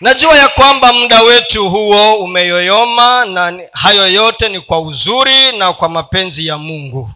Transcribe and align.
najua 0.00 0.36
ya 0.38 0.48
kwamba 0.48 0.92
muda 0.92 1.22
wetu 1.22 1.70
huo 1.70 2.18
umeyoyoma 2.18 3.24
na 3.24 3.62
hayo 3.72 4.08
yote 4.08 4.48
ni 4.48 4.60
kwa 4.60 4.80
uzuri 4.80 5.52
na 5.52 5.72
kwa 5.72 5.88
mapenzi 5.88 6.46
ya 6.46 6.58
mungu. 6.58 7.10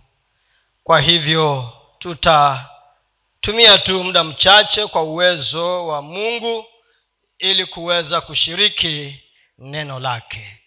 Kwa 0.84 1.00
hivyo 1.00 1.72
tutatumia 1.98 3.79
tu 3.84 4.04
muda 4.04 4.24
mchache 4.24 4.87
kwa 4.87 5.03
uwezo 5.03 5.87
wa 5.87 6.03
mungu 6.03 6.64
ili 7.38 7.67
kuweza 7.67 8.21
kushiriki 8.21 9.21
neno 9.58 10.01
lake. 10.01 10.58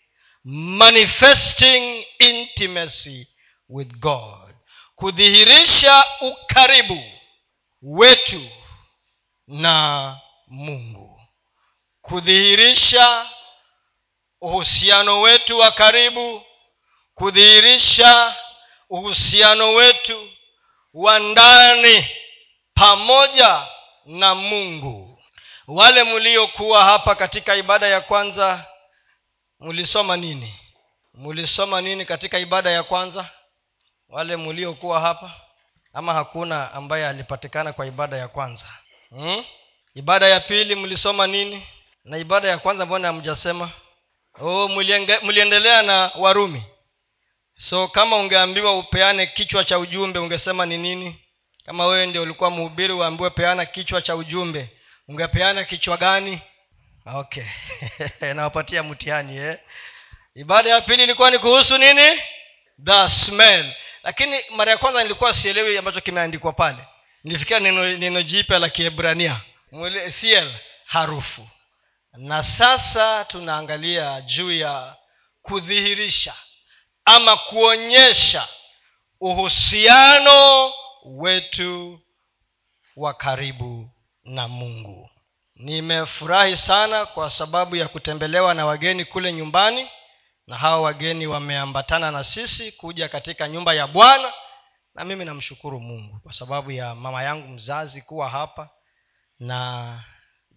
Manifesting 0.44 2.06
intimacy 2.20 3.28
with 3.70 4.00
god. 4.00 4.56
Kudhihirisha 4.96 6.04
ukaribu 6.22 7.04
wetu 7.82 8.42
na 9.48 10.18
mungu 10.48 11.15
kudhihirisha 12.10 13.30
uhusiano 14.42 15.22
wetu 15.22 15.60
wa 15.60 15.72
karibu 15.72 16.42
kudhihirisha 17.16 18.36
uhusiano 18.90 19.74
wetu 19.74 20.30
wa 20.94 21.20
ndani 21.20 22.08
pamoja 22.74 23.68
na 24.06 24.36
mungu. 24.36 25.22
Wale 25.68 26.04
mliokuwa 26.04 26.84
hapa 26.86 27.16
katika 27.16 27.56
ibada 27.56 27.88
ya 27.88 28.02
kwanza 28.02 28.66
mlisoma 29.60 30.18
nini? 30.18 30.54
Mlisoma 31.14 31.82
nini 31.82 32.06
katika 32.06 32.40
ibada 32.40 32.72
ya 32.72 32.84
kwanza? 32.84 33.30
Wale 34.10 34.36
mliokuwa 34.38 35.00
hapa? 35.00 35.32
Ama 35.94 36.14
hakuna 36.14 36.72
ambaye 36.74 37.08
alipatikana 37.08 37.74
kwa 37.74 37.86
ibada 37.86 38.18
ya 38.18 38.28
kwanza? 38.28 38.66
Hmm? 39.10 39.44
ibada 39.96 40.28
ya 40.28 40.40
pili 40.40 40.76
mlisoma 40.76 41.28
nini 41.28 41.68
na 42.06 42.18
ibada 42.18 42.48
ya 42.48 42.58
kwanza 42.58 42.86
mbona 42.86 43.08
hamjasema? 43.08 43.70
Oh, 44.40 44.68
mliendelea 45.24 45.82
na 45.82 46.12
warumi. 46.16 46.64
So 47.56 47.88
kama 47.88 48.16
ungeambiwa 48.18 48.78
upeane 48.80 49.28
kichwa 49.28 49.64
cha 49.64 49.80
ujumbe 49.80 50.20
ungesema 50.20 50.66
ni 50.66 50.78
nini? 50.78 51.16
Kama 51.66 51.86
wewe 51.86 52.06
ndio 52.06 52.22
ulikuwa 52.22 52.50
mhubiri 52.52 52.94
uambiwe 52.94 53.30
peana 53.30 53.66
kichwa 53.66 54.02
cha 54.02 54.16
ujumbe. 54.16 54.70
Ungepeana 55.08 55.64
kichwa 55.64 55.98
gani? 55.98 56.42
Okay. 57.06 57.44
Nawapatia 58.36 58.84
mtihani 58.84 59.38
eh? 59.38 59.58
ibada 60.36 60.70
ya 60.70 60.82
pili 60.82 61.04
ilikuwa 61.04 61.32
ni 61.32 61.40
kuhusu 61.40 61.78
nini? 61.78 62.22
The 62.86 63.10
smell. 63.10 63.74
Lakini 64.04 64.40
mara 64.56 64.72
ya 64.72 64.78
kwanza 64.78 65.04
nilikuwa 65.04 65.34
sielewi 65.34 65.78
ambacho 65.78 66.02
kimeandikwa 66.02 66.54
pale. 66.54 66.78
Nilifikia 67.24 67.60
neno, 67.60 68.22
jipya 68.22 68.60
la 68.60 68.70
kiebrania. 68.70 69.42
Harufu 70.86 71.48
na 72.18 72.44
sasa 72.44 73.26
tunaangalia 73.26 74.22
juu 74.22 74.52
ya 74.52 74.96
kudhihirisha 75.42 76.34
ama 77.06 77.38
kuonyesha 77.38 78.48
uhusiano 79.22 80.72
wetu 81.06 82.00
wa 82.96 83.14
karibu 83.14 83.90
na 84.24 84.48
mungu. 84.48 85.10
Nimefurahi 85.56 86.58
sana 86.58 87.06
kwa 87.06 87.30
sababu 87.30 87.76
ya 87.76 87.88
kutembelewa 87.88 88.54
na 88.54 88.66
wageni 88.66 89.06
kule 89.06 89.34
nyumbani 89.34 89.90
na 90.48 90.58
hawa 90.58 90.82
wageni 90.82 91.28
wameambatana 91.28 92.12
na 92.12 92.24
sisi 92.24 92.72
kuja 92.72 93.10
katika 93.10 93.48
nyumba 93.48 93.74
ya 93.74 93.88
bwana 93.88 94.34
na 94.96 95.06
mimi 95.06 95.26
namshukuru 95.26 95.80
mungu 95.80 96.20
kwa 96.24 96.34
sababu 96.34 96.72
ya 96.72 96.96
mama 96.96 97.24
yangu 97.24 97.48
mzazi 97.48 98.02
kuwa 98.02 98.30
hapa 98.30 98.70
na 99.40 100.04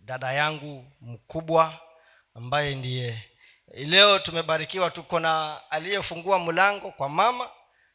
dada 0.08 0.32
yangu 0.32 0.92
mkubwa 1.00 1.80
ambaye 2.34 2.74
ndiye. 2.74 3.24
Leo 3.74 4.18
tumebarikiwa 4.18 4.90
tuko 4.90 5.20
na 5.20 5.60
aliyefungua 5.70 6.38
mlango 6.38 6.90
kwa 6.90 7.08
mama 7.08 7.50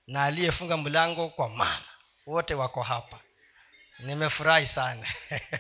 na 0.08 0.24
aliyefunga 0.24 0.78
mlango 0.78 1.30
kwa 1.30 1.50
mama. 1.50 1.82
Wote 2.26 2.54
wako 2.54 2.82
hapa. 2.84 3.20
Nimefurahi 4.00 4.68
sana. 4.68 5.08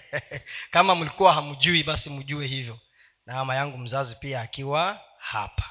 Kama 0.72 0.95
mlikuwa 0.95 1.33
hamjui 1.33 1.83
basi 1.83 2.09
mjue 2.09 2.47
hivyo. 2.47 2.79
Na 3.25 3.33
mama 3.35 3.56
yangu 3.56 3.77
mzazi 3.77 4.16
pia 4.16 4.41
akiwa 4.41 5.01
hapa. 5.17 5.63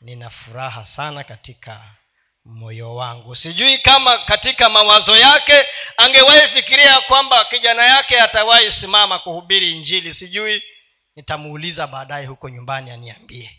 Nina 0.00 0.30
furaha 0.30 0.84
sana 0.84 1.24
katika 1.24 1.94
moyo 2.44 2.94
wangu. 2.94 3.36
Sijui 3.36 3.78
kama 3.78 4.18
katika 4.18 4.68
mawazo 4.68 5.16
yake 5.16 5.66
angewahi 5.96 6.48
fikiria 6.48 7.00
kwamba 7.00 7.44
kijana 7.44 7.84
yake 7.84 8.20
atawahi 8.20 8.70
simama 8.72 9.18
kuhubiri 9.18 9.72
injili. 9.76 10.14
Sijui 10.14 10.62
nitamuuliza 11.16 11.86
baadaye 11.86 12.26
huko 12.26 12.48
nyumbani 12.48 12.90
aniambie. 12.90 13.56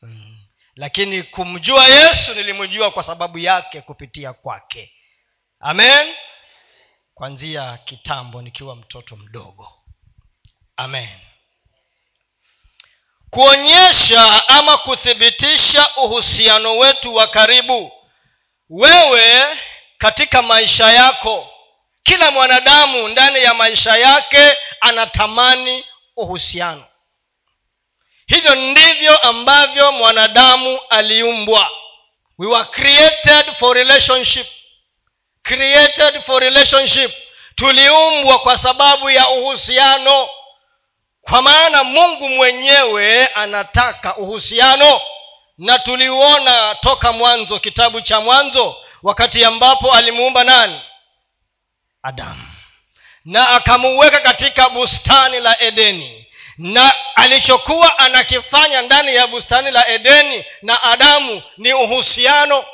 Hmm. 0.00 0.36
lakini 0.76 1.22
kumjua 1.22 1.86
yesu 1.88 2.34
nilimjua 2.34 2.90
kwa 2.90 3.02
sababu 3.02 3.38
yake 3.38 3.80
kupitia 3.80 4.32
kwake. 4.32 4.92
Amen. 5.60 6.14
Kwanzia 7.14 7.78
kitambo 7.84 8.42
nikiwa 8.42 8.76
mtoto 8.76 9.16
mdogo. 9.16 9.72
Amen. 10.76 11.18
Kuonyesha 13.30 14.48
ama 14.48 14.78
kuthibitisha 14.78 15.96
uhusiano 15.96 16.76
wetu 16.78 17.14
wa 17.14 17.26
karibu 17.26 17.92
wewe 18.70 19.58
katika 19.98 20.42
maisha 20.42 20.86
yako. 20.92 21.48
Kila 22.02 22.30
mwanadamu 22.30 23.08
ndani 23.08 23.42
ya 23.42 23.54
maisha 23.54 23.96
yake 23.96 24.56
anatamani 24.80 25.84
uhusiano. 26.16 26.84
Hivyo 28.26 28.54
ndivyo 28.54 29.16
ambavyo 29.18 29.92
mwanadamu 29.92 30.80
aliumbwa. 30.90 31.70
We 32.38 32.46
were 32.46 32.64
created 32.64 33.54
for 33.58 33.76
relationship. 33.76 34.46
Created 35.42 36.22
for 36.22 36.40
relationship. 36.42 37.12
Tuliumbwa 37.54 38.38
kwa 38.38 38.58
sababu 38.58 39.10
ya 39.10 39.28
uhusiano. 39.28 40.28
Kwa 41.20 41.42
maana 41.42 41.84
mungu 41.84 42.28
mwenyewe 42.28 43.26
anataka 43.26 44.16
uhusiano 44.16 45.00
na 45.60 45.78
tuliuona 45.78 46.74
toka 46.74 47.12
mwanzo 47.12 47.58
kitabu 47.58 48.00
cha 48.00 48.20
mwanzo 48.20 48.76
wakati 49.02 49.44
ambapo 49.44 49.92
alimuumba 49.94 50.44
nani? 50.44 50.80
Adamu. 52.02 52.46
Na 53.24 53.48
akamuweka 53.48 54.20
katika 54.20 54.68
bustani 54.70 55.40
la 55.40 55.60
edeni. 55.60 56.26
Na 56.58 56.92
alichokuwa 57.14 57.98
anakifanya 57.98 58.82
ndani 58.82 59.14
ya 59.14 59.26
bustani 59.26 59.70
la 59.70 59.88
edeni 59.88 60.44
na 60.62 60.82
adamu 60.82 61.42
ni 61.56 61.72
uhusiano 61.72 62.64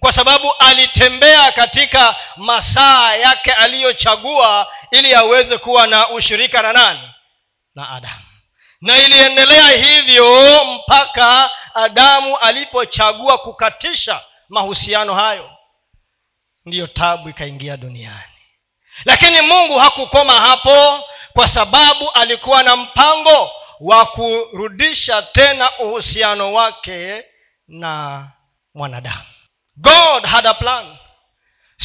kwa 0.00 0.12
sababu 0.12 0.52
alitembea 0.58 1.52
katika 1.52 2.16
masaa 2.36 3.14
yake 3.16 3.52
aliyochagua 3.52 4.72
ili 4.90 5.14
aweze 5.14 5.58
kuwa 5.58 5.86
na 5.86 6.08
ushirika 6.08 6.62
na 6.62 6.72
nani? 6.72 7.10
Na 7.74 7.90
adamu. 7.90 8.22
Na 8.80 8.98
iliendelea 8.98 9.68
hivyo 9.68 10.64
mpaka 10.64 11.50
adamu 11.74 12.36
alipochagua 12.36 13.38
kukatisha 13.38 14.20
mahusiano 14.48 15.14
hayo 15.14 15.50
ndiyo 16.66 16.86
tabu 16.86 17.28
ikaingia 17.28 17.76
duniani. 17.76 18.32
Lakini 19.04 19.40
mungu 19.40 19.78
hakukoma 19.78 20.32
hapo 20.40 21.04
kwa 21.32 21.48
sababu 21.48 22.10
alikuwa 22.10 22.62
na 22.62 22.76
mpango 22.76 23.50
wa 23.80 24.06
kurudisha 24.06 25.22
tena 25.22 25.78
uhusiano 25.78 26.52
wake 26.52 27.24
na 27.68 28.26
mwanadamu. 28.74 29.24
God 29.76 30.26
had 30.26 30.48
a 30.48 30.54
plan. 30.54 30.96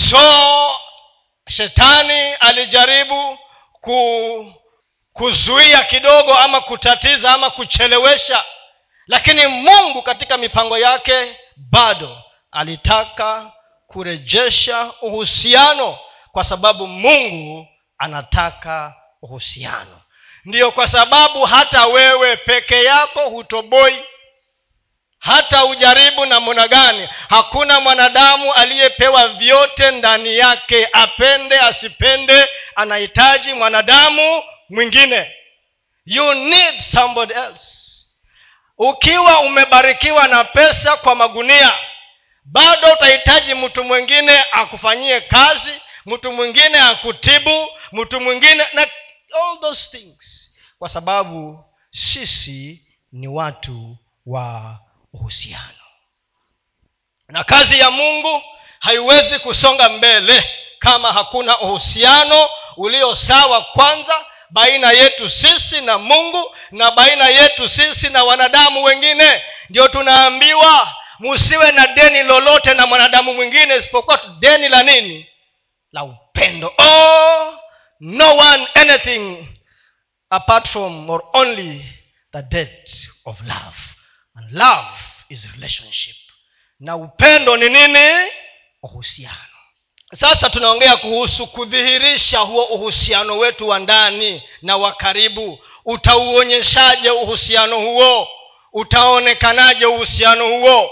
So 0.09 0.75
shetani 1.49 2.33
alijaribu 2.33 3.37
ku 3.81 4.53
kuzuia 5.13 5.83
kidogo 5.83 6.33
ama 6.33 6.61
kutatiza 6.61 7.33
ama 7.33 7.49
kuchelewesha 7.49 8.43
lakini 9.07 9.47
mungu 9.47 10.01
katika 10.01 10.37
mipango 10.37 10.77
yake 10.77 11.37
bado 11.57 12.17
alitaka 12.51 13.51
kurejesha 13.87 14.91
uhusiano 15.01 15.99
kwa 16.31 16.43
sababu 16.43 16.87
mungu 16.87 17.67
anataka 17.97 18.93
uhusiano. 19.21 20.01
Ndiyo 20.45 20.71
kwa 20.71 20.87
sababu 20.87 21.45
hata 21.45 21.85
wewe 21.87 22.35
peke 22.37 22.83
yako 22.83 23.29
hutoboi 23.29 24.03
hata 25.19 25.65
ujaribu 25.65 26.25
namna 26.25 26.67
gani 26.67 27.09
hakuna 27.29 27.79
mwanadamu 27.79 28.53
aliyepewa 28.53 29.27
vyote 29.27 29.91
ndani 29.91 30.37
yake 30.37 30.89
apende 30.93 31.59
asipende 31.59 32.47
anahitaji 32.75 33.53
mwanadamu 33.53 34.43
mwingine. 34.69 35.31
You 36.05 36.33
need 36.33 36.79
somebody 36.79 37.33
else 37.33 37.84
ukiwa 38.77 39.39
umebarikiwa 39.39 40.27
na 40.27 40.43
pesa 40.43 40.97
kwa 40.97 41.15
magunia 41.15 41.71
bado 42.45 42.93
utahitaji 42.93 43.53
mtu 43.53 43.83
mwingine 43.83 44.43
akufanyie 44.51 45.21
kazi 45.21 45.73
mtu 46.05 46.31
mwingine 46.31 46.79
akutibu 46.79 47.67
mtu 47.91 48.21
mwingine 48.21 48.67
na 48.73 48.81
all 49.41 49.59
those 49.61 49.97
things. 49.97 50.51
Kwa 50.79 50.89
sababu 50.89 51.65
sisi 51.91 52.81
ni 53.11 53.27
watu 53.27 53.97
wa 54.25 54.79
uhusiano. 55.13 55.85
Na 57.27 57.43
kazi 57.43 57.79
ya 57.79 57.91
mungu 57.91 58.41
haiwezi 58.79 59.39
kusonga 59.39 59.89
mbele 59.89 60.49
kama 60.79 61.13
hakuna 61.13 61.59
uhusiano 61.59 62.49
ulio 62.77 63.15
sawa 63.15 63.61
kwanza 63.61 64.25
baina 64.55 64.91
yetu 64.91 65.29
sisi 65.29 65.81
na 65.81 65.97
mungu 65.97 66.55
na 66.71 66.91
baina 66.91 67.27
yetu 67.29 67.69
sisi 67.69 68.09
na 68.09 68.23
wanadamu 68.23 68.83
wengine. 68.83 69.43
Ndio 69.69 69.87
tunaambiwa 69.87 70.95
musiwe 71.19 71.71
na 71.71 71.87
deni 71.87 72.23
lolote 72.23 72.73
na 72.73 72.85
mwanadamu 72.87 73.33
mwingine 73.33 73.75
isipokuwa 73.75 74.35
deni 74.39 74.69
la 74.69 74.83
nini? 74.83 75.27
La 75.91 76.03
upendo. 76.03 76.73
Oh, 76.77 77.59
no 77.99 78.37
one 78.37 78.67
anything 78.73 79.47
apart 80.29 80.67
from 80.67 81.09
or 81.09 81.23
only 81.33 81.85
the 82.31 82.41
debt 82.41 82.89
of 83.25 83.41
love. 83.41 83.77
And 84.35 84.51
love 84.51 84.87
is 85.29 85.47
relationship. 85.55 86.15
Na 86.79 86.95
upendo 86.95 87.57
ni 87.57 87.69
nini? 87.69 88.31
Uhusiano 88.83 89.54
sasa 90.13 90.49
tunaongea 90.49 90.97
kuhusu 90.97 91.47
kudhihirisha 91.47 92.39
huo 92.39 92.63
uhusiano 92.65 93.37
wetu 93.37 93.67
wa 93.67 93.79
ndani 93.79 94.43
na 94.61 94.77
wa 94.77 94.91
karibu. 94.91 95.59
Utauonyeshaje 95.85 97.09
uhusiano 97.09 97.79
huo? 97.79 98.27
Utaonekanaje 98.73 99.85
uhusiano 99.85 100.47
huo? 100.47 100.91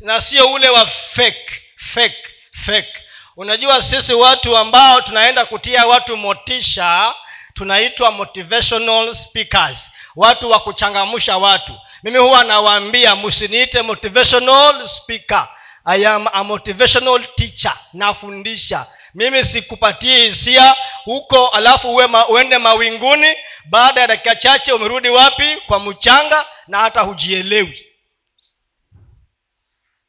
Na 0.00 0.20
sio 0.20 0.52
ule 0.52 0.68
wa 0.68 0.86
fake 0.86 1.62
fake 1.76 2.24
fake. 2.66 2.92
Unajua 3.36 3.82
sisi 3.82 4.14
watu 4.14 4.56
ambao 4.56 5.00
tunaenda 5.00 5.44
kutia 5.46 5.86
watu 5.86 6.16
motisha 6.16 7.14
tunaitwa 7.54 8.10
motivational 8.10 9.14
speakers. 9.14 9.90
Watu 10.16 10.50
wa 10.50 10.60
kuchangamsha 10.60 11.36
watu. 11.36 11.72
Mimi 12.02 12.18
huwa 12.18 12.44
nawaambia 12.44 13.16
msiniite 13.16 13.82
motivational 13.82 14.88
speaker 14.88 15.48
i 15.86 16.06
am 16.06 16.26
a 16.32 16.44
motivational 16.44 17.26
teacher 17.34 17.78
nafundisha. 17.92 18.86
Mimi 19.14 19.44
sikupatie 19.44 20.28
hisia 20.28 20.76
huko 21.04 21.48
alafu 21.48 21.96
uende 22.28 22.58
mawinguni 22.58 23.36
baada 23.64 24.00
ya 24.00 24.06
dakika 24.06 24.36
chache 24.36 24.72
umerudi 24.72 25.08
wapi? 25.08 25.56
Kwa 25.66 25.80
mchanga 25.80 26.46
na 26.68 26.78
hata 26.78 27.00
hujielewi. 27.00 27.86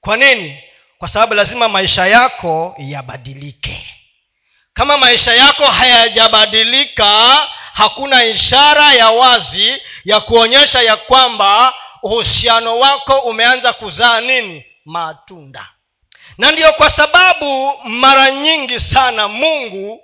Kwa 0.01 0.17
nini? 0.17 0.63
Kwa 0.97 1.07
sababu 1.07 1.33
lazima 1.33 1.69
maisha 1.69 2.07
yako 2.07 2.75
yabadilike. 2.77 3.87
Kama 4.73 4.97
maisha 4.97 5.33
yako 5.33 5.65
hayajabadilika 5.65 7.07
hakuna 7.73 8.25
ishara 8.25 8.93
ya 8.93 9.09
wazi 9.09 9.81
ya 10.05 10.19
kuonyesha 10.19 10.81
ya 10.81 10.95
kwamba 10.95 11.73
uhusiano 12.03 12.79
wako 12.79 13.13
umeanza 13.19 13.73
kuzaa 13.73 14.21
nini 14.21 14.65
matunda. 14.87 15.69
Na 16.37 16.51
ndiyo 16.51 16.73
kwa 16.73 16.89
sababu 16.89 17.73
mara 17.83 18.31
nyingi 18.31 18.79
sana 18.79 19.27
mungu 19.27 20.01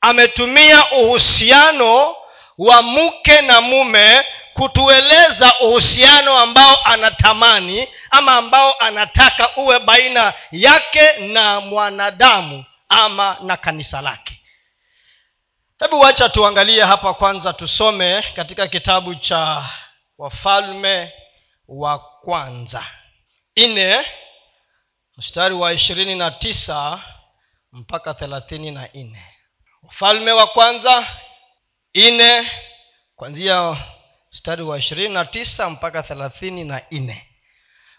ametumia 0.00 0.90
uhusiano 0.90 2.16
wa 2.58 2.82
mke 2.82 3.40
na 3.40 3.60
mume 3.60 4.24
kutueleza 4.54 5.58
uhusiano 5.60 6.38
ambao 6.38 6.76
anatamani 6.84 7.88
ama 8.10 8.32
ambao 8.36 8.74
anataka 8.78 9.56
uwe 9.56 9.78
baina 9.78 10.32
yake 10.52 11.12
na 11.12 11.60
mwanadamu 11.60 12.64
ama 12.88 13.36
na 13.42 13.56
kanisa 13.56 14.00
lake. 14.00 14.40
Hebu 15.80 16.00
wacha 16.00 16.28
tuangalie 16.28 16.82
hapa 16.84 17.14
kwanza 17.14 17.52
tusome 17.52 18.22
katika 18.36 18.66
kitabu 18.66 19.14
cha 19.14 19.62
wafalme 20.18 21.12
wa 21.68 21.98
kwanza 21.98 22.84
nne 23.56 24.06
mstari 25.16 25.54
wa 25.54 25.72
ishirini 25.72 26.14
na 26.14 26.30
tisa 26.30 27.00
mpaka 27.72 28.14
thelathini 28.14 28.70
na 28.70 28.88
nne 28.94 29.26
ufalme 29.82 30.32
wa 30.32 30.46
kwanza 30.46 31.06
nne 31.94 32.50
kwanzia 33.16 33.76
mstari 34.32 34.62
wa 34.62 34.78
ishirini 34.78 35.14
na 35.14 35.24
tisa 35.24 35.70
mpaka 35.70 36.02
thelathini 36.02 36.64
na 36.64 36.82
nne 36.90 37.28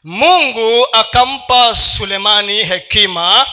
mungu 0.03 0.87
akampa 0.91 1.75
sulemani 1.75 2.63
hekima 2.65 3.47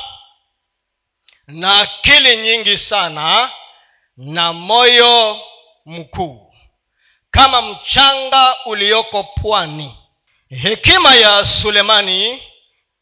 na 1.46 1.78
akili 1.80 2.36
nyingi 2.36 2.76
sana 2.76 3.52
na 4.16 4.52
moyo 4.52 5.40
mkuu 5.86 6.54
kama 7.30 7.62
mchanga 7.62 8.56
ulioko 8.64 9.24
pwani 9.24 9.98
hekima 10.62 11.14
ya 11.14 11.44
sulemani 11.44 12.42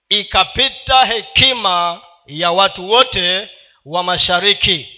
ikapita 0.08 1.04
hekima 1.04 2.00
ya 2.26 2.50
watu 2.52 2.90
wote 2.90 3.48
wa 3.84 4.02
mashariki 4.02 4.88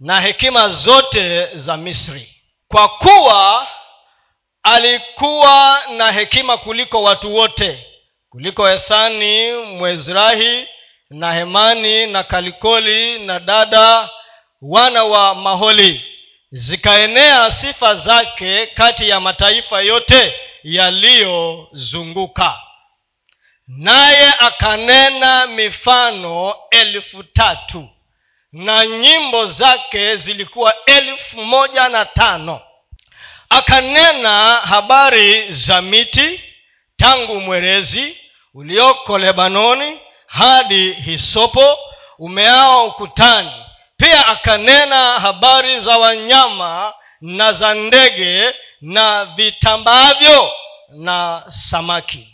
na 0.00 0.20
hekima 0.20 0.68
zote 0.68 1.46
za 1.56 1.76
misri. 1.76 2.34
Kwa 2.68 2.88
kuwa 2.88 3.66
alikuwa 4.62 5.82
na 5.96 6.12
hekima 6.12 6.56
kuliko 6.56 7.02
watu 7.02 7.34
wote 7.34 7.86
kuliko 8.30 8.68
ethani 8.70 9.52
mwezrahi 9.52 10.66
na 11.10 11.32
hemani 11.32 12.06
na 12.06 12.22
kalikoli 12.22 13.18
na 13.18 13.40
dada 13.40 14.10
wana 14.62 15.04
wa 15.04 15.34
maholi. 15.34 16.04
Zikaenea 16.50 17.52
sifa 17.52 17.94
zake 17.94 18.66
kati 18.66 19.08
ya 19.08 19.20
mataifa 19.20 19.80
yote 19.80 20.34
yaliyozunguka. 20.62 22.60
Naye 23.68 24.32
akanena 24.38 25.46
mifano 25.46 26.54
elfu 26.70 27.22
tatu 27.22 27.88
na 28.52 28.86
nyimbo 28.86 29.46
zake 29.46 30.16
zilikuwa 30.16 30.74
elfu 30.86 31.40
moja 31.42 31.88
na 31.88 32.04
tano. 32.04 32.60
Akanena 33.50 34.54
habari 34.54 35.50
za 35.52 35.82
miti 35.82 36.40
tangu 36.96 37.40
mwerezi 37.40 38.16
ulioko 38.54 39.18
lebanoni 39.18 39.98
hadi 40.26 40.92
hisopo 40.92 41.78
umeao 42.18 42.86
ukutani. 42.86 43.50
Pia 43.96 44.26
akanena 44.26 45.20
habari 45.20 45.80
za 45.80 45.98
wanyama 45.98 46.92
na 47.20 47.52
za 47.52 47.74
ndege 47.74 48.54
na 48.80 49.24
vitambaavyo 49.24 50.52
na 50.88 51.44
samaki. 51.48 52.28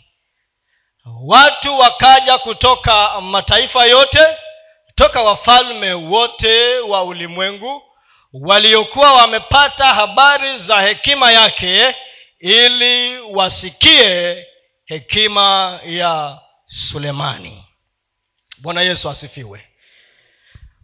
Watu 1.25 1.77
wakaja 1.79 2.37
kutoka 2.37 3.21
mataifa 3.21 3.85
yote 3.85 4.27
toka 4.95 5.21
wafalme 5.21 5.93
wote 5.93 6.79
wa 6.79 7.03
ulimwengu 7.03 7.81
waliokuwa 8.33 9.13
wamepata 9.13 9.85
habari 9.93 10.57
za 10.57 10.81
hekima 10.81 11.31
yake 11.31 11.95
ili 12.39 13.19
wasikie 13.19 14.45
hekima 14.85 15.79
ya 15.85 16.39
sulemani. 16.65 17.65
Bwana 18.57 18.81
yesu 18.81 19.09
asifiwe. 19.09 19.65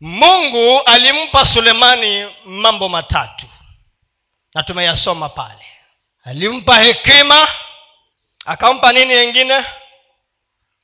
Mungu 0.01 0.81
alimpa 0.85 1.45
sulemani 1.45 2.27
mambo 2.45 2.89
matatu 2.89 3.45
na 4.53 4.63
tumeyasoma 4.63 5.29
pale. 5.29 5.65
Alimpa 6.23 6.79
hekima 6.83 7.47
akampa 8.45 8.93
nini 8.93 9.13
yengine 9.13 9.65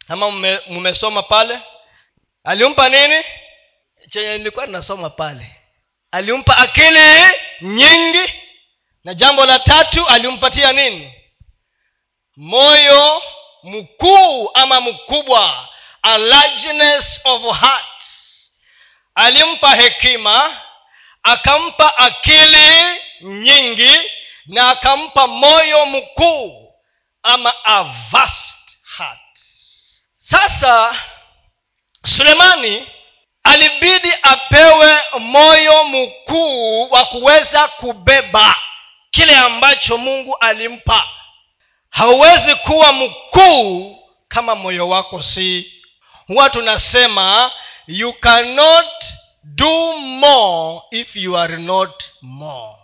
ama 0.07 0.31
mmesoma 0.69 1.23
pale? 1.23 1.59
Alimpa 2.43 2.89
nini? 2.89 3.23
Chenye 4.09 4.37
nilikuwa 4.37 4.65
ninasoma 4.65 5.09
pale. 5.09 5.55
Alimpa 6.11 6.57
akili 6.57 7.31
nyingi 7.61 8.33
na 9.03 9.13
jambo 9.13 9.45
la 9.45 9.59
tatu 9.59 10.07
alimpatia 10.07 10.71
nini? 10.71 11.13
Moyo 12.35 13.21
mkuu 13.63 14.51
ama 14.53 14.81
mkubwa 14.81 15.69
a 16.01 16.17
largeness 16.17 17.21
of 17.23 17.59
heart. 17.59 17.85
Alimpa 19.15 19.75
hekima 19.75 20.57
akampa 21.23 21.97
akili 21.97 22.99
nyingi 23.21 23.97
na 24.45 24.69
akampa 24.69 25.27
moyo 25.27 25.85
mkuu 25.85 26.73
ama 27.23 27.53
a 27.63 27.83
vast 28.11 28.57
heart. 28.97 29.19
Sasa 30.15 30.95
sulemani 32.05 32.87
alibidi 33.43 34.13
apewe 34.21 34.97
moyo 35.19 35.83
mkuu 35.83 36.89
wa 36.89 37.05
kuweza 37.05 37.67
kubeba 37.67 38.55
kile 39.11 39.35
ambacho 39.35 39.97
mungu 39.97 40.37
alimpa. 40.37 41.07
Hauwezi 41.89 42.55
kuwa 42.55 42.93
mkuu 42.93 43.97
kama 44.27 44.55
moyo 44.55 44.89
wako 44.89 45.21
si. 45.21 45.73
Huwa 46.27 46.49
tunasema 46.49 47.51
you 47.87 48.13
cannot 48.13 48.87
do 49.43 49.93
more 49.97 50.81
if 50.91 51.15
you 51.15 51.37
are 51.37 51.57
not 51.57 52.03
more 52.21 52.75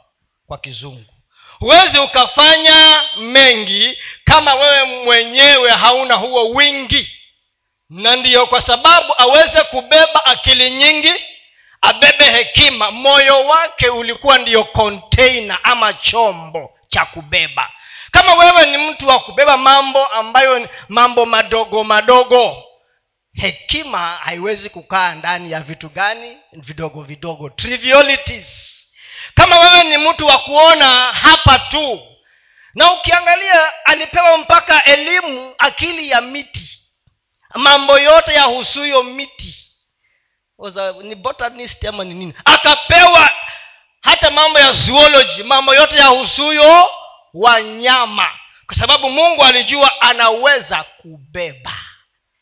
kwa 0.48 0.58
kizungu. 0.58 1.14
Huwezi 1.60 2.00
ukafanya 2.00 3.04
mengi 3.18 3.98
kama 4.24 4.56
wewe 4.56 4.84
mwenyewe 4.84 5.70
hauna 5.72 6.16
huo 6.16 6.50
wingi. 6.50 7.12
Na 7.90 8.16
ndiyo 8.16 8.48
kwa 8.48 8.62
sababu 8.62 9.14
aweze 9.18 9.64
kubeba 9.64 10.26
akili 10.26 10.70
nyingi 10.70 11.14
abebe 11.82 12.26
hekima. 12.26 12.92
Moyo 12.92 13.46
wake 13.48 13.90
ulikuwa 13.90 14.38
ndiyo 14.38 14.64
konteina 14.64 15.64
ama 15.64 15.94
chombo 15.94 16.74
cha 16.88 17.06
kubeba. 17.06 17.72
Kama 18.12 18.34
wewe 18.34 18.66
ni 18.66 18.78
mtu 18.78 19.08
wa 19.08 19.20
kubeba 19.20 19.58
mambo 19.58 20.06
ambayo 20.06 20.70
mambo 20.90 21.26
madogo 21.26 21.84
madogo 21.84 22.64
hekima 23.34 24.00
haiwezi 24.00 24.70
kukaa 24.70 25.16
ndani 25.16 25.52
ya 25.52 25.60
vitu 25.60 25.90
gani? 25.90 26.38
Vidogo 26.52 27.02
vidogo 27.02 27.50
trivialities 27.50 28.73
kama 29.36 29.60
wewe 29.60 29.84
ni 29.84 29.98
mtu 29.98 30.28
wa 30.28 30.38
kuona 30.38 30.86
hapa 31.13 31.60
tu 31.60 32.02
na 32.74 32.92
ukiangalia 32.94 33.86
alipewa 33.86 34.38
mpaka 34.38 34.84
elimu 34.84 35.56
akili 35.58 36.10
ya 36.10 36.22
miti. 36.22 36.80
Mambo 37.56 38.00
yote 38.00 38.34
yahusuyo 38.34 39.04
miti. 39.04 39.56
Oza, 40.60 40.92
ni 40.92 41.16
botanist 41.16 41.86
ama 41.86 42.04
ni 42.04 42.13
nini? 42.13 42.34
Akapewa 42.46 43.30
hata 44.02 44.32
mambo 44.32 44.60
ya 44.60 44.72
zoology 44.72 45.44
mambo 45.44 45.75
yote 45.75 45.96
yahusuyo 45.96 46.90
wanyama. 47.34 48.30
Kwa 48.66 48.75
sababu 48.75 49.10
mungu 49.10 49.44
alijua 49.44 50.02
anaweza 50.02 50.84
kubeba. 50.84 51.74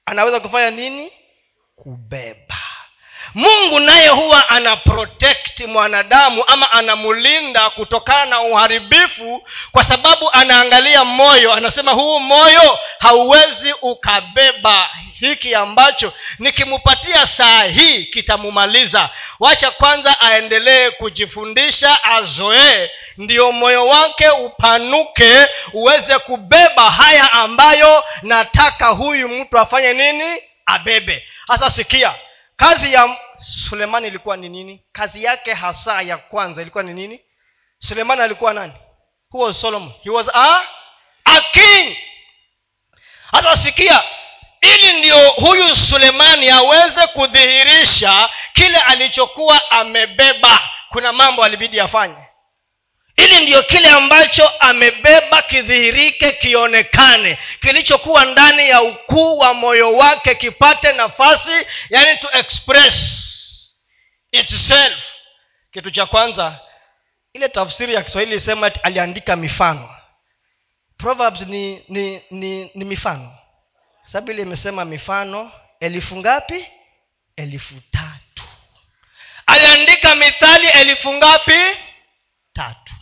Anaweza 0.05 0.39
kufanya 0.39 0.71
nini? 0.71 1.12
Kubeba 1.75 2.57
mungu 3.35 3.79
naye 3.79 4.07
huwa 4.07 4.50
ana 4.50 4.77
mwanadamu 5.67 6.43
ama 6.47 6.71
anamlinda 6.71 7.69
kutokana 7.69 8.25
na 8.25 8.41
uharibifu 8.41 9.47
kwa 9.71 9.83
sababu 9.83 10.31
anaangalia 10.31 11.03
moyo. 11.03 11.53
Anasema 11.53 11.91
huu 11.91 12.19
moyo 12.19 12.79
hauwezi 13.00 13.73
ukabeba 13.81 14.89
hiki 15.19 15.55
ambacho. 15.55 16.13
Nikimpatia 16.39 17.27
saa 17.27 17.63
hii 17.63 18.03
kitamumaliza. 18.05 19.09
Wacha 19.39 19.71
kwanza 19.71 20.21
aendelee 20.21 20.89
kujifundisha 20.89 22.03
azoee. 22.03 22.89
Ndiyo 23.17 23.51
moyo 23.51 23.88
wake 23.88 24.29
upanuke 24.29 25.47
uweze 25.73 26.19
kubeba 26.19 26.89
haya 26.91 27.31
ambayo 27.31 28.03
nataka 28.21 28.88
huyu 28.88 29.29
mtu 29.29 29.59
afanye 29.59 29.93
nini? 29.93 30.38
Abebe. 30.65 31.27
Hasa 31.47 31.71
sikia 31.71 32.13
kazi 32.55 32.93
ya 32.93 33.17
sulemani 33.38 34.08
ilikuwa 34.08 34.38
ni 34.38 34.50
nini? 34.50 34.84
Kazi 34.91 35.24
yake 35.24 35.53
hasa 35.53 36.01
ya 36.01 36.17
kwanza 36.17 36.62
ilikuwa 36.62 36.84
ni 36.84 36.93
nini? 36.93 37.22
Sulemani 37.79 38.22
alikuwa 38.22 38.53
nani? 38.53 38.74
Who 39.34 39.39
was 39.43 39.62
solomon? 39.62 39.91
He 40.03 40.10
was 40.10 40.27
a, 40.34 40.62
a 41.25 41.41
king. 41.41 41.98
Hatasikia 43.31 44.03
ili 44.62 45.00
ndio 45.00 45.29
huyu 45.29 45.75
sulemani 45.75 46.50
aweze 46.50 47.08
kudhihirisha 47.08 48.29
kile 48.53 48.77
alichokuwa 48.77 49.72
amebeba. 49.72 50.60
Kuna 50.89 51.12
mambo 51.13 51.43
alibidi 51.43 51.79
afanye 51.79 52.15
ili 53.23 53.39
ndiyo 53.39 53.63
kile 53.63 53.89
ambacho 53.89 54.47
amebeba 54.47 55.41
kidhihirike 55.41 56.31
kionekane. 56.31 57.37
Kilichokuwa 57.61 58.25
ndani 58.25 58.69
ya 58.69 58.81
ukuu 58.81 59.37
wa 59.37 59.53
moyo 59.53 59.93
wake 59.93 60.35
kipate 60.35 60.93
nafasi 60.93 61.65
yani 61.89 62.19
to 62.19 62.29
express 62.37 62.95
itself. 64.31 65.03
Kitu 65.71 65.91
cha 65.91 66.05
kwanza 66.05 66.59
ile 67.33 67.49
tafsiri 67.49 67.93
ya 67.93 68.01
kiswahili 68.01 68.35
isema 68.35 68.71
aliandika 68.83 69.35
mifano. 69.35 69.95
Proverbs 70.97 71.41
ni 71.41 71.83
ni 71.89 72.21
ni, 72.31 72.71
ni 72.75 72.85
mifano. 72.85 73.37
Sabili 74.11 74.41
imesema 74.41 74.85
mifano 74.85 75.51
elfu 75.79 76.17
ngapi? 76.17 76.65
Elfu 77.35 77.73
tatu. 77.91 78.43
Aliandika 79.45 80.15
mithali 80.15 80.67
elfu 80.67 81.13
ngapi? 81.13 81.57
Tatu 82.53 82.93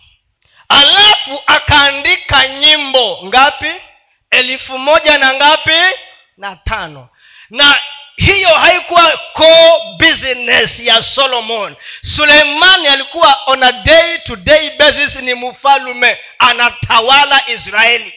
alafu 0.69 1.41
akaandika 1.45 2.47
nyimbo. 2.47 3.19
Ngapi? 3.25 3.71
Elfu 4.31 4.77
moja 4.77 5.17
na 5.17 5.33
ngapi? 5.33 5.95
Na 6.37 6.55
tano. 6.55 7.09
Na 7.49 7.77
hiyo 8.17 8.49
haikuwa 8.49 9.17
core 9.33 9.81
business 9.97 10.79
ya 10.79 11.03
solomon. 11.03 11.75
Suleimani 12.01 12.87
alikuwa 12.87 13.39
on 13.45 13.63
a 13.63 13.71
day 13.71 14.17
to 14.17 14.35
day 14.35 14.69
basis 14.77 15.15
ni 15.15 15.33
mfalume 15.33 16.17
anatawala 16.39 17.49
israeli. 17.49 18.13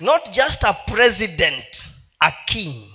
Not 0.00 0.30
just 0.30 0.64
a 0.64 0.72
president 0.72 1.84
a 2.20 2.30
king. 2.30 2.92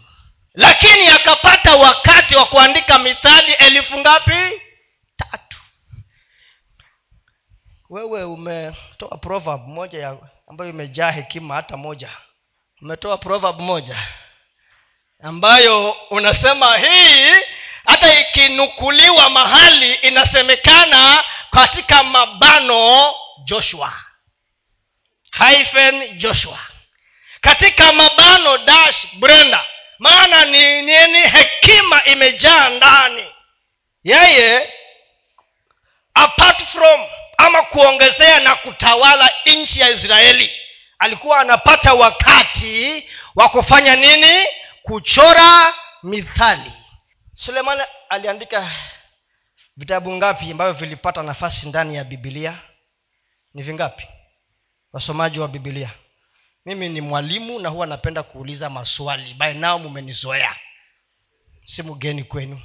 Lakini 0.54 1.08
akapata 1.08 1.76
wakati 1.76 2.36
wa 2.36 2.46
kuandika 2.46 3.00
mithali 3.00 3.52
elfu 3.52 3.98
ngapi 3.98 4.62
tatu 5.18 5.58
wewe 7.94 8.24
umetoa 8.24 9.18
proverb 9.18 9.68
moja 9.68 10.00
ya 10.00 10.18
ambayo 10.48 10.70
imejaa 10.70 11.12
hekima 11.12 11.56
hata 11.56 11.78
moja. 11.78 12.10
Umetoa 12.82 13.18
proverb 13.18 13.60
moja 13.60 13.98
ambayo 15.24 15.92
unasema 15.92 16.78
hii 16.78 17.32
hata 17.86 18.20
ikinukuliwa 18.20 19.30
mahali 19.30 19.94
inasemekana 19.94 21.24
katika 21.52 22.04
mabano 22.04 23.14
joshua. 23.44 23.94
Hyphen 25.48 26.18
joshua. 26.18 26.60
Katika 27.42 27.92
mabano 27.94 28.58
dash 28.58 29.08
brenda. 29.16 29.64
Maana 30.00 30.46
ni 30.46 30.82
nini 30.82 31.20
hekima 31.20 32.04
imejaa 32.06 32.70
ndani. 32.70 33.26
Yeye 34.04 34.74
apart 36.14 36.64
from 36.66 37.02
ama 37.38 37.62
kuongezea 37.62 38.40
na 38.40 38.56
kutawala 38.56 39.30
nchi 39.46 39.80
ya 39.80 39.90
israeli 39.90 40.52
alikuwa 41.00 41.40
anapata 41.40 41.94
wakati 41.94 43.04
wa 43.36 43.50
kufanya 43.50 43.96
nini? 43.96 44.46
Kuchora 44.82 45.74
mithali. 46.04 46.72
Sulemani 47.34 47.82
aliandika 48.10 48.72
vitabu 49.78 50.12
ngapi 50.14 50.52
ambavyo 50.52 50.74
vilipata 50.74 51.24
nafasi 51.24 51.70
ndani 51.70 51.96
ya 51.96 52.04
bibilia 52.04 52.58
ni 53.54 53.64
vingapi? 53.64 54.08
Wasomaji 54.94 55.40
wa 55.40 55.48
bibilia 55.48 55.90
mimi 56.66 56.90
ni 56.90 57.02
mwalimu 57.02 57.60
na 57.60 57.70
huwa 57.70 57.88
napenda 57.88 58.24
kuuliza 58.24 58.70
maswali. 58.70 59.34
By 59.34 59.54
nao 59.54 59.80
mumenizoea. 59.80 60.56
Si 61.66 61.84
mgeni 61.84 62.24
kwenu. 62.24 62.62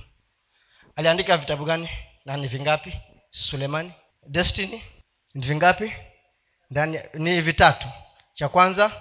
Aliandika 0.96 1.36
vitabu 1.36 1.64
gani 1.64 1.88
na 2.24 2.36
ni 2.36 2.46
vingapi? 2.46 2.92
Sulemani 3.30 3.92
destiny 4.28 4.82
ni 5.34 5.46
vingapi 5.46 5.92
ni 7.14 7.40
vitatu 7.40 7.86
cha 8.34 8.48
kwanza 8.48 8.92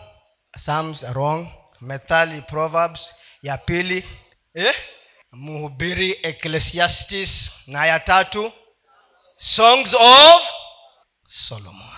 psalms 0.52 1.04
wrong. 1.04 1.48
Methali 1.82 2.42
proverbs. 2.42 3.14
Ya 3.42 3.58
pili 3.58 4.10
eh? 4.54 4.76
mhubiri 5.32 6.20
ecclesiastes. 6.24 7.52
Na 7.68 7.86
ya 7.86 8.00
tatu 8.00 8.52
songs 9.38 9.94
of 9.94 10.42
solomon. 11.28 11.94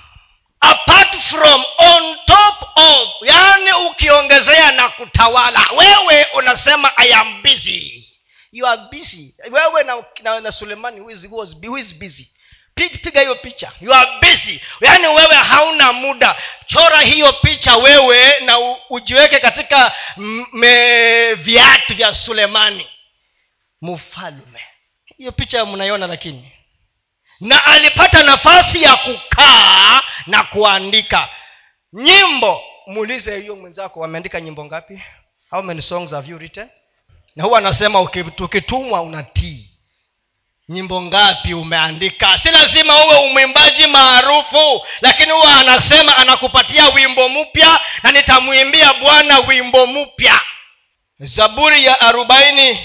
Apart 0.61 1.15
from 1.15 1.65
on 1.77 2.17
top 2.25 2.69
of 2.75 3.09
yaani 3.21 3.71
ukiongezea 3.89 4.71
na 4.71 4.89
kutawala 4.89 5.65
wewe 5.77 6.25
unasema 6.35 6.91
i 6.97 7.13
am 7.13 7.41
busy. 7.41 8.05
You 8.51 8.67
are 8.67 8.81
busy. 8.91 9.35
Wewe 9.51 9.83
na, 9.83 10.03
na, 10.23 10.39
na 10.39 10.51
sulemani 10.51 10.99
who 10.99 11.11
is, 11.11 11.25
who 11.31 11.77
is 11.77 11.95
busy 11.95 12.31
piga 12.87 13.21
hiyo 13.21 13.35
picha. 13.35 13.71
You 13.81 13.93
are 13.93 14.09
busy. 14.21 14.61
Yaani 14.81 15.07
wewe 15.07 15.35
hauna 15.35 15.93
muda. 15.93 16.35
Chora 16.73 17.01
hiyo 17.01 17.33
picha 17.33 17.75
wewe 17.77 18.39
na 18.39 18.59
ujiweke 18.89 19.39
katika 19.39 19.91
viatu 21.35 21.95
vya 21.95 22.13
sulemani. 22.13 22.87
Mfalume. 23.81 24.61
Hiyo 25.17 25.31
picha 25.31 25.65
mnaiona 25.65 26.07
lakini. 26.07 26.51
Na 27.39 27.65
alipata 27.65 28.23
nafasi 28.23 28.83
ya 28.83 28.95
kukaa 28.95 30.01
na 30.27 30.43
kuandika. 30.43 31.29
Nyimbo. 31.93 32.61
Muulize 32.87 33.39
hiyo 33.39 33.55
mwenzako 33.55 33.99
wameandika 33.99 34.41
nyimbo 34.41 34.65
ngapi? 34.65 35.01
How 35.49 35.61
many 35.61 35.81
songs 35.81 36.11
have 36.11 36.31
you 36.31 36.37
written? 36.37 36.69
Na 37.35 37.43
huwa 37.43 37.57
anasema 37.59 38.01
ukitumwa 38.01 39.01
unatii 39.01 39.68
nyimbo 40.69 41.01
ngapi 41.01 41.53
umeandika? 41.53 42.37
Si 42.37 42.49
lazima 42.51 43.05
uwe 43.05 43.15
umwimbaji 43.15 43.87
maarufu 43.87 44.85
lakini 45.01 45.31
huwa 45.31 45.55
anasema 45.55 46.17
anakupatia 46.17 46.87
wimbo 46.89 47.29
mpya 47.29 47.79
na 48.03 48.11
nitamwimbia 48.11 48.93
bwana 48.93 49.39
wimbo 49.39 49.87
mpya. 49.87 50.39
Zaburi 51.19 51.85
ya 51.85 52.01
arobaini 52.01 52.79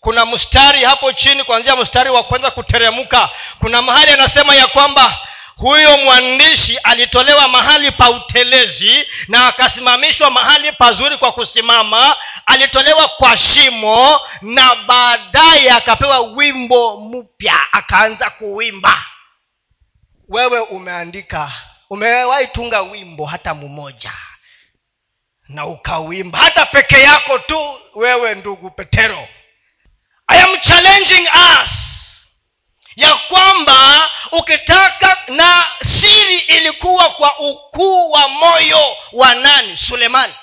kuna 0.00 0.26
mstari 0.26 0.84
hapo 0.84 1.12
chini 1.12 1.44
kuanzia 1.44 1.76
mstari 1.76 2.10
wa 2.10 2.22
kwanza 2.22 2.50
kuteremka. 2.50 3.30
Kuna 3.58 3.82
mahali 3.82 4.12
anasema 4.12 4.54
ya 4.54 4.66
kwamba 4.66 5.18
huyo 5.56 5.96
mwandishi 5.98 6.78
alitolewa 6.78 7.48
mahali 7.48 7.90
pa 7.90 8.10
utelezi 8.10 9.06
na 9.28 9.46
akasimamishwa 9.46 10.30
mahali 10.30 10.72
pazuri 10.72 11.16
kwa 11.16 11.32
kusimama 11.32 12.16
alitolewa 12.46 13.08
kwa 13.08 13.36
shimo 13.36 14.20
na 14.42 14.74
baadaye 14.74 15.70
akapewa 15.70 16.20
wimbo 16.20 17.00
mpya 17.00 17.72
akaanza 17.72 18.30
kuwimba. 18.30 19.04
Wewe 20.28 20.60
umeandika 20.60 21.52
umewahi 21.90 22.46
tunga 22.46 22.80
wimbo 22.80 23.26
hata 23.26 23.54
mmoja 23.54 24.12
na 25.48 25.66
ukawimba 25.66 26.38
hata 26.38 26.66
peke 26.66 27.00
yako 27.00 27.38
tu 27.38 27.80
wewe 27.94 28.34
ndugu 28.34 28.70
petero. 28.70 29.28
I 30.26 30.42
am 30.42 30.58
challenging 30.60 31.28
us 31.62 31.70
ya 32.96 33.14
kwamba 33.14 34.10
ukitaka 34.32 35.16
na 35.28 35.66
siri 35.82 36.38
ilikuwa 36.38 37.10
kwa 37.10 37.38
ukuu 37.38 38.10
wa 38.10 38.28
moyo 38.28 38.96
wa 39.12 39.34
nani? 39.34 39.76
Sulemani 39.76 40.34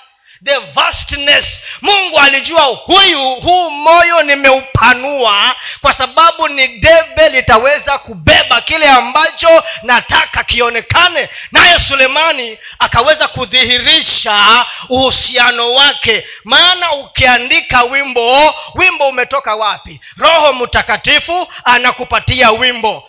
the 0.44 0.58
vastness. 0.74 1.60
Mungu 1.82 2.18
alijua 2.18 2.62
huyu 2.62 3.34
huu 3.34 3.70
moyo 3.70 4.22
nimeupanua 4.22 5.56
kwa 5.80 5.92
sababu 5.92 6.48
ni 6.48 6.68
debe 6.68 7.28
litaweza 7.28 7.98
kubeba 7.98 8.60
kile 8.60 8.88
ambacho 8.88 9.62
nataka 9.82 10.44
kionekane. 10.44 11.28
Naye 11.52 11.78
sulemani 11.80 12.58
akaweza 12.78 13.28
kudhihirisha 13.28 14.66
uhusiano 14.88 15.72
wake. 15.72 16.26
Maana 16.44 16.92
ukiandika 16.92 17.82
wimbo 17.82 18.54
wimbo 18.74 19.08
umetoka 19.08 19.54
wapi? 19.54 20.00
Roho 20.16 20.52
mtakatifu 20.52 21.48
anakupatia 21.64 22.50
wimbo 22.50 23.07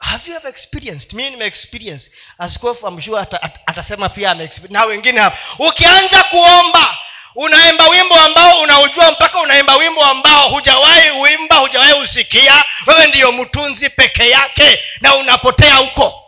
have 0.00 0.30
you 0.30 0.36
ever 0.36 0.48
experienced 0.50 1.12
mi 1.12 1.30
nimeexperience 1.30 2.10
askofu 2.38 2.86
amshua 2.86 3.20
ata, 3.20 3.42
at, 3.42 3.58
atasema 3.66 4.08
pia 4.08 4.34
na 4.68 4.84
wengine 4.84 5.20
hapa. 5.20 5.38
Ukianza 5.58 6.22
kuomba 6.22 6.96
unaimba 7.34 7.88
wimbo 7.88 8.14
ambao 8.14 8.60
unaujua 8.60 9.12
mpaka 9.12 9.40
unaimba 9.40 9.76
wimbo 9.76 10.04
ambao 10.04 10.48
hujawahi 10.48 11.10
uimba 11.10 11.56
hujawahi 11.56 12.00
usikia 12.00 12.64
wewe 12.86 13.06
ndiyo 13.06 13.32
mtunzi 13.32 13.90
peke 13.90 14.28
yake 14.30 14.80
na 15.00 15.14
unapotea 15.14 15.74
huko 15.74 16.22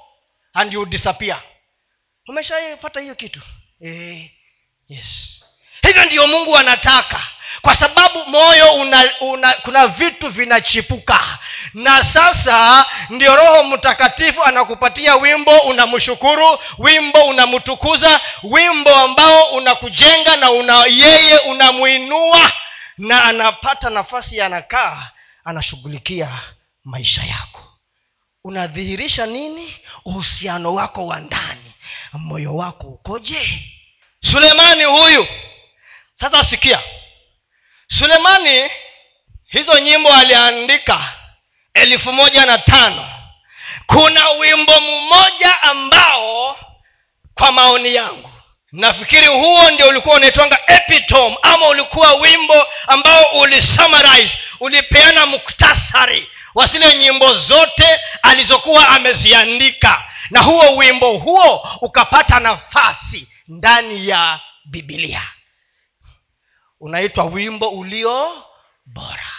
and 0.54 0.72
you 0.72 0.86
disappear. 0.86 1.42
Umeshaipata 2.28 3.00
hiyo 3.00 3.14
kitu? 3.14 3.40
Eh, 3.80 4.30
yes 4.88 5.44
hivyo 5.88 6.04
ndiyo 6.04 6.26
mungu 6.26 6.56
anataka. 6.56 7.20
Kwa 7.62 7.74
sababu 7.76 8.24
moyo 8.26 8.74
una, 8.74 9.04
una 9.20 9.52
kuna 9.52 9.86
vitu 9.86 10.28
vinachipuka. 10.28 11.38
Na 11.74 12.04
sasa 12.04 12.86
ndio 13.10 13.36
roho 13.36 13.64
mtakatifu 13.64 14.44
anakupatia 14.44 15.16
wimbo 15.16 15.58
unamshukuru 15.58 16.58
wimbo 16.78 17.22
unamtukuza 17.24 18.20
wimbo 18.42 18.94
ambao 18.96 19.44
unakujenga 19.44 20.36
na 20.36 20.50
una 20.50 20.84
yeye 20.86 21.38
unamwinua 21.38 22.52
na 22.98 23.24
anapata 23.24 23.90
nafasi 23.90 24.40
anakaa 24.40 25.10
anashughulikia 25.44 26.28
maisha 26.84 27.22
yako. 27.22 27.62
Unadhihirisha 28.44 29.26
nini? 29.26 29.76
Uhusiano 30.04 30.74
wako 30.74 31.06
wa 31.06 31.20
ndani. 31.20 31.72
Moyo 32.12 32.54
wako 32.56 32.86
ukoje? 32.86 33.62
Sulemani 34.20 34.84
huyu 34.84 35.26
sasa 36.20 36.44
sikia. 36.44 36.82
Sulemani 37.88 38.70
hizo 39.46 39.78
nyimbo 39.78 40.12
aliandika 40.14 41.12
elfu 41.74 42.12
moja 42.12 42.46
na 42.46 42.58
tano. 42.58 43.08
Kuna 43.86 44.30
wimbo 44.30 44.80
mmoja 44.80 45.62
ambao 45.62 46.56
kwa 47.34 47.52
maoni 47.52 47.94
yangu 47.94 48.30
nafikiri 48.72 49.26
huo 49.26 49.70
ndio 49.70 49.88
ulikuwa 49.88 50.16
unaitwanga 50.16 50.58
epitom 50.66 51.34
ama 51.42 51.68
ulikuwa 51.68 52.14
wimbo 52.14 52.66
ambao 52.86 53.24
ulisummarize 53.24 54.38
ulipeana 54.60 55.26
muktasari 55.26 56.28
wa 56.54 56.66
zile 56.66 56.98
nyimbo 56.98 57.34
zote 57.34 58.00
alizokuwa 58.22 58.88
ameziandika. 58.88 60.04
Na 60.30 60.40
huo 60.40 60.76
wimbo 60.76 61.10
huo 61.12 61.68
ukapata 61.80 62.40
nafasi 62.40 63.28
ndani 63.48 64.08
ya 64.08 64.40
bibilia 64.64 65.22
unaitwa 66.80 67.24
wimbo 67.24 67.68
ulio 67.68 68.44
bora. 68.86 69.32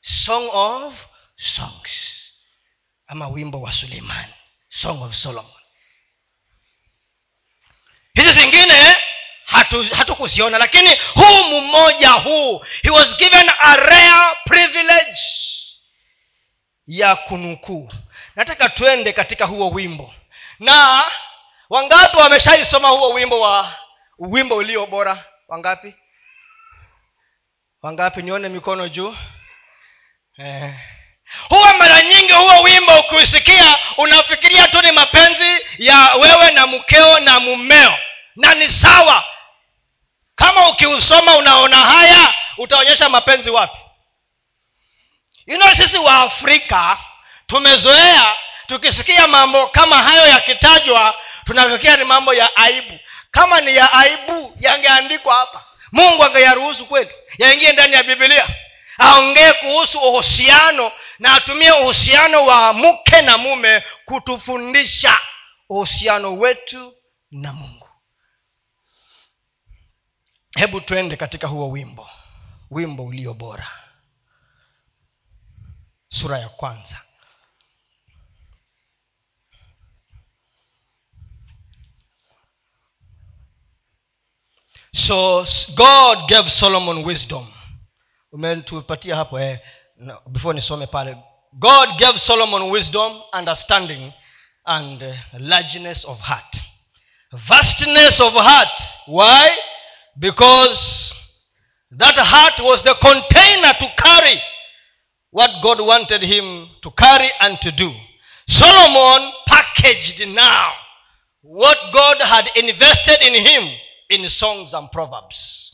Song 0.00 0.48
of 0.52 0.94
songs. 1.36 1.90
Ama 3.06 3.28
wimbo 3.28 3.60
wa 3.60 3.72
suleiman. 3.72 4.26
Song 4.68 5.02
of 5.02 5.14
solomon. 5.14 5.60
Hizi 8.14 8.32
zingine 8.32 8.96
hatukuziona 9.96 10.58
hatu 10.58 10.78
lakini 10.78 11.00
huu 11.14 11.60
mmoja 11.60 12.10
huu 12.10 12.64
he 12.82 12.90
was 12.90 13.16
given 13.16 13.50
a 13.58 13.76
rare 13.76 14.36
privilege 14.44 15.20
ya 16.86 17.16
kunukuu. 17.16 17.92
Nataka 18.36 18.68
twende 18.68 19.12
katika 19.12 19.44
huo 19.46 19.70
wimbo. 19.70 20.14
Na 20.58 21.04
wangapi 21.70 22.16
wameshaisoma 22.16 22.88
huo 22.88 23.12
wimbo 23.12 23.40
wa 23.40 23.74
wimbo 24.18 24.56
ulio 24.56 24.86
bora? 24.86 25.24
Wangapi 25.48 25.94
wangapi 27.84 28.22
nione 28.22 28.48
mikono 28.48 28.88
juu? 28.88 29.16
Eh. 30.38 30.74
huwa 31.48 31.74
mara 31.74 32.02
nyingi 32.02 32.32
huo 32.32 32.62
wimbo 32.62 33.00
ukiusikia 33.00 33.76
unafikiria 33.96 34.68
tu 34.68 34.82
ni 34.82 34.92
mapenzi 34.92 35.66
ya 35.78 36.10
wewe 36.14 36.50
na 36.50 36.66
mkeo 36.66 37.20
na 37.20 37.40
mumeo. 37.40 37.98
Na 38.36 38.54
ni 38.54 38.68
sawa. 38.68 39.24
Kama 40.34 40.68
ukiusoma 40.68 41.36
unaona 41.36 41.76
haya 41.76 42.34
utaonyesha 42.58 43.08
mapenzi 43.08 43.50
wapi. 43.50 43.78
You 45.46 45.76
sisi 45.76 45.98
wa 45.98 46.14
afrika 46.18 46.98
tumezoea 47.46 48.36
tukisikia 48.66 49.26
mambo 49.26 49.66
kama 49.66 50.02
hayo 50.02 50.26
yakitajwa 50.26 51.14
tunafikiria 51.44 51.96
ni 51.96 52.04
mambo 52.04 52.34
ya 52.34 52.56
aibu. 52.56 52.98
Kama 53.30 53.60
ni 53.60 53.76
ya 53.76 53.92
aibu 53.92 54.56
yangeandikwa 54.60 55.34
hapa 55.34 55.64
mungu 55.94 56.24
angeyaruhusu 56.24 56.86
kweli? 56.86 57.14
Yaingie 57.38 57.72
ndani 57.72 57.94
ya 57.94 58.02
bibilia 58.02 58.48
aongee 58.98 59.52
kuhusu 59.52 59.98
uhusiano 59.98 60.92
na 61.18 61.32
atumie 61.34 61.72
uhusiano 61.72 62.44
wa 62.46 62.72
mke 62.72 63.22
na 63.22 63.38
mume 63.38 63.82
kutufundisha 64.04 65.18
uhusiano 65.68 66.36
wetu 66.38 66.94
na 67.30 67.52
mungu. 67.52 67.88
Hebu 70.56 70.80
twende 70.80 71.16
katika 71.16 71.46
huo 71.46 71.70
wimbo. 71.70 72.10
Wimbo 72.70 73.04
ulio 73.04 73.34
bora. 73.34 73.70
Sura 76.08 76.38
ya 76.38 76.48
kwanza 76.48 77.00
so 84.94 85.44
god 85.74 86.28
gave 86.28 86.48
solomon 86.50 87.04
wisdom. 87.04 87.46
Umetupatia 88.32 89.16
hapo 89.16 89.40
eh, 89.40 89.58
before 90.32 90.54
nisome 90.54 90.86
pale. 90.86 91.16
God 91.58 91.98
gave 91.98 92.18
solomon 92.20 92.70
wisdom 92.70 93.20
understanding 93.32 94.12
and 94.66 95.02
uh, 95.02 95.14
largeness 95.38 96.04
of 96.04 96.18
heart. 96.20 96.56
Vastness 97.48 98.20
of 98.20 98.32
heart. 98.32 98.80
Why? 99.06 99.48
Because 100.18 101.14
that 101.90 102.16
heart 102.16 102.60
was 102.60 102.82
the 102.82 102.94
container 102.94 103.74
to 103.74 103.88
carry 103.96 104.40
what 105.30 105.50
god 105.62 105.80
wanted 105.80 106.22
him 106.22 106.68
to 106.82 106.90
carry 106.92 107.30
and 107.40 107.60
to 107.60 107.72
do. 107.72 107.92
Solomon 108.48 109.32
packaged 109.46 110.28
now 110.28 110.72
what 111.42 111.76
god 111.92 112.18
had 112.20 112.48
invested 112.56 113.20
in 113.22 113.44
him 113.44 113.76
in 114.08 114.28
songs 114.28 114.74
and 114.74 114.90
proverbs. 114.90 115.70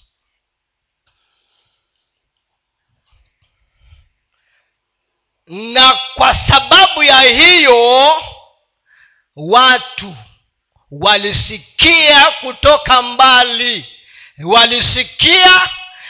Na 5.47 5.99
kwa 6.14 6.35
sababu 6.35 7.03
ya 7.03 7.21
hiyo 7.21 8.12
watu 9.37 10.16
walisikia 10.90 12.31
kutoka 12.31 13.03
mbali 13.03 13.87
walisikia 14.45 15.69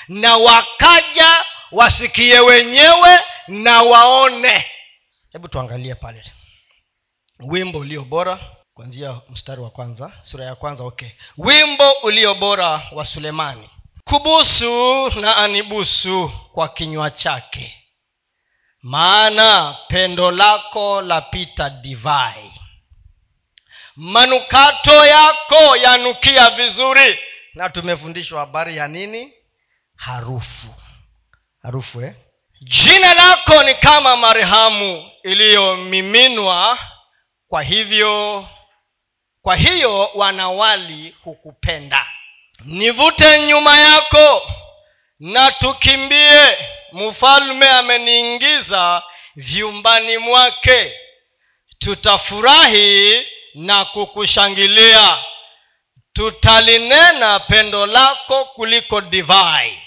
na 0.09 0.37
wakaja 0.37 1.45
wasikie 1.73 2.39
wenyewe 2.41 3.19
na 3.49 3.83
waone. 3.83 4.67
Hebu 5.33 5.49
tuangalie 5.49 5.95
pale. 5.95 6.25
Wimbo 7.41 7.79
ulio 7.79 8.05
bora 8.05 8.39
kuanzia 8.75 9.21
mstari 9.31 9.61
wa 9.61 9.71
kwanza 9.71 10.13
sura 10.23 10.45
ya 10.45 10.55
kwanza 10.55 10.85
okay. 10.85 11.09
Wimbo 11.39 11.93
ulio 11.93 12.35
bora 12.35 12.83
wa 12.93 13.05
sulemani. 13.05 13.71
Kubusu 14.05 15.11
na 15.21 15.37
anibusu 15.37 16.33
kwa 16.53 16.69
kinywa 16.69 17.11
chake. 17.11 17.77
Maana 18.83 19.77
pendo 19.89 20.31
lako 20.31 21.03
lapita 21.03 21.71
divai. 21.71 22.53
Manukato 23.97 25.07
yako 25.07 25.77
yanukia 25.77 26.51
vizuri. 26.51 27.19
Na 27.55 27.71
tumefundishwa 27.71 28.41
habari 28.41 28.77
ya 28.77 28.89
nini? 28.89 29.33
Harufu. 29.97 30.75
Harufu 31.63 32.03
eh? 32.03 32.15
jina 32.63 33.15
lako 33.15 33.63
ni 33.63 33.75
kama 33.75 34.17
marhamu 34.17 35.11
iliyomiminwa. 35.23 36.79
Kwa 37.49 37.63
hivyo 37.63 38.47
kwa 39.43 39.57
hiyo 39.57 40.11
wanawali 40.15 41.17
hukupenda. 41.25 42.07
Nivute 42.65 43.41
nyuma 43.41 43.79
yako 43.79 44.43
na 45.21 45.51
tukimbie. 45.53 46.59
Mfalme 46.93 47.67
ameniingiza 47.69 49.03
vyumbani 49.37 50.19
mwake. 50.19 50.95
Tutafurahi 51.79 53.27
na 53.55 53.85
kukushangilia. 53.85 55.25
Tutalinena 56.13 57.41
pendo 57.41 57.87
lako 57.87 58.45
kuliko 58.45 59.01
divai. 59.01 59.83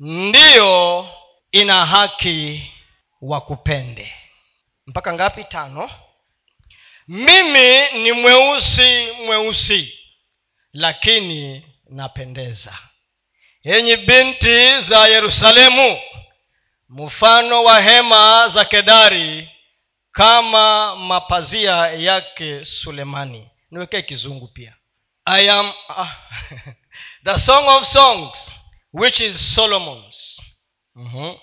Ndiyo 0.00 1.08
ina 1.52 1.86
haki 1.86 2.72
wakupende. 3.22 4.14
Mpaka 4.86 5.12
ngapi? 5.12 5.44
Tano 5.44 5.90
mimi 7.08 7.90
ni 8.02 8.12
mweusi 8.12 9.08
mweusi 9.24 9.98
lakini 10.72 11.66
napendeza. 11.90 12.78
Yenyi 13.64 13.96
binti 13.96 14.80
za 14.80 15.08
yerusalemu 15.08 16.00
mfano 16.88 17.64
wa 17.64 17.80
hema 17.80 18.48
za 18.48 18.64
kedari 18.64 19.48
kama 20.12 20.96
mapazia 20.96 21.72
yake 21.76 22.64
sulemani. 22.64 23.50
Niwekee 23.70 24.02
kizungu 24.02 24.48
pia. 24.48 24.74
I 25.24 25.50
am 25.50 25.72
uh, 25.88 26.08
the 27.24 27.38
song 27.38 27.68
of 27.68 27.84
songs 27.86 28.52
which 28.92 29.20
is 29.20 29.54
solomon's. 29.54 30.40
Mm-hmm. 30.96 31.36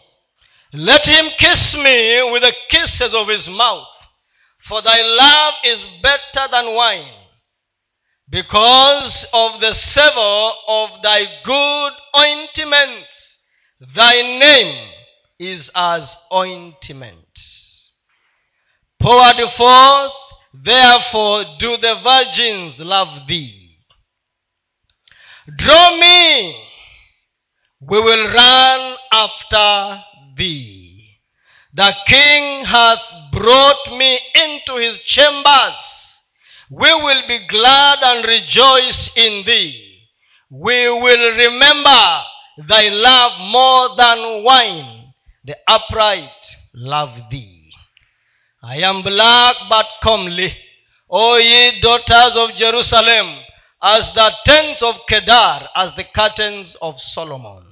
let 0.74 1.06
him 1.06 1.30
kiss 1.38 1.76
me 1.76 2.22
with 2.24 2.42
the 2.44 2.56
kisses 2.68 3.14
of 3.14 3.28
his 3.30 3.48
mouth 3.48 3.93
for 4.68 4.82
thy 4.82 5.02
love 5.02 5.54
is 5.66 5.84
better 6.02 6.48
than 6.52 6.74
wine 6.74 7.12
because 8.30 9.26
of 9.34 9.60
the 9.60 9.74
savor 9.74 10.52
of 10.68 10.90
thy 11.04 11.26
good 11.44 11.94
ointments. 12.18 13.38
Thy 13.94 14.22
name 14.22 14.90
is 15.38 15.70
as 15.76 16.16
ointment. 16.32 17.18
Poured 19.00 19.42
forth 19.52 20.14
therefore 20.54 21.44
do 21.60 21.76
the 21.78 21.96
virgins 22.04 22.80
love 22.80 23.28
thee. 23.28 23.78
Draw 25.58 25.98
me 25.98 26.56
we 27.82 28.00
will 28.00 28.32
run 28.32 28.96
after 29.12 30.04
thee 30.38 30.83
the 31.74 31.96
king 32.06 32.66
hath 32.66 33.02
brought 33.32 33.98
me 33.98 34.20
into 34.36 34.76
his 34.76 34.98
chambers. 35.00 35.74
We 36.70 36.94
will 36.94 37.28
be 37.28 37.48
glad 37.48 38.00
and 38.04 38.26
rejoice 38.26 39.10
in 39.16 39.44
thee. 39.46 40.00
We 40.52 40.88
will 40.90 41.36
remember 41.36 42.24
thy 42.68 42.90
love 42.90 43.40
more 43.50 43.96
than 43.96 44.44
wine. 44.44 45.14
The 45.46 45.58
upright 45.68 46.30
love 46.76 47.18
thee. 47.32 47.72
I 48.62 48.78
am 48.78 49.02
black 49.02 49.56
but 49.68 49.88
comely. 50.02 50.56
O 51.10 51.38
ye 51.38 51.80
daughters 51.82 52.38
of 52.38 52.56
jerusalem 52.56 53.40
as 53.82 54.14
the 54.14 54.32
tents 54.46 54.82
of 54.82 54.96
kedar 55.08 55.68
as 55.76 55.94
the 55.96 56.06
curtains 56.06 56.76
of 56.82 57.00
solomon. 57.02 57.64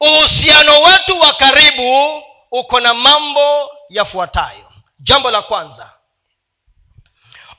Uhusiano 0.00 0.82
wetu 0.82 1.18
wa 1.18 1.32
karibu 1.32 2.22
uko 2.54 2.80
na 2.80 2.94
mambo 2.94 3.70
yafuatayo. 3.88 4.72
Jambo 5.00 5.30
la 5.30 5.42
kwanza 5.42 5.92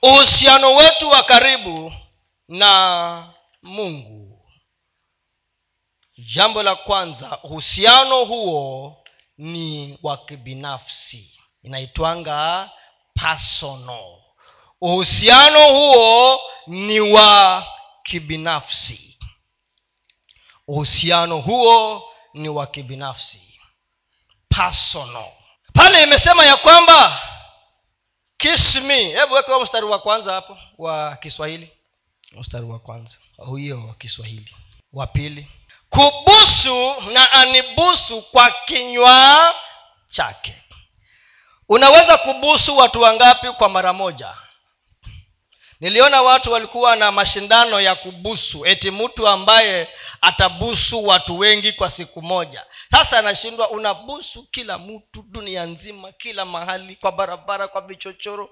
uhusiano 0.01 0.75
wetu 0.75 1.09
wa 1.09 1.23
karibu 1.23 1.93
na 2.47 3.33
mungu. 3.63 4.45
Jambo 6.17 6.63
la 6.63 6.75
kwanza 6.75 7.39
uhusiano 7.43 8.25
huo 8.25 8.97
ni 9.37 9.99
wa 10.03 10.17
kibinafsi 10.17 11.39
inaitwanga 11.63 12.69
personal. 13.13 14.17
Uhusiano 14.81 15.67
huo 15.69 16.39
ni 16.67 16.99
wa 16.99 17.63
kibinafsi. 18.03 19.19
Uhusiano 20.67 21.41
huo 21.41 22.03
ni 22.33 22.49
wa 22.49 22.67
kibinafsi 22.67 23.44
personal. 24.55 25.31
Pale 25.73 26.03
imesema 26.03 26.45
ya 26.45 26.57
kwamba 26.57 27.21
kiss 28.37 28.75
me 28.75 29.03
hebu 29.03 29.33
weka 29.33 29.59
mstari 29.59 29.85
wa 29.85 29.99
kwanza 29.99 30.33
hapo 30.33 30.57
wa 30.77 31.15
kiswahili. 31.15 31.71
Mstari 32.31 32.65
wa 32.65 32.79
kwanza 32.79 33.17
huyo 33.37 33.87
wa 33.87 33.93
kiswahili. 33.93 34.55
Wa 34.93 35.07
pili 35.07 35.47
kubusu 35.89 36.93
na 37.13 37.31
anibusu 37.31 38.21
kwa 38.21 38.51
kinywa 38.51 39.55
chake. 40.11 40.55
Unaweza 41.69 42.17
kubusu 42.17 42.77
watu 42.77 43.01
wangapi 43.01 43.51
kwa 43.51 43.69
mara 43.69 43.93
moja 43.93 44.33
niliona 45.85 46.21
watu 46.21 46.51
walikuwa 46.51 46.95
na 46.95 47.11
mashindano 47.11 47.81
ya 47.81 47.95
kubusu 47.95 48.65
eti 48.65 48.91
mtu 48.91 49.27
ambaye 49.27 49.87
atabusu 50.21 51.05
watu 51.05 51.39
wengi 51.39 51.71
kwa 51.73 51.89
siku 51.89 52.21
moja. 52.21 52.65
Sasa 52.91 53.19
anashindwa 53.19 53.69
unabusu 53.69 54.43
kila 54.51 54.77
mtu 54.77 55.21
dunia 55.27 55.65
nzima 55.65 56.11
kila 56.11 56.45
mahali 56.45 56.95
kwa 56.95 57.11
barabara 57.11 57.67
kwa 57.67 57.81
vichochoro. 57.81 58.49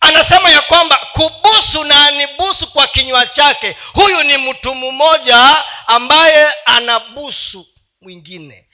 Anasema 0.00 0.50
ya 0.50 0.60
kwamba 0.60 0.96
kubusu 1.12 1.84
na 1.84 2.06
anibusu 2.06 2.72
kwa 2.72 2.86
kinywa 2.86 3.26
chake 3.26 3.76
huyu 3.94 4.22
ni 4.22 4.36
mtu 4.38 4.74
mmoja 4.74 5.56
ambaye 5.86 6.46
anabusu 6.64 7.66
mwingine. 8.00 8.68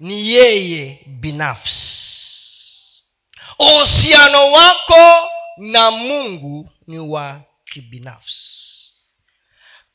Ni 0.00 0.28
yeye 0.30 1.00
binafsi. 1.06 1.98
Uhusiano 3.58 4.52
wako 4.52 5.28
na 5.58 5.90
mungu 5.90 6.70
ni 6.86 6.98
wa 6.98 7.40
kibinafsi. 7.64 8.68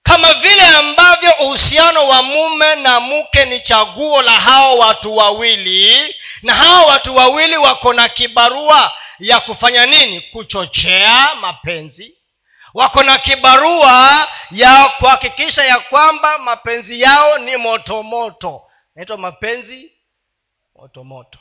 Kama 0.03 0.33
vile 0.33 0.61
ambavyo 0.67 1.31
uhusiano 1.39 2.07
wa 2.07 2.23
mume 2.23 2.75
na 2.75 2.99
mke 2.99 3.45
ni 3.45 3.59
chaguo 3.59 4.21
la 4.21 4.31
hao 4.31 4.77
watu 4.77 5.15
wawili 5.17 6.15
na 6.41 6.53
hao 6.53 6.85
watu 6.87 7.15
wawili 7.15 7.57
wako 7.57 7.93
na 7.93 8.09
kibarua 8.09 8.91
ya 9.19 9.39
kufanya 9.39 9.85
nini? 9.85 10.21
Kuchochea 10.21 11.35
mapenzi. 11.41 12.17
Wako 12.73 13.03
na 13.03 13.17
kibarua 13.17 14.27
ya 14.51 14.85
kuhakikisha 14.89 15.63
ya 15.63 15.79
kwamba 15.79 16.37
mapenzi 16.37 17.01
yao 17.01 17.37
ni 17.37 17.57
motomoto 17.57 18.61
naitwa 18.95 19.17
mapenzi 19.17 19.91
motomoto 20.75 21.39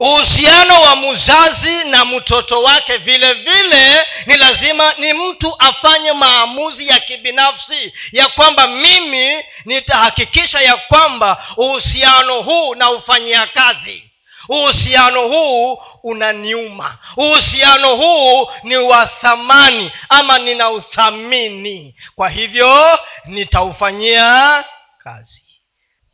uhusiano 0.00 0.80
wa 0.80 0.96
mzazi 0.96 1.84
na 1.84 2.04
mtoto 2.04 2.62
wake 2.62 2.96
vile 2.96 3.34
vile 3.34 4.06
ni 4.26 4.36
lazima 4.36 4.94
ni 4.98 5.12
mtu 5.12 5.56
afanye 5.58 6.12
maamuzi 6.12 6.88
ya 6.88 7.00
kibinafsi 7.00 7.92
ya 8.12 8.28
kwamba 8.28 8.66
mimi 8.66 9.44
nitahakikisha 9.64 10.60
ya 10.60 10.76
kwamba 10.76 11.44
uhusiano 11.56 12.40
huu 12.42 12.74
naufanyia 12.74 13.46
kazi. 13.46 14.02
Uhusiano 14.48 15.28
huu 15.28 15.82
unaniuma. 16.02 16.98
Uhusiano 17.16 17.96
huu 17.96 18.50
ni 18.62 18.76
wa 18.76 19.06
thamani 19.06 19.92
ama 20.08 20.38
ninauthamini 20.38 21.94
kwa 22.16 22.28
hivyo 22.28 22.98
nitaufanyia 23.24 24.64
kazi. 25.04 25.42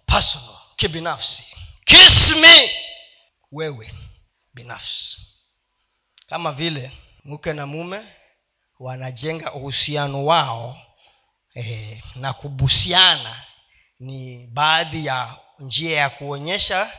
Personal 0.06 0.56
kibinafsi. 0.76 1.46
Kiss 1.84 2.28
me 2.36 2.70
wewe 3.52 3.94
binafsi. 4.54 5.16
Kama 6.28 6.52
vile 6.52 6.92
mke 7.24 7.52
na 7.52 7.66
mume 7.66 8.04
wanajenga 8.80 9.52
uhusiano 9.52 10.24
wao 10.26 10.78
eh, 11.54 12.02
na 12.14 12.32
kubusiana 12.32 13.44
ni 14.00 14.46
baadhi 14.46 15.06
ya 15.06 15.36
njia 15.58 15.98
ya 16.00 16.10
kuonyesha 16.10 16.92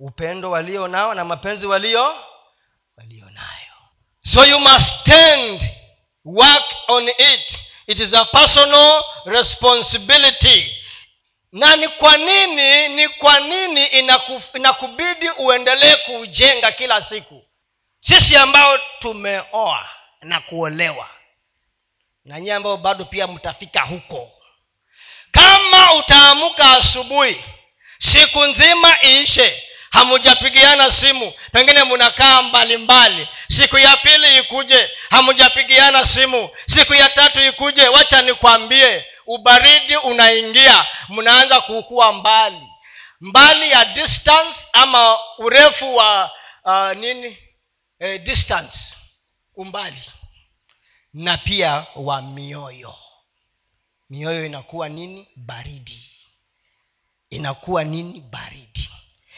upendo 0.00 0.50
walio 0.50 0.88
nao 0.88 1.14
na 1.14 1.24
mapenzi 1.24 1.66
walio 1.66 2.14
walio 2.96 3.30
nayo. 3.30 3.74
So 4.26 4.44
you 4.44 4.58
must 4.60 5.00
stand 5.00 5.70
work 6.24 6.64
on 6.88 7.08
it. 7.08 7.58
It 7.86 8.00
is 8.00 8.14
a 8.14 8.24
personal 8.24 9.02
responsibility 9.26 10.76
na 11.54 11.76
ni 11.76 11.88
kwa 11.88 12.16
nini 12.16 12.88
ni 12.88 13.08
kwa 13.08 13.40
nini 13.40 13.86
inakubidi 14.54 15.30
uendelee 15.38 15.96
kuujenga 15.96 16.72
kila 16.72 17.02
siku? 17.02 17.44
Sisi 18.00 18.36
ambao 18.36 18.78
tumeoa 18.98 19.88
na 20.22 20.40
kuolewa 20.40 21.08
na 22.24 22.40
nyie 22.40 22.54
ambao 22.54 22.76
bado 22.76 23.04
pia 23.04 23.26
mtafika 23.26 23.80
huko 23.80 24.30
kama 25.30 25.92
utaamka 25.92 26.70
asubuhi 26.70 27.44
siku 27.98 28.44
nzima 28.44 28.96
iishe 29.04 29.62
hamujapigiana 29.90 30.92
simu 30.92 31.32
pengine 31.52 31.84
mnakaa 31.84 32.42
mbalimbali 32.42 33.28
siku 33.48 33.78
ya 33.78 33.96
pili 33.96 34.36
ikuje 34.36 34.90
hamujapigiana 35.10 36.06
simu 36.06 36.50
siku 36.66 36.94
ya 36.94 37.08
tatu 37.08 37.42
ikuje 37.42 37.88
wacha 37.88 38.22
nikwambie 38.22 39.04
ubaridi 39.26 39.96
unaingia 39.96 40.86
mnaanza 41.08 41.60
kuukua 41.60 42.12
mbali. 42.12 42.68
Mbali 43.20 43.70
ya 43.70 43.84
distance 43.84 44.58
ama 44.72 45.18
urefu 45.38 45.96
wa 45.96 46.30
uh, 46.64 46.92
nini? 46.96 47.38
Eh, 47.98 48.22
distance. 48.22 48.96
Umbali. 49.56 50.02
Na 51.12 51.38
pia 51.38 51.86
wa 51.96 52.22
mioyo. 52.22 52.94
Mioyo 54.10 54.46
inakuwa 54.46 54.88
nini? 54.88 55.28
Baridi. 55.36 56.10
Inakuwa 57.30 57.84
nini? 57.84 58.20
Baridi 58.20 58.63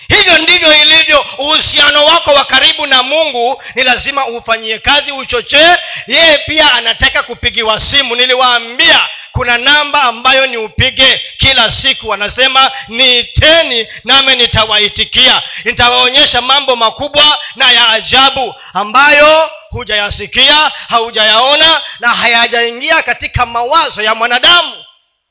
hivyo 0.09 0.39
ndivyo 0.39 0.83
ilivyo 0.83 1.27
uhusiano 1.39 2.05
wako 2.05 2.31
wa 2.31 2.45
karibu 2.45 2.87
na 2.87 3.03
mungu. 3.03 3.63
Ni 3.75 3.83
lazima 3.83 4.27
ufanyie 4.27 4.79
kazi 4.79 5.13
uchochee. 5.13 5.77
Yeye 6.07 6.39
pia 6.39 6.73
anataka 6.73 7.23
kupigiwa 7.23 7.81
simu. 7.81 8.15
Niliwaambia 8.17 9.09
kuna 9.33 9.59
namba 9.59 10.03
ambayo 10.03 10.47
ni 10.47 10.57
upige 10.57 11.21
kila 11.37 11.71
siku. 11.71 12.09
Wanasema 12.09 12.71
niiteni 12.89 13.87
name 14.05 14.35
nitawaitikia. 14.37 15.43
Nitawaonyesha 15.65 16.41
mambo 16.43 16.77
makubwa 16.77 17.39
na 17.57 17.73
ya 17.73 17.89
ajabu 17.89 18.55
ambayo 18.75 19.51
hujayasikia 19.71 20.55
haujayaona 20.89 21.83
na 22.01 22.09
hayajaingia 22.09 23.03
katika 23.03 23.47
mawazo 23.47 24.03
ya 24.03 24.15
mwanadamu. 24.15 24.85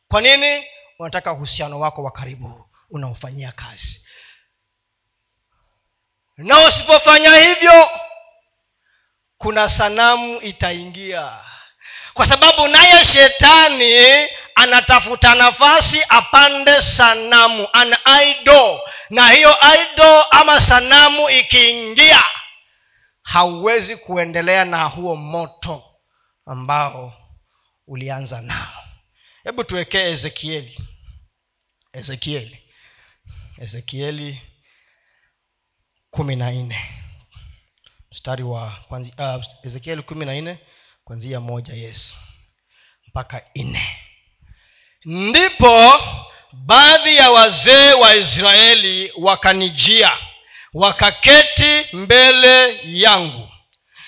Kwa 0.08 0.22
nini? 0.22 0.64
Unataka 1.00 1.32
uhusiano 1.34 1.80
wako 1.80 2.04
wa 2.04 2.12
karibu 2.12 2.66
unaofanyia 2.92 3.52
kazi 3.52 4.02
na 6.38 6.68
usipofanya 6.68 7.36
hivyo 7.36 7.90
kuna 9.38 9.70
sanamu 9.70 10.42
itaingia. 10.42 11.40
Kwa 12.14 12.26
sababu 12.26 12.68
naye 12.68 13.06
shetani 13.06 14.28
anatafuta 14.56 15.36
nafasi 15.36 16.02
apande 16.10 16.82
sanamu 16.82 17.68
an 17.74 17.96
idol. 18.24 18.80
Na 19.10 19.30
hiyo 19.30 19.58
idol 19.74 20.24
ama 20.32 20.62
sanamu 20.62 21.30
ikiingia 21.30 22.24
hauwezi 23.24 23.98
kuendelea 23.98 24.66
na 24.66 24.84
huo 24.84 25.16
moto 25.16 25.84
ambao 26.46 27.14
ulianza 27.88 28.42
nao. 28.42 28.84
Hebu 29.44 29.64
tuwekee 29.64 30.10
ezekieli. 30.12 30.78
Ezekieli. 31.94 32.64
Ezekieli 33.62 34.42
kumi 36.16 36.36
na 36.36 36.52
nne. 36.52 36.80
Mstari 38.12 38.44
wa 38.44 38.74
uh, 38.90 39.44
ezekieli 39.64 40.02
kumi 40.02 40.26
na 40.26 40.34
nne 40.42 40.60
kwanzia 41.04 41.40
moja 41.40 41.74
yesu 41.74 42.16
mpaka 43.08 43.42
nne. 43.56 43.98
Ndipo 45.06 45.94
baadhi 46.54 47.16
ya 47.18 47.32
wazee 47.32 47.94
wa 47.94 48.16
israeli 48.16 49.14
wakanijia 49.18 50.18
wakaketi 50.74 51.86
mbele 51.96 52.80
yangu. 52.84 53.50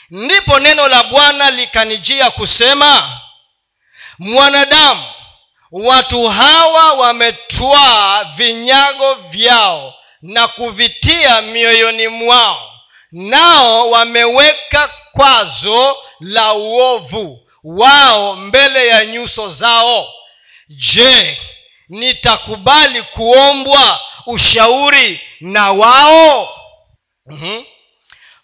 Ndipo 0.09 0.59
neno 0.59 0.87
la 0.87 1.03
bwana 1.03 1.51
likanijia 1.51 2.31
kusema 2.31 3.21
mwanadamu 4.19 5.05
watu 5.71 6.27
hawa 6.27 6.93
wametwaa 6.93 8.23
vinyago 8.23 9.13
vyao 9.15 9.96
na 10.21 10.47
kuvitia 10.47 11.41
mioyoni 11.41 12.07
mwao. 12.07 12.71
Nao 13.11 13.89
wameweka 13.89 14.93
kwazo 15.11 15.97
la 16.19 16.53
uovu 16.53 17.47
wao 17.63 18.35
mbele 18.35 18.87
ya 18.87 19.05
nyuso 19.05 19.47
zao. 19.49 20.13
Je 20.69 21.37
nitakubali 21.89 23.01
kuombwa 23.01 23.99
ushauri 24.25 25.21
na 25.41 25.71
wao? 25.71 26.53
Mm-hmm. 27.25 27.65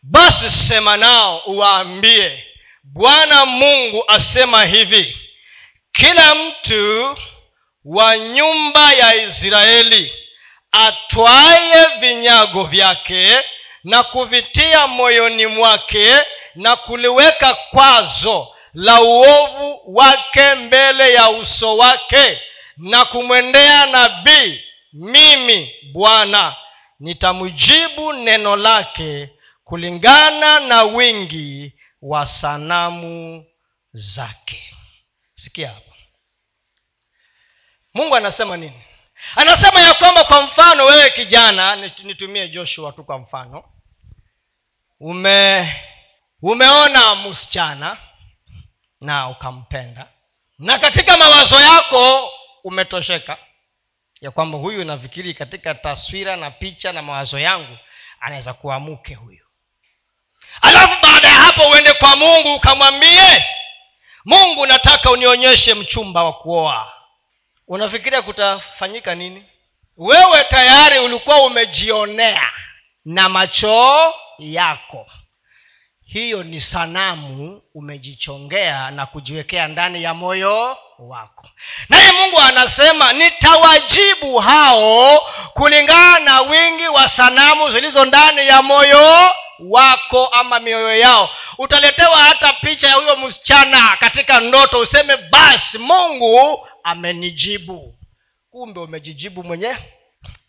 basi 0.03 0.51
sema 0.51 0.97
nao 0.97 1.37
uwaambie 1.45 2.43
bwana 2.83 3.45
mungu 3.45 4.03
asema 4.07 4.65
hivi 4.65 5.17
kila 5.91 6.35
mtu 6.35 7.17
wa 7.85 8.17
nyumba 8.17 8.93
ya 8.93 9.15
israeli 9.15 10.13
atwaye 10.73 11.85
vinyago 11.99 12.63
vyake 12.63 13.37
na 13.83 14.03
kuvitia 14.03 14.87
moyoni 14.87 15.47
mwake 15.47 16.15
na 16.55 16.75
kuliweka 16.75 17.53
kwazo 17.53 18.55
la 18.73 19.01
uovu 19.01 19.81
wake 19.95 20.55
mbele 20.55 21.13
ya 21.13 21.29
uso 21.29 21.77
wake 21.77 22.41
na 22.77 23.05
kumwendea 23.05 23.85
nabii 23.85 24.63
mimi 24.93 25.75
bwana 25.93 26.55
nitamjibu 26.99 28.13
neno 28.13 28.55
lake 28.55 29.29
kulingana 29.63 30.59
na 30.59 30.83
wingi 30.83 31.73
wa 32.01 32.25
sanamu 32.25 33.45
zake. 33.91 34.69
Sikia 35.33 35.67
hapo. 35.67 35.93
Mungu 37.93 38.15
anasema 38.15 38.57
nini 38.57 38.83
anasema 39.35 39.81
ya 39.81 39.93
kwamba 39.93 40.23
kwa 40.23 40.41
mfano 40.41 40.85
wewe 40.85 41.09
kijana 41.09 41.75
nitumie 42.03 42.47
joshua 42.49 42.91
tu 42.91 43.03
kwa 43.03 43.19
mfano. 43.19 43.63
Ume 44.99 45.73
umeona 46.41 47.15
msichana 47.15 47.97
na 49.01 49.29
ukampenda. 49.29 50.07
Na 50.59 50.79
katika 50.79 51.17
mawazo 51.17 51.59
yako 51.59 52.31
umetosheka 52.63 53.37
ya 54.21 54.31
kwamba 54.31 54.57
huyu 54.57 54.83
nafikiri 54.85 55.33
katika 55.33 55.75
taswira 55.75 56.35
na 56.35 56.51
picha 56.51 56.91
na 56.91 57.01
mawazo 57.01 57.39
yangu 57.39 57.77
anaweza 58.19 58.53
kuwa 58.53 58.79
mke 58.79 59.13
huyu. 59.13 59.45
Alafu 60.61 61.01
baada 61.03 61.27
ya 61.27 61.33
hapo 61.33 61.67
uende 61.71 61.93
kwa 61.93 62.15
mungu 62.15 62.55
ukamwambie 62.55 63.45
mungu 64.25 64.65
nataka 64.65 65.11
unionyeshe 65.11 65.73
mchumba 65.73 66.23
wa 66.23 66.33
kuoa 66.33 66.93
unafikiria 67.67 68.21
kutafanyika 68.21 69.15
nini? 69.15 69.45
Wewe 69.97 70.43
tayari 70.43 70.99
ulikuwa 70.99 71.41
umejionea 71.41 72.49
na 73.05 73.29
macho 73.29 74.13
yako. 74.39 75.05
Hiyo 76.05 76.43
ni 76.43 76.61
sanamu 76.61 77.61
umejichongea 77.75 78.91
na 78.91 79.05
kujiwekea 79.05 79.67
ndani 79.67 80.03
ya 80.03 80.13
moyo 80.13 80.77
wako. 80.99 81.47
Naye 81.89 82.11
mungu 82.11 82.39
anasema 82.39 83.13
nitawajibu 83.13 84.37
hao 84.39 85.19
kulingana 85.53 86.19
na 86.19 86.41
wingi 86.41 86.87
wa 86.87 87.09
sanamu 87.09 87.69
zilizo 87.69 88.05
ndani 88.05 88.47
ya 88.47 88.61
moyo 88.61 89.29
wako 89.59 90.27
ama 90.27 90.59
mioyo 90.59 90.97
yao. 90.97 91.29
Utaletewa 91.57 92.15
hata 92.17 92.53
picha 92.53 92.87
ya 92.87 92.93
huyo 92.93 93.15
msichana 93.15 93.97
katika 93.99 94.39
ndoto 94.39 94.79
useme 94.79 95.17
basi 95.17 95.77
mungu 95.77 96.67
amenijibu. 96.83 97.95
Kumbe 98.51 98.79
umejijibu 98.79 99.43
mwenyewe. 99.43 99.77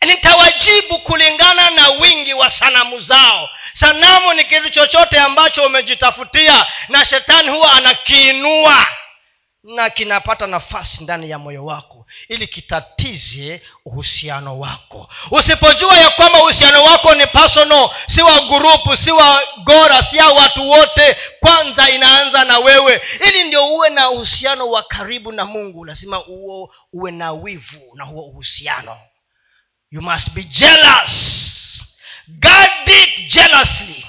Nitawajibu 0.01 0.99
kulingana 0.99 1.69
na 1.69 1.89
wingi 1.89 2.33
wa 2.33 2.49
sanamu 2.49 2.99
zao. 2.99 3.49
Sanamu 3.73 4.33
ni 4.33 4.43
kitu 4.43 4.69
chochote 4.69 5.19
ambacho 5.19 5.65
umejitafutia 5.65 6.65
na 6.89 7.05
shetani 7.05 7.49
huwa 7.49 7.73
anakiinua 7.73 8.87
na 9.65 9.89
kinapata 9.89 10.47
nafasi 10.47 11.03
ndani 11.03 11.29
ya 11.29 11.39
moyo 11.39 11.65
wako 11.65 12.05
ili 12.27 12.47
kitatize 12.47 13.61
uhusiano 13.85 14.59
wako. 14.59 15.09
Usipojua 15.31 15.97
ya 15.97 16.09
kwamba 16.09 16.41
uhusiano 16.41 16.83
wako 16.83 17.15
ni 17.15 17.27
personal 17.27 17.89
si 18.07 18.21
wa 18.21 18.39
gurupu 18.41 18.95
si 18.97 19.11
wa 19.11 19.39
gora 19.63 20.03
si 20.03 20.17
ya 20.17 20.27
watu 20.27 20.69
wote 20.69 21.17
kwanza 21.39 21.89
inaanza 21.89 22.43
na 22.45 22.59
wewe. 22.59 23.01
Ili 23.27 23.43
ndio 23.43 23.67
uwe 23.67 23.89
na 23.89 24.09
uhusiano 24.09 24.69
wa 24.69 24.83
karibu 24.83 25.31
na 25.31 25.45
mungu 25.45 25.85
lazima 25.85 26.25
uo 26.27 26.73
uwe 26.93 27.11
na 27.11 27.31
wivu 27.31 27.95
na 27.95 28.03
huo 28.03 28.23
uhusiano. 28.27 28.97
You 29.91 30.01
must 30.01 30.29
be 30.31 30.43
jealous. 30.43 31.83
Guard 32.27 32.89
it 32.89 33.33
jealously. 33.33 34.05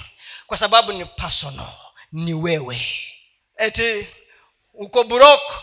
Kwa 0.46 0.56
sababu 0.56 0.92
ni 0.92 1.04
personal 1.04 1.68
ni 2.12 2.34
wewe. 2.34 2.86
Eti 3.58 4.06
uko 4.76 5.04
buroko 5.04 5.54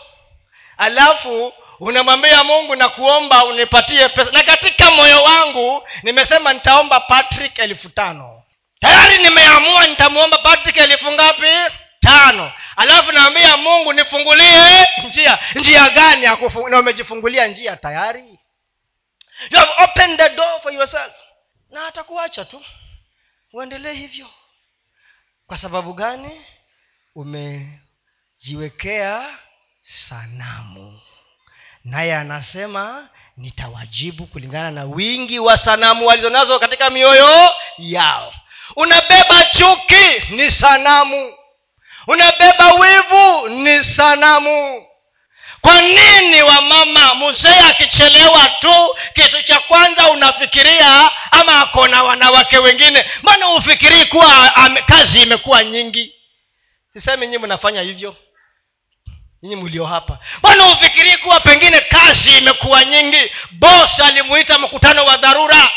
alafu 0.78 1.52
unamwambia 1.80 2.44
mungu 2.44 2.76
na 2.76 2.88
kuomba 2.88 3.44
unipatie 3.44 4.08
pesa. 4.08 4.30
Na 4.30 4.42
katika 4.42 4.90
moyo 4.90 5.22
wangu 5.22 5.88
nimesema 6.02 6.52
nitaomba 6.52 7.00
patrick 7.00 7.58
elfu 7.58 7.88
tano. 7.88 8.42
Tayari 8.80 9.18
nimeamua 9.18 9.86
nitamwomba 9.86 10.38
patrick 10.38 10.76
elfu 10.76 11.12
ngapi? 11.12 11.74
Tano. 12.00 12.52
Alafu 12.76 13.12
naambia 13.12 13.56
mungu 13.56 13.92
nifungulie 13.92 14.88
njia. 15.04 15.38
Njia 15.54 15.90
gani 15.90 16.26
na 16.70 16.78
umejifungulia 16.78 17.46
njia 17.46 17.76
tayari? 17.76 18.38
You 19.50 19.58
have 19.58 19.72
opened 19.84 20.18
the 20.18 20.28
door 20.28 20.60
for 20.62 20.72
yourself. 20.74 21.12
Na 21.70 21.86
atakuacha 21.86 22.44
tu. 22.44 22.64
Uendelee 23.52 23.92
hivyo. 23.92 24.26
Kwa 25.46 25.56
sababu 25.56 25.92
gani 25.92 26.44
umejiwekea 28.44 29.38
sanamu. 30.08 31.00
Naye 31.84 32.14
anasema 32.16 33.08
nitawajibu 33.36 34.26
kulingana 34.26 34.70
na 34.70 34.84
wingi 34.84 35.38
wa 35.38 35.56
sanamu 35.56 36.06
walizonazo 36.06 36.58
katika 36.58 36.90
mioyo 36.90 37.50
yao. 37.78 38.34
Unabeba 38.76 39.44
chuki 39.44 40.34
ni 40.34 40.50
sanamu. 40.50 41.34
Unabeba 42.06 42.72
wivu 42.72 43.48
ni 43.48 43.84
sanamu. 43.84 44.86
Kwa 45.60 45.80
nini 45.80 46.42
wamama 46.42 47.14
mzee 47.14 47.58
akichelewa 47.70 48.48
tu 48.60 48.96
kitu 49.14 49.42
cha 49.42 49.60
kwanza 49.60 50.10
unafikiria 50.10 51.10
ama 51.30 51.60
akona 51.60 52.02
wanawake 52.02 52.58
wengine? 52.58 53.10
Maana 53.22 53.48
ufikirii 53.48 54.04
kuwa 54.04 54.56
am, 54.56 54.76
kazi 54.76 55.22
imekuwa 55.22 55.64
nyingi? 55.64 56.14
Sisemi 56.92 57.26
nyii 57.26 57.38
mnafanya 57.38 57.82
hivyo 57.82 58.16
nyinyi 59.44 59.56
mlio 59.62 59.86
hapa. 59.86 60.18
Mbona 60.38 60.66
ufikirii 60.72 61.16
kuwa 61.16 61.40
pengine 61.40 61.80
kazi 61.80 62.38
imekuwa 62.38 62.84
nyingi. 62.84 63.30
Bos 63.50 64.00
alimuita 64.00 64.58
mkutano 64.58 65.04
wa 65.04 65.16
dharura. 65.16 65.68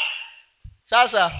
Sasa 0.83 1.31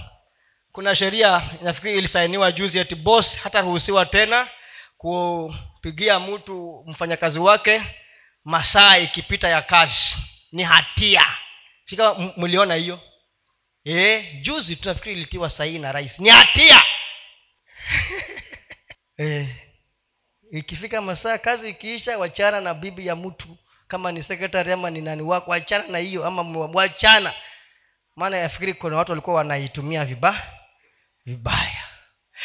kuna 0.71 0.95
sheria 0.95 1.41
nafikiri 1.61 1.97
ilisainiwa 1.97 2.51
juzi 2.51 2.79
eti 2.79 2.95
bos 2.95 3.37
hataruhusiwa 3.39 4.05
tena 4.05 4.47
kupigia 4.97 6.19
mtu 6.19 6.83
mfanyakazi 6.87 7.39
wake 7.39 7.81
masaa 8.43 8.97
ikipita 8.97 9.49
ya 9.49 9.61
kazi. 9.61 10.17
Ni 10.51 10.63
hatia. 10.63 11.25
Sika 11.85 12.15
mliona 12.37 12.75
hiyo? 12.75 12.99
E, 13.85 14.21
juzi 14.41 14.75
tu 14.75 14.89
nafikiri 14.89 15.15
ilitiwa 15.15 15.49
sahihi 15.49 15.79
na 15.79 15.91
rais. 15.91 16.19
Ni 16.19 16.29
hatia. 16.29 16.81
E, 19.19 19.47
ikifika 20.51 21.01
masaa 21.01 21.37
kazi 21.37 21.69
ikiisha 21.69 22.17
wachana 22.17 22.61
na 22.61 22.73
bibi 22.73 23.07
ya 23.07 23.15
mtu. 23.15 23.57
Kama 23.87 24.11
ni 24.11 24.23
sekretari 24.23 24.71
ama 24.71 24.89
ni 24.89 25.01
nani 25.01 25.21
wako 25.21 25.51
wachana 25.51 25.87
na 25.87 25.97
hiyo 25.97 26.25
ama 26.27 26.43
wachana. 26.73 27.33
Maana 28.15 28.37
yafikiri 28.37 28.73
kuna 28.73 28.97
watu 28.97 29.11
walikuwa 29.11 29.35
wanaitumia 29.35 30.05
vibaya 30.05 30.43
vibaya. 31.25 31.83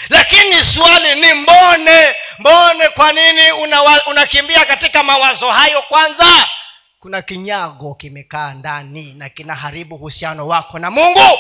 Lakini 0.09 0.65
swali 0.65 1.15
ni 1.21 1.35
mbone 1.35 2.15
mbone 2.39 2.89
kwa 2.89 3.13
nini 3.13 3.53
unakimbia 4.07 4.57
una 4.57 4.67
katika 4.67 5.03
mawazo 5.03 5.51
hayo 5.51 5.83
kwanza? 5.83 6.49
Kuna 6.99 7.23
kinyago 7.23 7.95
kimekaa 7.95 8.55
ndani 8.55 9.15
na 9.15 9.29
kinaharibu 9.29 9.95
uhusiano 9.95 10.49
wako 10.49 10.79
na 10.79 10.91
mungu. 10.91 11.39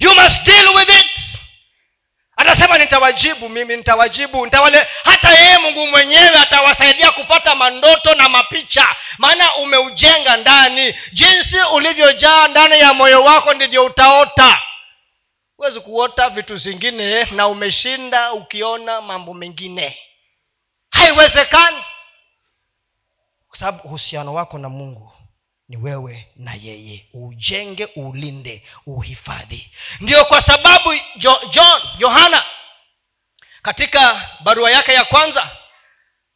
You 0.00 0.14
must 0.14 0.44
deal 0.46 0.68
with 0.74 0.88
it 0.88 1.15
atasema 2.66 2.78
nitawajibu 2.84 3.48
mimi 3.48 3.76
nitawajibu 3.76 4.44
nitawale 4.44 4.86
hata 5.04 5.30
yeye 5.40 5.58
mungu 5.58 5.86
mwenyewe 5.86 6.38
atawasaidia 6.38 7.10
kupata 7.10 7.54
mandoto 7.54 8.14
na 8.14 8.28
mapicha. 8.28 8.96
Maana 9.18 9.54
umeujenga 9.56 10.36
ndani. 10.36 10.94
Jinsi 11.12 11.56
ulivyojaa 11.74 12.48
ndani 12.48 12.80
ya 12.80 12.94
moyo 12.94 13.22
wako 13.24 13.54
ndivyo 13.54 13.84
utaota. 13.84 14.62
Huwezi 15.56 15.80
kuota 15.80 16.28
vitu 16.30 16.56
zingine 16.56 17.24
na 17.24 17.48
umeshinda 17.48 18.32
ukiona 18.32 19.00
mambo 19.00 19.34
mengine. 19.34 19.98
Haiwezekani. 20.90 21.84
Kwa 23.48 23.58
sababu 23.58 23.82
uhusiano 23.88 24.34
wako 24.34 24.58
na 24.58 24.68
mungu 24.68 25.12
ni 25.68 25.76
wewe 25.76 26.26
na 26.36 26.54
yeye. 26.54 27.06
Ujenge 27.14 27.88
ulinde 27.96 28.62
uhifadhi. 28.86 29.70
Ndio 30.00 30.24
kwa 30.24 30.42
sababu 30.42 30.94
jo, 31.16 31.40
john 31.50 31.82
yohana 31.98 32.44
katika 33.66 34.28
barua 34.40 34.70
yake 34.70 34.92
ya 34.92 35.04
kwanza 35.04 35.50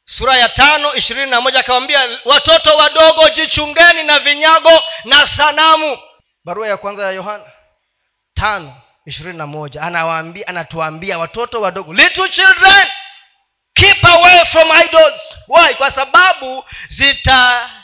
sura 0.04 0.36
ya 0.36 0.48
tano 0.48 0.94
ishirini 0.94 1.30
na 1.30 1.40
moja 1.40 1.60
akawambia 1.60 2.18
watoto 2.24 2.76
wadogo 2.76 3.28
jichungeni 3.28 4.02
na 4.02 4.18
vinyago 4.18 4.82
na 5.04 5.26
sanamu. 5.26 5.98
Barua 6.44 6.68
ya 6.68 6.76
kwanza 6.76 7.02
ya 7.04 7.10
yohana 7.10 7.44
tano 8.34 8.76
ishirini 9.06 9.38
na 9.38 9.46
moja 9.46 9.82
anawaambia 9.82 10.48
anatuambia 10.48 11.18
watoto 11.18 11.60
wadogo 11.60 11.94
little 11.94 12.28
children 12.28 12.86
keep 13.74 14.04
away 14.04 14.44
from 14.44 14.68
idols. 14.84 15.38
Why? 15.48 15.74
Kwa 15.74 15.90
sababu 15.90 16.64
zitatatiza 16.88 17.78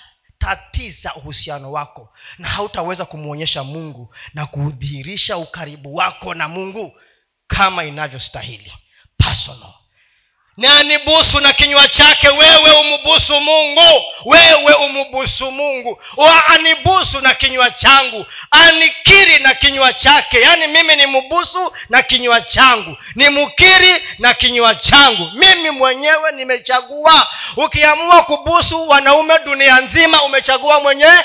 uhusiano 1.14 1.72
wako 1.72 2.14
na 2.38 2.48
hautaweza 2.48 3.04
kumwonyesha 3.04 3.64
mungu 3.64 4.14
na 4.35 4.46
kudhihirisha 4.46 5.37
ukaribu 5.37 5.94
wako 5.94 6.35
na 6.35 6.48
mungu 6.48 7.00
kama 7.46 7.85
inavyostahili 7.85 8.72
personal. 9.37 9.72
Nani 10.57 10.94
anibusu 10.94 11.40
na 11.40 11.53
kinywa 11.53 11.88
chake 11.88 12.29
wewe 12.29 12.70
umubusu 12.70 13.40
mungu 13.40 14.05
wewe 14.25 14.75
umubusu 14.75 15.51
mungu. 15.51 16.03
Anibusu 16.49 17.20
na 17.20 17.35
kinywa 17.35 17.70
changu 17.70 18.27
anikiri 18.51 19.38
na 19.38 19.55
kinywa 19.55 19.92
chake. 19.92 20.40
Yaani 20.40 20.66
mimi 20.66 20.96
ni 20.96 21.07
mbusu 21.07 21.72
na 21.88 22.03
kinywa 22.03 22.40
changu 22.40 22.96
ni 23.14 23.29
mkiri 23.29 24.03
na 24.18 24.35
kinywa 24.35 24.75
changu. 24.75 25.31
Mimi 25.35 25.70
mwenyewe 25.70 26.33
nimechagua. 26.33 27.27
Ukiamua 27.57 28.22
kubusu 28.22 28.88
wanaume 28.88 29.38
dunia 29.38 29.81
nzima 29.81 30.22
umechagua 30.22 30.81
mwenyewe 30.81 31.25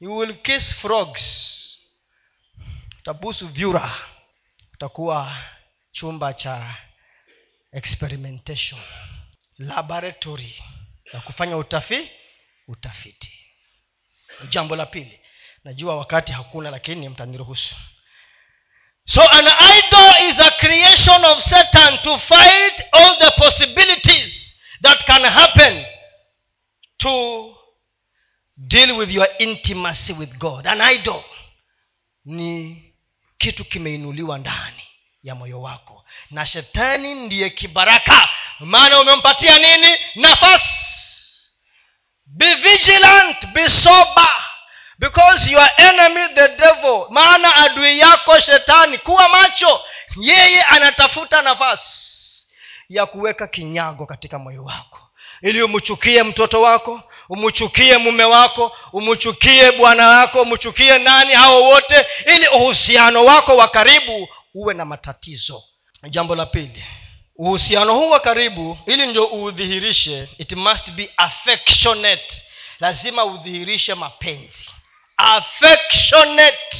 you 0.00 0.16
will 0.16 0.34
kiss 0.34 0.74
frogs. 0.74 1.48
Utabusu 3.00 3.48
vyura. 3.48 3.90
Utakuwa 4.74 5.32
chumba 5.92 6.32
cha 6.32 6.62
experimentation 7.72 8.80
laboratory 9.58 10.62
ya 11.12 11.20
kufanya 11.20 11.56
utafi 11.56 12.10
utafiti. 12.68 13.32
Jambo 14.48 14.76
la 14.76 14.86
pili 14.86 15.20
najua 15.64 15.96
wakati 15.96 16.32
hakuna 16.32 16.70
lakini 16.70 17.08
mtaniruhusu. 17.08 17.74
So 19.04 19.22
an 19.28 19.46
idol 19.78 20.30
is 20.30 20.40
a 20.40 20.50
creation 20.50 21.24
of 21.24 21.40
satan 21.42 21.98
to 21.98 22.18
fight 22.18 22.84
all 22.92 23.18
the 23.18 23.30
possibilities 23.30 24.54
that 24.82 25.04
can 25.04 25.24
happen 25.24 25.84
to 26.96 27.56
deal 28.56 28.92
with 28.92 29.10
your 29.10 29.28
intimacy 29.38 30.12
with 30.12 30.38
god. 30.38 30.66
An 30.66 30.80
idol 30.94 31.24
ni 32.24 32.82
kitu 33.38 33.64
kimeinuliwa 33.64 34.38
ndani 34.38 34.82
ya 35.22 35.34
moyo 35.34 35.60
wako. 35.62 36.04
Na 36.30 36.46
shetani 36.46 37.14
ndiye 37.14 37.50
kibaraka. 37.50 38.28
Maana 38.60 39.00
umempatia 39.00 39.58
nini? 39.58 39.96
Nafasi. 40.14 40.68
Be 42.26 42.54
vigilant 42.54 43.46
be 43.46 43.68
sober. 43.68 44.28
Because 44.98 45.50
your 45.50 45.68
enemy 45.76 46.28
the 46.34 46.48
devil. 46.48 47.06
Maana 47.10 47.56
adui 47.56 47.98
yako 47.98 48.40
shetani 48.40 48.98
kuwa 48.98 49.28
macho. 49.28 49.80
Yeye 50.20 50.62
anatafuta 50.62 51.42
nafasi 51.42 52.48
ya 52.88 53.06
kuweka 53.06 53.46
kinyago 53.46 54.06
katika 54.06 54.38
moyo 54.38 54.64
wako. 54.64 54.98
Ili 55.42 55.62
umchukie 55.62 56.22
mtoto 56.22 56.62
wako 56.62 57.02
umchukie 57.28 57.98
mume 57.98 58.24
wako 58.24 58.76
umchukie 58.92 59.72
bwana 59.72 60.08
wako 60.08 60.42
umchukie 60.42 60.98
nani 60.98 61.32
hao 61.34 61.62
wote. 61.62 62.06
Ili 62.26 62.48
uhusiano 62.48 63.24
wako 63.24 63.56
wa 63.56 63.68
karibu 63.68 64.28
uwe 64.54 64.74
na 64.74 64.84
matatizo. 64.84 65.62
Jambo 66.10 66.34
la 66.34 66.46
pili 66.46 66.84
uhusiano 67.36 67.94
huu 67.94 68.10
wa 68.10 68.20
karibu 68.20 68.78
ili 68.86 69.06
ndio 69.06 69.26
uudhihirishe 69.26 70.28
it 70.38 70.52
must 70.52 70.90
be 70.90 71.10
affectionate. 71.16 72.42
Lazima 72.80 73.24
udhihirishe 73.24 73.94
mapenzi. 73.94 74.70
Affectionate. 75.16 76.76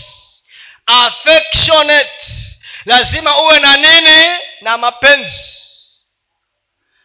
Affectionate. 0.87 2.11
Lazima 2.85 3.43
uwe 3.43 3.61
na 3.61 3.77
nini? 3.77 4.39
Na 4.61 4.79
mapenzi. 4.79 5.53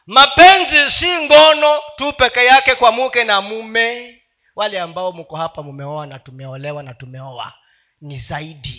Mapenzi 0.07 0.91
si 0.91 1.07
ngono 1.17 1.81
tu 1.95 2.13
peke 2.13 2.45
yake 2.45 2.75
kwa 2.75 2.91
muke 2.91 3.23
na 3.23 3.41
mume. 3.41 4.21
Wale 4.55 4.79
ambao 4.79 5.11
mko 5.11 5.35
hapa 5.37 5.63
mumeoa 5.63 6.05
na 6.07 6.19
tumeolewa 6.19 6.83
na 6.83 6.93
tumeoa 6.93 7.53
ni 8.01 8.17
zaidi 8.17 8.76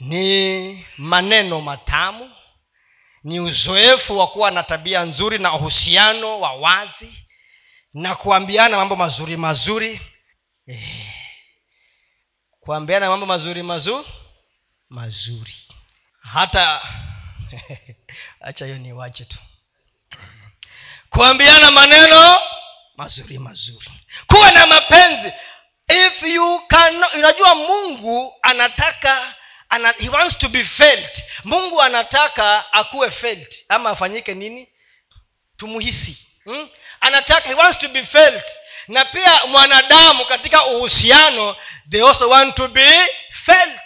ni 0.00 0.86
maneno 0.98 1.60
matamu 1.60 2.32
ni 3.24 3.40
uzoefu 3.40 4.18
wa 4.18 4.26
kuwa 4.26 4.50
na 4.50 4.62
tabia 4.62 5.04
nzuri 5.04 5.38
na 5.38 5.54
uhusiano 5.54 6.40
wa 6.40 6.52
wazi 6.52 7.26
na 7.94 8.14
kuambiana 8.14 8.76
mambo 8.76 8.96
mazuri 8.96 9.36
mazuri. 9.36 10.00
Eh, 10.66 11.06
kuambiana 12.60 13.08
mambo 13.08 13.26
mazuri 13.26 13.62
mazuri 13.62 14.08
mazuri. 14.90 15.54
Hata 16.20 16.82
hacha 18.44 18.64
hiyo 18.64 18.78
ni 18.78 18.92
wache 18.92 19.24
tu. 19.24 19.38
Kuambiana 21.10 21.70
maneno 21.70 22.38
mazuri 22.96 23.38
mazuri. 23.38 23.90
Kuwa 24.26 24.50
na 24.50 24.66
mapenzi. 24.66 25.32
If 25.88 26.22
you 26.22 26.60
can 26.68 27.04
unajua 27.14 27.54
mungu 27.54 28.34
anataka 28.42 29.34
ana, 29.68 29.94
he 29.98 30.08
wants 30.08 30.38
to 30.38 30.48
be 30.48 30.64
felt. 30.64 31.22
Mungu 31.44 31.82
anataka 31.82 32.72
akuwe 32.72 33.10
felt. 33.10 33.54
Ama 33.68 33.90
afanyike 33.90 34.34
nini? 34.34 34.68
Tumuhisi. 35.56 36.18
Hmm? 36.44 36.68
anataka 37.00 37.48
he 37.48 37.54
wants 37.54 37.78
to 37.78 37.88
be 37.88 38.04
felt. 38.04 38.44
Na 38.88 39.04
pia 39.04 39.40
mwanadamu 39.46 40.24
katika 40.24 40.66
uhusiano 40.66 41.56
they 41.90 42.02
also 42.08 42.28
want 42.28 42.54
to 42.56 42.68
be 42.68 43.06
felt. 43.44 43.80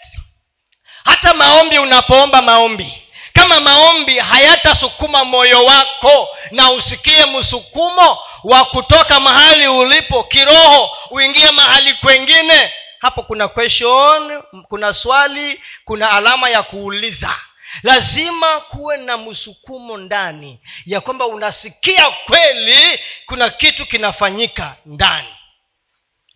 Hata 1.05 1.35
maombi 1.35 1.79
unapoomba 1.79 2.43
maombi. 2.43 3.03
Kama 3.33 3.61
maombi 3.61 4.19
hayatasukuma 4.19 5.25
moyo 5.25 5.65
wako 5.65 6.29
na 6.51 6.71
usikie 6.71 7.27
msukumo 7.27 8.19
wa 8.45 8.65
kutoka 8.65 9.21
mahali 9.21 9.69
ulipo 9.69 10.25
kiroho 10.25 10.97
uingie 11.11 11.51
mahali 11.51 11.95
kwengine 11.95 12.73
hapo 13.03 13.23
kuna 13.23 13.49
question 13.49 14.43
kuna 14.69 14.93
swali 14.95 15.63
kuna 15.85 16.11
alama 16.11 16.51
ya 16.51 16.63
kuuliza. 16.63 17.37
Lazima 17.83 18.61
kuwe 18.61 18.97
na 18.97 19.17
msukumo 19.17 19.97
ndani 19.99 20.61
ya 20.87 21.01
kwamba 21.01 21.27
unasikia 21.27 22.11
kweli 22.11 23.01
kuna 23.27 23.51
kitu 23.51 23.87
kinafanyika 23.87 24.77
ndani. 24.87 25.29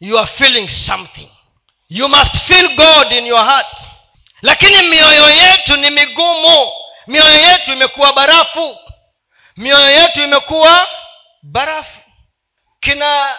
You 0.01 0.19
are 0.19 0.27
feeling 0.27 0.69
something. 0.69 1.31
You 1.89 2.09
must 2.09 2.37
feel 2.37 2.69
god 2.77 3.13
in 3.13 3.27
your 3.27 3.45
heart. 3.45 3.77
Lakini 4.43 4.83
mioyo 4.83 5.31
yetu 5.31 5.77
ni 5.77 5.91
migumu. 5.91 6.73
Mioyo 7.07 7.35
yetu 7.49 7.73
imekuwa 7.73 8.13
barafu. 8.13 8.79
Mioyo 9.57 9.91
yetu 9.91 10.23
imekuwa 10.23 10.89
barafu. 11.43 12.01
Kina 12.81 13.39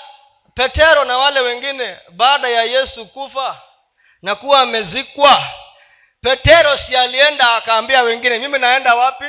petero 0.58 1.06
na 1.06 1.18
wale 1.18 1.40
wengine 1.40 1.98
baada 2.12 2.48
ya 2.50 2.64
yesu 2.64 3.06
kufa 3.06 3.62
na 4.22 4.36
kuwa 4.36 4.60
amezikwa 4.62 5.44
petero 6.22 6.78
si 6.78 6.96
alienda 6.98 7.56
akaambia 7.56 8.02
wengine 8.02 8.40
mimi 8.40 8.60
naenda 8.60 8.96
wapi? 8.96 9.26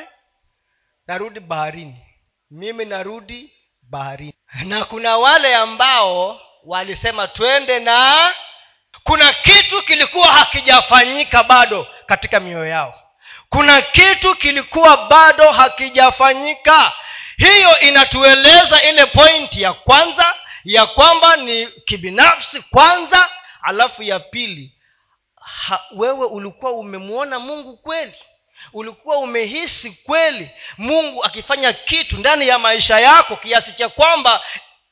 Narudi 1.07 1.41
baharini. 1.41 2.07
Mimi 2.51 2.85
narudi 2.85 3.53
baharini. 3.83 4.35
Na 4.64 4.85
kuna 4.85 5.16
wale 5.16 5.55
ambao 5.57 6.41
walisema 6.64 7.29
twende 7.29 7.79
na 7.79 8.29
kuna 9.03 9.33
kitu 9.33 9.83
kilikuwa 9.85 10.29
hakijafanyika 10.29 11.45
bado 11.45 11.87
katika 12.07 12.41
mioyo 12.41 12.66
yao. 12.66 13.03
Kuna 13.49 13.83
kitu 13.83 14.35
kilikuwa 14.37 14.97
bado 14.97 15.51
hakijafanyika. 15.51 16.93
Hiyo 17.37 17.81
inatueleza 17.81 18.83
ile 18.83 19.07
pointi 19.07 19.62
ya 19.62 19.72
kwanza 19.72 20.35
ya 20.68 20.86
kwamba 20.86 21.36
ni 21.36 21.66
kibinafsi 21.66 22.60
kwanza 22.62 23.30
alafu 23.62 24.02
ya 24.02 24.20
pili 24.20 24.72
ha, 25.40 25.80
wewe 25.96 26.26
ulikuwa 26.26 26.72
umemwona 26.72 27.38
mungu 27.38 27.76
kweli? 27.76 28.14
Ulikuwa 28.72 29.16
umehisi 29.18 29.90
kweli 29.90 30.50
mungu 30.78 31.24
akifanya 31.24 31.72
kitu 31.72 32.16
ndani 32.16 32.48
ya 32.48 32.58
maisha 32.58 33.00
yako 33.00 33.36
kiasi 33.36 33.72
cha 33.72 33.88
kwamba 33.88 34.42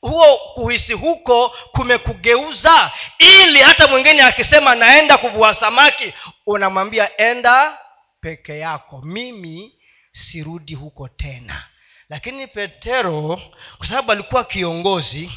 huo 0.01 0.37
kuhisi 0.37 0.93
huko 0.93 1.49
kumekugeuza 1.71 2.91
ili 3.19 3.59
hata 3.59 3.87
mwingine 3.87 4.21
akisema 4.23 4.75
naenda 4.75 5.17
kuvua 5.17 5.55
samaki 5.55 6.13
unamwambia 6.45 7.17
enda 7.17 7.77
peke 8.21 8.59
yako 8.59 9.01
mimi 9.03 9.73
sirudi 10.11 10.75
huko 10.75 11.07
tena. 11.07 11.63
Lakini 12.09 12.47
petero 12.47 13.41
kwa 13.77 13.87
sababu 13.87 14.11
alikuwa 14.11 14.43
kiongozi 14.43 15.31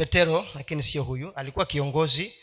petero 0.00 0.46
lakini 0.54 0.82
sio 0.82 1.02
huyu 1.02 1.32
alikuwa 1.34 1.66
kiongozi 1.66 2.34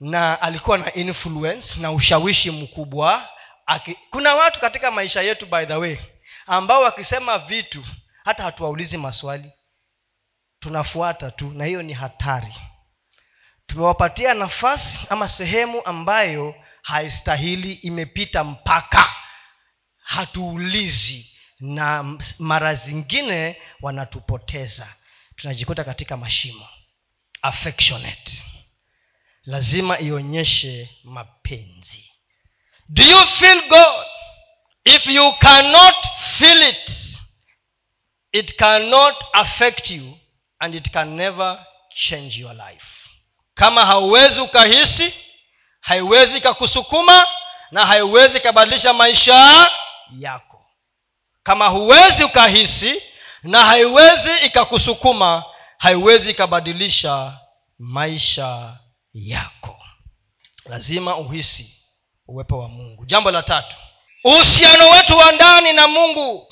na 0.00 0.42
alikuwa 0.42 0.78
na 0.78 0.94
influence 0.94 1.80
na 1.80 1.92
ushawishi 1.92 2.50
mkubwa. 2.50 3.28
Aki, 3.66 3.98
kuna 4.10 4.34
watu 4.34 4.60
katika 4.60 4.90
maisha 4.90 5.22
yetu 5.22 5.46
by 5.46 5.64
the 5.66 5.74
way 5.74 5.96
ambao 6.46 6.82
wakisema 6.82 7.38
vitu 7.38 7.84
hata 8.24 8.42
hatuwaulizi 8.42 8.96
maswali. 8.96 9.52
Tunafuata 10.58 11.30
tu 11.30 11.50
na 11.50 11.64
hiyo 11.64 11.82
ni 11.82 11.92
hatari. 11.92 12.54
Tumewapatia 13.66 14.34
nafasi 14.34 14.98
ama 15.10 15.28
sehemu 15.28 15.84
ambayo 15.84 16.54
haistahili 16.82 17.72
imepita 17.72 18.44
mpaka. 18.44 19.14
Hatuulizi 20.02 21.36
na 21.60 22.18
mara 22.38 22.74
zingine 22.74 23.62
wanatupoteza 23.82 24.88
tunajikuta 25.36 25.84
katika 25.84 26.16
mashimo. 26.16 26.68
Affectionate. 27.42 28.32
Lazima 29.44 29.98
ionyeshe 30.00 30.90
mapenzi. 31.04 32.10
Do 32.88 33.02
you 33.02 33.26
feel 33.26 33.68
god? 33.68 34.06
If 34.84 35.06
you 35.06 35.32
cannot 35.32 35.94
feel 36.38 36.62
it 36.62 36.90
it 38.32 38.56
cannot 38.56 39.24
affect 39.32 39.90
you 39.90 40.18
and 40.58 40.74
it 40.74 40.90
can 40.90 41.08
never 41.16 41.66
change 41.94 42.40
your 42.40 42.54
life. 42.54 42.86
Kama 43.54 43.86
hauwezi 43.86 44.40
ukahisi 44.40 45.14
haiwezi 45.80 46.36
ikakusukuma 46.38 47.26
na 47.70 47.86
haiwezi 47.86 48.36
ikabadilisha 48.36 48.92
maisha 48.92 49.70
yako. 50.18 50.66
Kama 51.42 51.66
huwezi 51.68 52.24
ukahisi 52.24 53.02
na 53.44 53.64
haiwezi 53.64 54.30
ikakusukuma 54.46 55.44
haiwezi 55.78 56.30
ikabadilisha 56.30 57.32
maisha 57.78 58.76
yako. 59.14 59.76
Lazima 60.66 61.16
uhisi 61.16 61.74
uwepo 62.28 62.58
wa 62.58 62.68
mungu. 62.68 63.06
Jambo 63.06 63.30
la 63.30 63.42
tatu 63.42 63.76
uhusiano 64.24 64.90
wetu 64.90 65.16
wa 65.18 65.32
ndani 65.32 65.72
na 65.72 65.86
mungu 65.88 66.48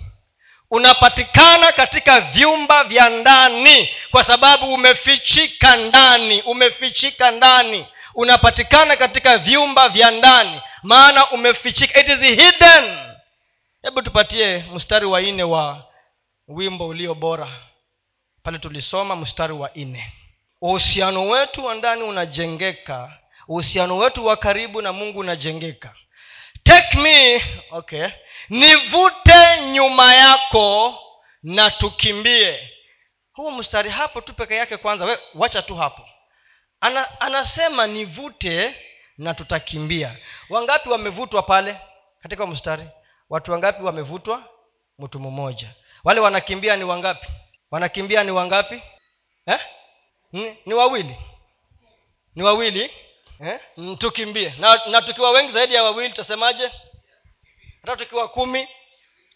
unapatikana 0.70 1.72
katika 1.72 2.20
vyumba 2.20 2.84
vya 2.84 3.08
ndani 3.08 3.88
kwa 4.10 4.24
sababu 4.24 4.74
umefichika 4.74 5.76
ndani 5.76 6.42
umefichika 6.42 7.30
ndani. 7.30 7.86
Unapatikana 8.14 8.96
katika 8.96 9.38
vyumba 9.38 9.88
vya 9.88 10.10
ndani 10.10 10.60
maana 10.82 11.30
umefichika. 11.30 12.00
It 12.00 12.08
is 12.08 12.20
hidden. 12.20 12.98
Hebu 13.82 14.02
tupatie 14.02 14.64
mstari 14.74 15.06
wa 15.06 15.20
nne 15.20 15.42
wa 15.42 15.84
wimbo 16.48 16.86
ulio 16.88 17.14
bora. 17.14 17.48
Pale 18.42 18.58
tulisoma 18.58 19.16
mstari 19.16 19.52
wa 19.52 19.70
nne. 19.76 20.12
Uhusiano 20.60 21.28
wetu 21.28 21.64
wa 21.64 21.74
ndani 21.74 22.02
unajengeka. 22.02 23.18
Uhusiano 23.48 23.96
wetu 23.98 24.26
wa 24.26 24.36
karibu 24.36 24.82
na 24.82 24.92
mungu 24.92 25.18
unajengeka. 25.18 25.94
Take 26.62 26.98
me 26.98 27.42
okay. 27.70 28.08
Nivute 28.48 29.60
nyuma 29.72 30.14
yako 30.14 30.98
na 31.42 31.70
tukimbie. 31.70 32.70
Huu 33.32 33.50
mstari 33.50 33.90
hapo 33.90 34.20
tu 34.20 34.34
peke 34.34 34.56
yake 34.56 34.76
kwanza. 34.76 35.04
We, 35.04 35.18
wacha 35.34 35.62
tu 35.62 35.74
hapo. 35.76 36.08
Ana, 36.80 37.20
anasema 37.20 37.86
nivute 37.86 38.74
na 39.18 39.34
tutakimbia. 39.34 40.16
Wangapi 40.50 40.88
wamevutwa 40.88 41.42
pale 41.42 41.76
katika 42.20 42.46
mstari? 42.46 42.84
Watu 43.30 43.52
wangapi 43.52 43.82
wamevutwa? 43.82 44.42
Mtu 44.98 45.20
mmoja 45.20 45.68
wale 46.04 46.20
wanakimbia 46.20 46.76
ni 46.76 46.84
wangapi? 46.84 47.26
Wanakimbia 47.70 48.24
ni 48.24 48.30
wangapi? 48.30 48.82
Eh? 49.46 49.58
ni, 50.32 50.58
ni 50.66 50.74
wawili. 50.74 51.16
Ni 52.34 52.42
wawili. 52.42 52.90
Eh? 53.46 53.60
tukimbie. 53.98 54.54
Na, 54.58 54.80
na 54.86 55.02
tukiwa 55.02 55.30
wengi 55.30 55.52
zaidi 55.52 55.74
ya 55.74 55.82
wawili 55.82 56.08
tutasemaje? 56.08 56.70
Hata 57.82 57.96
tukiwa 57.96 58.28
kumi 58.28 58.68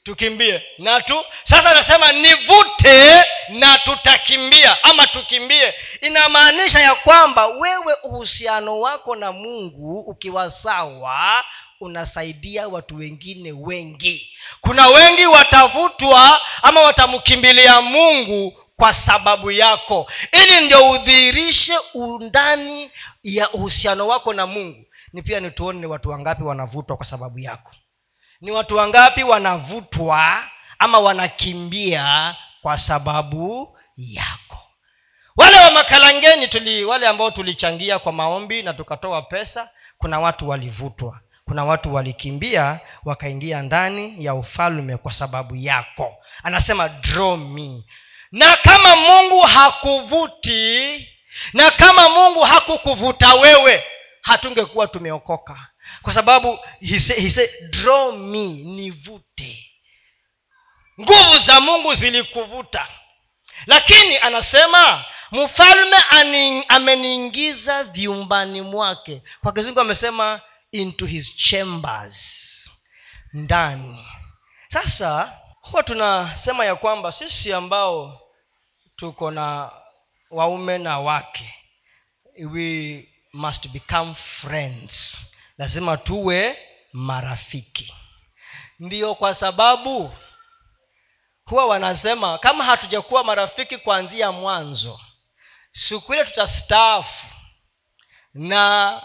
tukimbie. 0.02 0.62
Na 0.78 1.00
tu 1.00 1.24
sasa 1.44 1.70
anasema 1.70 2.12
nivute 2.12 3.24
na 3.48 3.78
tutakimbia 3.78 4.84
ama 4.84 5.06
tukimbie. 5.06 5.74
Inamaanisha 6.00 6.80
ya 6.80 6.94
kwamba 6.94 7.46
wewe 7.46 7.94
uhusiano 8.02 8.80
wako 8.80 9.16
na 9.16 9.32
mungu 9.32 10.00
ukiwa 10.00 10.50
sawa 10.50 11.44
unasaidia 11.80 12.68
watu 12.68 12.96
wengine 12.96 13.52
wengi. 13.52 14.30
Kuna 14.60 14.86
wengi 14.88 15.26
watavutwa 15.26 16.40
ama 16.62 16.80
watamkimbilia 16.80 17.80
mungu 17.80 18.52
kwa 18.76 18.94
sababu 18.94 19.50
yako. 19.50 20.10
Ili 20.32 20.60
ndio 20.66 20.90
udhihirishe 20.90 21.74
undani 21.94 22.90
ya 23.22 23.50
uhusiano 23.52 24.06
wako 24.08 24.32
na 24.32 24.46
mungu 24.46 24.84
ni 25.12 25.22
pia 25.22 25.40
nituone 25.40 25.80
ni 25.80 25.86
watu 25.86 26.10
wangapi 26.10 26.42
wanavutwa 26.42 26.96
kwa 26.96 27.06
sababu 27.06 27.38
yako. 27.38 27.72
Ni 28.40 28.50
watu 28.50 28.76
wangapi 28.76 29.22
wanavutwa 29.22 30.44
ama 30.78 30.98
wanakimbia 30.98 32.36
kwa 32.62 32.76
sababu 32.76 33.78
yako. 33.96 34.58
Wale 35.36 35.56
wa 35.56 35.70
makalangeni 35.70 36.48
tuli 36.48 36.84
wale 36.84 37.06
ambao 37.06 37.30
tulichangia 37.30 37.98
kwa 37.98 38.12
maombi 38.12 38.62
na 38.62 38.74
tukatoa 38.74 39.22
pesa 39.22 39.70
kuna 39.98 40.20
watu 40.20 40.48
walivutwa 40.48 41.20
kuna 41.48 41.64
watu 41.64 41.94
walikimbia 41.94 42.80
wakaingia 43.04 43.62
ndani 43.62 44.24
ya 44.24 44.34
ufalme 44.34 44.96
kwa 44.96 45.12
sababu 45.12 45.56
yako. 45.56 46.16
Anasema 46.42 46.88
draw 46.88 47.36
me. 47.36 47.84
Na 48.32 48.56
kama 48.56 48.96
mungu 48.96 49.40
hakuvuti 49.40 51.08
na 51.52 51.70
kama 51.70 52.08
mungu 52.08 52.40
hakukuvuta 52.40 53.34
wewe 53.34 53.84
hatungekuwa 54.22 54.86
tumeokoka. 54.86 55.66
Kwa 56.02 56.12
sababu 56.14 56.58
he 56.80 57.00
say, 57.00 57.20
he 57.28 57.50
draw 57.70 58.12
me 58.12 58.44
nivute. 58.48 59.66
Nguvu 61.00 61.38
za 61.38 61.60
mungu 61.60 61.94
zilikuvuta. 61.94 62.88
Lakini 63.66 64.18
anasema 64.18 65.04
mfalme 65.32 65.96
ameniingiza 66.68 67.84
vyumbani 67.84 68.60
mwake. 68.60 69.22
Kwa 69.42 69.52
kizungu 69.52 69.80
amesema 69.80 70.40
into 70.72 71.06
his 71.06 71.36
chambers 71.36 72.16
ndani. 73.32 74.06
Sasa 74.72 75.38
huwa 75.60 75.82
tunasema 75.82 76.64
ya 76.64 76.76
kwamba 76.76 77.12
sisi 77.12 77.52
ambao 77.52 78.20
tuko 78.96 79.30
na 79.30 79.70
waume 80.30 80.78
na 80.78 80.98
wake 80.98 81.54
we 82.52 83.08
must 83.32 83.68
become 83.68 84.14
friends. 84.14 85.18
Lazima 85.58 85.96
tuwe 85.96 86.58
marafiki. 86.92 87.94
Ndiyo 88.78 89.14
kwa 89.14 89.34
sababu 89.34 90.12
huwa 91.44 91.66
wanasema 91.66 92.38
kama 92.38 92.64
hatujakuwa 92.64 93.24
marafiki 93.24 93.78
kuanzia 93.78 94.32
mwanzo 94.32 95.00
siku 95.70 96.14
ile 96.14 96.24
tutastaafu 96.24 97.26
na 98.34 99.02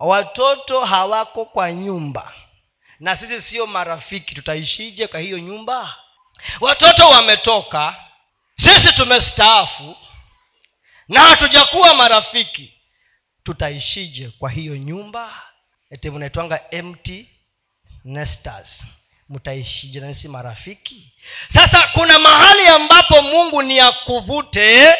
watoto 0.00 0.80
hawako 0.84 1.44
kwa 1.44 1.72
nyumba. 1.72 2.32
Na 3.00 3.16
sisi 3.16 3.42
sio 3.42 3.66
marafiki 3.66 4.34
tutaishije 4.34 5.06
kwa 5.06 5.20
hiyo 5.20 5.38
nyumba? 5.38 5.96
Watoto 6.60 7.08
wametoka 7.08 7.96
sisi 8.58 8.92
tumestaafu 8.92 9.96
na 11.08 11.20
hatujakuwa 11.20 11.94
marafiki 11.94 12.74
tutaishije 13.44 14.30
kwa 14.38 14.50
hiyo 14.50 14.76
nyumba? 14.76 15.42
Eti 15.90 16.10
mnaitwanga 16.10 16.70
empty 16.70 17.28
nesters. 18.04 18.82
Mtaishije 19.28 20.00
nasi 20.00 20.28
marafiki? 20.28 21.12
Sasa 21.52 21.88
kuna 21.92 22.18
mahali 22.18 22.66
ambapo 22.66 23.22
mungu 23.22 23.62
ni 23.62 23.80
akuvute 23.80 24.94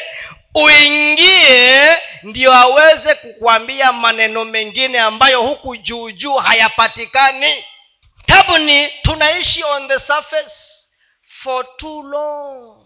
uingie 0.55 1.97
ndio 2.23 2.53
aweze 2.55 3.15
kukwambia 3.15 3.93
maneno 3.93 4.45
mengine 4.45 4.99
ambayo 5.01 5.43
huku 5.43 5.77
juu 5.77 6.11
juu 6.11 6.35
hayapatikani. 6.35 7.65
Tabu 8.27 8.59
ni 8.59 8.89
tunaishi 9.03 9.65
on 9.65 9.89
the 9.89 9.99
surface 9.99 10.55
for 11.43 11.77
too 11.77 12.03
long. 12.03 12.77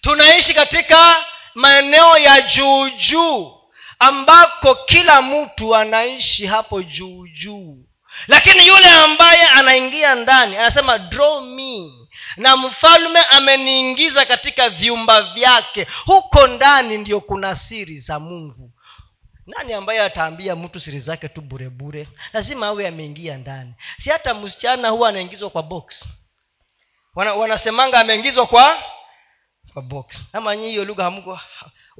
Tunaishi 0.00 0.54
katika 0.54 1.26
maeneo 1.54 2.18
ya 2.18 2.40
juu 2.40 2.88
juu 2.90 3.54
ambako 3.98 4.74
kila 4.74 5.22
mtu 5.22 5.76
anaishi 5.76 6.46
hapo 6.46 6.82
juu 6.82 7.26
juu. 7.28 7.76
Lakini 8.26 8.66
yule 8.66 8.88
ambaye 8.88 9.42
anaingia 9.42 10.14
ndani 10.14 10.56
anasema 10.56 10.98
draw 10.98 11.40
me 11.40 11.90
na 12.36 12.56
mfalme 12.56 13.20
ameniingiza 13.22 14.24
katika 14.26 14.70
vyumba 14.70 15.22
vyake. 15.22 15.86
Huko 16.04 16.46
ndani 16.46 16.98
ndio 16.98 17.20
kuna 17.20 17.54
siri 17.54 17.98
za 17.98 18.18
mungu. 18.18 18.70
Nani 19.46 19.72
ambaye 19.72 20.00
ataambia 20.02 20.56
mtu 20.56 20.80
siri 20.80 21.00
zake 21.00 21.28
tu 21.28 21.40
burebure 21.40 22.08
lazima 22.32 22.66
awe 22.66 22.88
ameingia 22.88 23.36
ndani. 23.36 23.74
Si 24.02 24.10
hata 24.10 24.34
msichana 24.34 24.88
huwa 24.88 25.08
anaingizwa 25.08 25.50
kwa 25.50 25.62
box. 25.62 26.08
Wana, 27.14 27.34
wanasemanga 27.34 28.00
ameingizwa 28.00 28.46
kwa 28.46 28.76
kwa 29.72 29.82
box. 29.82 30.22
Ama 30.32 30.56
nyi 30.56 30.68
hiyo 30.68 30.84
lugha 30.84 31.04
hamko? 31.04 31.40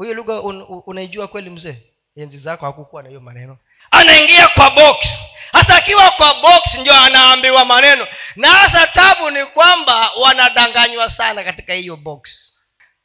Hiyo 0.02 0.14
lugha 0.14 0.40
un, 0.42 0.66
unaijua 0.86 1.28
kweli 1.28 1.50
mzee? 1.50 1.76
Enzi 2.16 2.38
zako 2.38 2.66
hakukuwa 2.66 3.02
na 3.02 3.08
hiyo 3.08 3.20
maneno 3.20 3.58
anaingia 3.90 4.48
kwa 4.48 4.70
box. 4.70 5.18
Hasa 5.52 5.76
akiwa 5.76 6.10
kwa 6.10 6.34
box 6.34 6.74
ndio 6.74 6.94
anaambiwa 6.94 7.64
maneno. 7.64 8.06
Na 8.36 8.48
hasa 8.48 8.86
tabu 8.86 9.30
ni 9.30 9.46
kwamba 9.46 10.10
wanadanganywa 10.12 11.10
sana 11.10 11.44
katika 11.44 11.74
hiyo 11.74 11.96
box. 11.96 12.52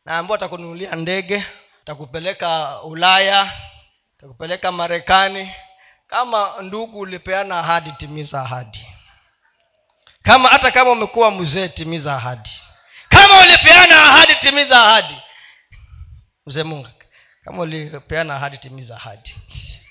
Naambua 0.06 0.36
atakununulia 0.36 0.96
ndege 0.96 1.46
takupeleka 1.86 2.82
ulaya 2.82 3.52
takupeleka 4.20 4.72
marekani. 4.72 5.52
Kama 6.08 6.54
ndugu 6.62 7.00
ulipeana 7.00 7.60
ahadi 7.60 7.92
timiza 7.92 8.42
ahadi. 8.42 8.88
Kama 10.24 10.50
hata 10.50 10.72
kama 10.72 10.92
umekuwa 10.92 11.32
mzee 11.32 11.68
timiza 11.68 12.16
ahadi. 12.16 12.50
Kama 13.10 13.40
ulipeana 13.40 14.04
ahadi 14.04 14.36
timiza 14.36 14.84
ahadi. 14.84 15.18
Mzee 16.46 16.64
munga 16.64 16.90
kama 17.46 17.62
ulipeana 17.62 18.36
ahadi 18.36 18.58
timiza 18.58 18.96
ahadi 18.96 19.36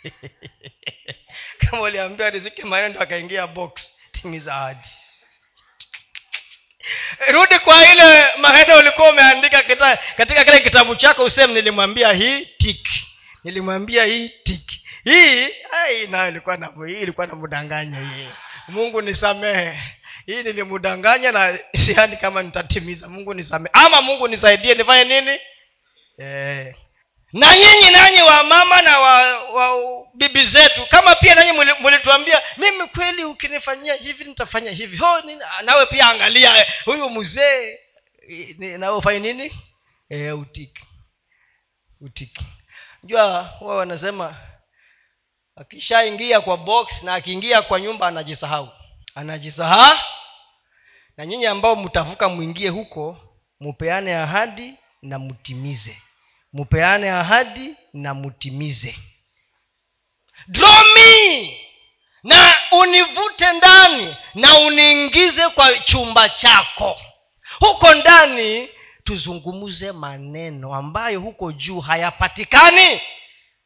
kama 1.60 1.82
uliambiwa 1.82 2.30
riziki 2.30 2.62
manendo 2.62 3.00
akaingia 3.00 3.46
box 3.46 3.90
timiza 4.12 4.54
ahadi. 4.54 4.88
Rudi 7.32 7.58
kwa 7.58 7.92
ile 7.92 8.24
maneno 8.40 8.78
ulikuwa 8.78 9.10
umeandika 9.10 9.62
katika 10.16 10.44
kile 10.44 10.60
kitabu 10.60 10.96
chako 10.96 11.24
useme 11.24 11.54
nilimwambia 11.54 12.12
hii 12.12 12.46
tik 12.46 12.88
nilimwambia 13.44 14.04
hii 14.04 14.28
tik. 14.28 14.70
Hii 15.04 15.48
nayo 16.06 16.28
ilikuwa 16.28 16.56
na 16.56 16.70
hii 16.86 17.00
ilikuwa 17.00 17.26
namdanganya 17.26 18.00
hii. 18.00 18.28
Mungu 18.68 19.02
nisamehe. 19.02 19.78
Hii 20.26 20.42
nilimdanganya 20.42 21.32
na 21.32 21.58
siani 21.86 22.16
kama 22.16 22.42
nitatimiza. 22.42 23.08
Mungu 23.08 23.34
nisamehe. 23.34 23.70
Ama 23.72 24.02
mungu 24.02 24.28
nisaidie 24.28 24.74
nifanye 24.74 25.04
nini? 25.20 25.38
Eh 26.18 26.74
na 27.32 27.56
nyinyi 27.56 27.90
nanyi 27.90 28.22
wa 28.22 28.42
mama 28.42 28.82
na 28.82 28.98
wa, 29.00 29.38
wa 29.52 29.68
bibi 30.14 30.44
zetu 30.46 30.86
kama 30.86 31.14
pia 31.14 31.34
nanyi 31.34 31.52
mulituambia 31.80 32.42
mimi 32.56 32.86
kweli 32.86 33.24
ukinifanyia 33.24 33.94
hivi 33.94 34.24
nitafanya 34.24 34.70
hivi. 34.70 34.96
Ho, 34.96 35.22
nawe 35.64 35.86
pia 35.86 36.08
angalia 36.10 36.66
huyu 36.84 37.10
mzee 37.10 37.78
nawe 38.58 38.96
ufanye 38.96 39.18
nini? 39.32 39.52
E, 40.08 40.30
utiki. 40.32 40.84
Utiki. 42.00 42.44
Jua 43.04 43.42
huwa 43.42 43.76
wanasema 43.76 44.36
akishaingia 45.56 46.40
kwa 46.40 46.56
box 46.56 47.02
na 47.02 47.14
akiingia 47.14 47.62
kwa 47.62 47.80
nyumba 47.80 48.06
anajisahau. 48.08 48.68
Anajisahau. 49.14 49.98
Na 51.16 51.26
nyinyi 51.26 51.46
ambao 51.46 51.76
mtavuka 51.76 52.28
mwingie 52.28 52.68
huko 52.68 53.20
mupeane 53.60 54.16
ahadi 54.16 54.74
na 55.02 55.18
mtimize 55.18 56.02
mupeane 56.52 57.10
ahadi 57.10 57.76
na 57.92 58.14
mutimize. 58.14 58.96
Draw 60.48 60.82
me 60.94 61.60
na 62.22 62.54
univute 62.72 63.52
ndani 63.52 64.16
na 64.34 64.58
uniingize 64.58 65.48
kwa 65.48 65.78
chumba 65.78 66.28
chako. 66.28 67.00
Huko 67.60 67.94
ndani 67.94 68.68
tuzungumze 69.04 69.92
maneno 69.92 70.74
ambayo 70.74 71.20
huko 71.20 71.52
juu 71.52 71.80
hayapatikani. 71.80 73.00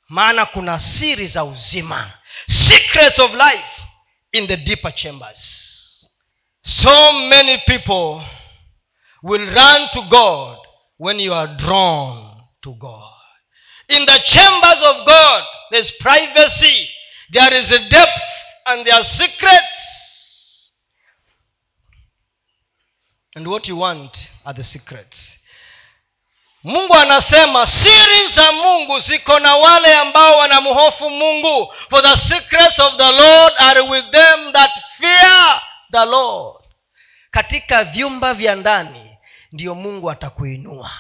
Maana 0.08 0.46
kuna 0.46 0.78
siri 0.80 1.26
za 1.26 1.44
uzima. 1.44 2.12
Secrets 2.68 3.18
of 3.18 3.32
life 3.34 3.82
in 4.32 4.46
the 4.46 4.56
deeper 4.56 4.94
chambers. 4.94 5.62
So 6.62 7.12
many 7.12 7.58
people 7.58 8.26
will 9.22 9.54
run 9.54 9.88
to 9.92 10.02
god 10.02 10.58
when 10.98 11.20
you 11.20 11.34
are 11.34 11.54
drawn 11.54 12.25
to 12.66 12.72
god. 12.72 13.12
In 13.88 14.06
the 14.06 14.18
chambers 14.18 14.82
of 14.82 15.06
god 15.06 15.42
there's 15.70 15.92
privacy 16.00 16.88
there 17.32 17.54
is 17.60 17.70
a 17.70 17.78
depth 17.88 18.22
and 18.66 18.84
there 18.86 18.94
are 18.94 19.04
secrets. 19.04 20.72
And 23.36 23.46
what 23.48 23.68
you 23.68 23.76
want 23.76 24.16
are 24.44 24.54
the 24.54 24.64
secrets. 24.64 25.38
Mungu 26.64 26.94
anasema 26.94 27.66
siri 27.66 28.26
za 28.34 28.52
mungu 28.52 28.98
ziko 28.98 29.38
na 29.38 29.56
wale 29.56 29.94
ambao 29.94 30.38
wanamhofu 30.38 31.10
mungu. 31.10 31.74
For 31.90 32.02
the 32.02 32.16
secrets 32.16 32.78
of 32.78 32.96
the 32.96 33.12
lord 33.12 33.54
are 33.58 33.80
with 33.80 34.10
them 34.10 34.52
that 34.52 34.70
fear 34.98 35.62
the 35.92 36.04
lord. 36.04 36.64
Katika 37.30 37.84
vyumba 37.84 38.34
vya 38.34 38.54
ndani 38.56 39.16
ndiyo 39.52 39.74
mungu 39.74 40.10
atakuinua 40.10 40.90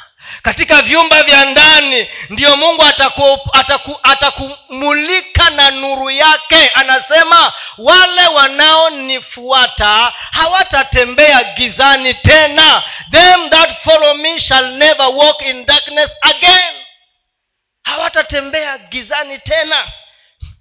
katika 0.42 0.82
vyumba 0.82 1.22
vya 1.22 1.44
ndani 1.44 2.08
ndiyo 2.30 2.56
mungu 2.56 2.82
atakumulika 2.82 3.52
ataku, 3.52 3.98
ataku 4.02 4.56
na 5.56 5.70
nuru 5.70 6.10
yake. 6.10 6.68
Anasema 6.74 7.52
wale 7.78 8.26
wanaonifuata 8.26 10.12
hawatatembea 10.30 11.44
gizani 11.44 12.14
tena. 12.14 12.82
Them 13.10 13.50
that 13.50 13.70
follow 13.82 14.14
me 14.14 14.40
shall 14.40 14.66
never 14.72 15.06
walk 15.06 15.42
in 15.42 15.66
darkness 15.66 16.10
again. 16.20 16.74
Hawatatembea 17.82 18.78
gizani 18.78 19.38
tena 19.38 19.88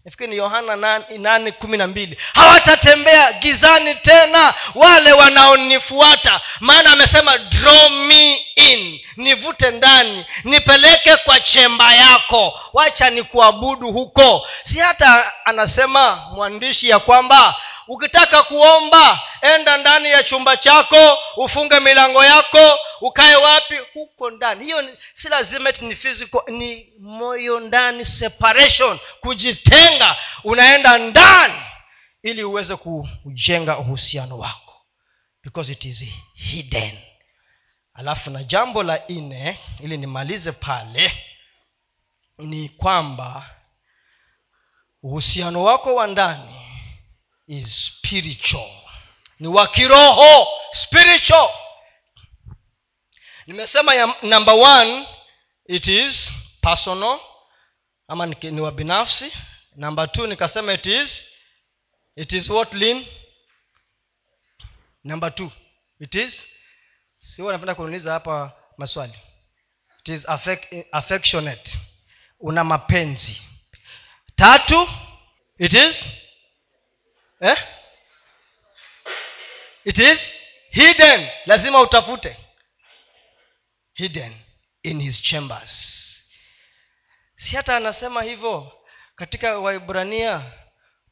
nafikiri 0.06 0.30
ni 0.30 0.36
yohana 0.38 0.98
nane 1.18 1.52
kumi 1.52 1.78
na 1.78 1.88
mbili. 1.88 2.18
Hawatatembea 2.34 3.34
gizani 3.34 3.96
tena 3.96 4.54
wale 4.76 5.14
wanaonifuata. 5.14 6.42
Maana 6.60 6.92
amesema 6.92 7.38
draw 7.38 7.90
me 7.90 8.36
in 8.56 9.02
nivute 9.18 9.72
ndani 9.72 10.26
nipeleke 10.44 11.16
kwa 11.16 11.40
chemba 11.40 11.94
yako. 11.96 12.60
Wacha 12.74 13.10
ni 13.10 13.24
kuabudu 13.24 13.92
huko. 13.92 14.48
Si 14.64 14.80
hata 14.80 15.32
anasema 15.46 16.16
mwandishi 16.16 16.90
ya 16.90 17.00
kwamba 17.00 17.56
ukitaka 17.88 18.44
kuomba 18.44 19.22
enda 19.42 19.78
ndani 19.78 20.10
ya 20.10 20.24
chumba 20.24 20.58
chako 20.58 21.18
ufunge 21.38 21.80
milango 21.80 22.26
yako 22.26 22.80
ukae 23.02 23.36
wapi? 23.36 23.76
Huko 23.94 24.32
ndani. 24.32 24.64
Hiyo 24.64 24.98
si 25.14 25.30
lazima 25.30 25.72
ni 25.72 25.96
physical 25.96 26.42
ni 26.48 26.94
moyo 27.00 27.60
ndani 27.60 28.06
separation. 28.06 29.00
Kujitenga 29.20 30.18
unaenda 30.44 30.98
ndani 30.98 31.62
ili 32.24 32.44
uweze 32.44 32.76
kujenga 32.76 33.78
uhusiano 33.78 34.38
wako. 34.38 34.74
Because 35.44 35.72
it 35.72 35.86
is 35.86 36.06
hidden. 36.36 36.98
Alafu 37.94 38.30
na 38.30 38.44
jambo 38.44 38.84
la 38.84 39.02
nne 39.10 39.60
ili 39.84 39.98
nimalize 39.98 40.52
pale 40.52 41.24
ni 42.38 42.70
kwamba 42.70 43.50
uhusiano 45.04 45.64
wako 45.64 45.96
wa 45.96 46.08
ndani 46.08 46.62
is 47.48 47.86
spiritual. 47.86 48.72
Ni 49.40 49.48
wa 49.48 49.68
kiroho 49.68 50.48
spiritual. 50.72 51.50
Nimesema 53.48 53.94
ya 53.96 54.16
number 54.22 54.54
one 54.54 55.08
it 55.66 55.88
is 55.88 56.32
personal 56.62 57.20
ama 58.08 58.26
ni, 58.26 58.62
wa 58.62 58.72
binafsi. 58.72 59.32
Number 59.76 60.12
two 60.12 60.28
nikasema 60.28 60.74
it 60.74 60.86
is 60.86 61.24
it 62.16 62.32
is 62.34 62.50
what 62.50 62.74
lin 62.74 63.06
number 65.04 65.36
two 65.36 65.52
it 66.00 66.16
is 66.16 66.44
siwa 67.20 67.52
napenda 67.54 67.76
kuuliza 67.76 68.12
hapa 68.12 68.52
maswali. 68.78 69.20
It 70.00 70.08
is 70.08 70.30
affect, 70.30 70.74
affectionate. 70.92 71.80
Una 72.40 72.64
mapenzi. 72.64 73.42
Tatu 74.36 74.90
it 75.60 75.74
is 75.74 76.06
eh? 77.42 77.58
it 79.86 79.98
is 79.98 80.20
hidden. 80.70 81.30
Lazima 81.46 81.82
utafute. 81.82 82.38
Hidden 83.94 84.36
in 84.84 85.02
his 85.02 85.22
chambers. 85.22 85.72
Si 87.36 87.56
hata 87.56 87.76
anasema 87.78 88.24
hivyo 88.24 88.72
katika 89.16 89.60
waibrania 89.60 90.42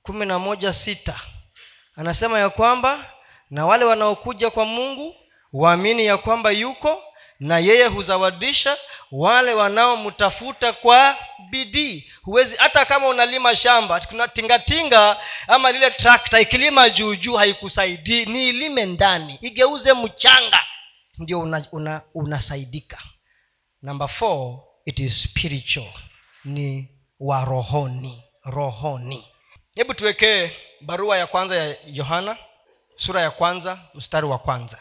kumi 0.02 0.26
na 0.26 0.40
moja 0.40 0.74
sita 0.74 1.22
anasema 1.96 2.40
ya 2.40 2.50
kwamba 2.50 3.14
na 3.50 3.66
wale 3.66 3.86
wanaokuja 3.86 4.50
kwa 4.50 4.66
mungu 4.66 5.16
waamini 5.54 6.06
ya 6.06 6.18
kwamba 6.18 6.52
yuko 6.52 7.04
na 7.44 7.60
yeye 7.60 7.86
huzawadisha 7.88 8.78
wale 9.12 9.54
wanaomtafuta 9.54 10.74
kwa 10.74 11.18
bidii. 11.50 12.12
Huwezi 12.22 12.56
hata 12.56 12.86
kama 12.86 13.08
unalima 13.08 13.56
shamba 13.56 14.00
kuna 14.00 14.28
tingatinga 14.28 15.18
ama 15.48 15.72
lile 15.72 15.92
trakta 15.92 16.40
ikilima 16.40 16.90
juu 16.90 17.16
juu 17.16 17.36
haikusaidii 17.36 18.26
ni 18.26 18.50
ilime 18.50 18.86
ndani 18.86 19.38
igeuze 19.42 19.94
mchanga 19.94 20.60
ndio 21.18 21.40
unasaidika 22.14 22.98
una, 23.84 23.94
una 23.94 24.08
four 24.08 24.60
it 24.86 25.00
is 25.00 25.24
spiritual 25.24 25.94
ni 26.46 26.90
wa 27.20 27.46
rohoni 27.46 28.24
rohoni. 28.46 29.28
Hebu 29.76 29.94
tuwekee 29.94 30.52
barua 30.82 31.18
ya 31.18 31.28
kwanza 31.28 31.56
ya 31.56 31.78
yohana 31.86 32.38
sura 32.96 33.22
ya 33.22 33.32
kwanza 33.32 33.80
mstari 33.94 34.26
wa 34.28 34.38
kwanza. 34.40 34.78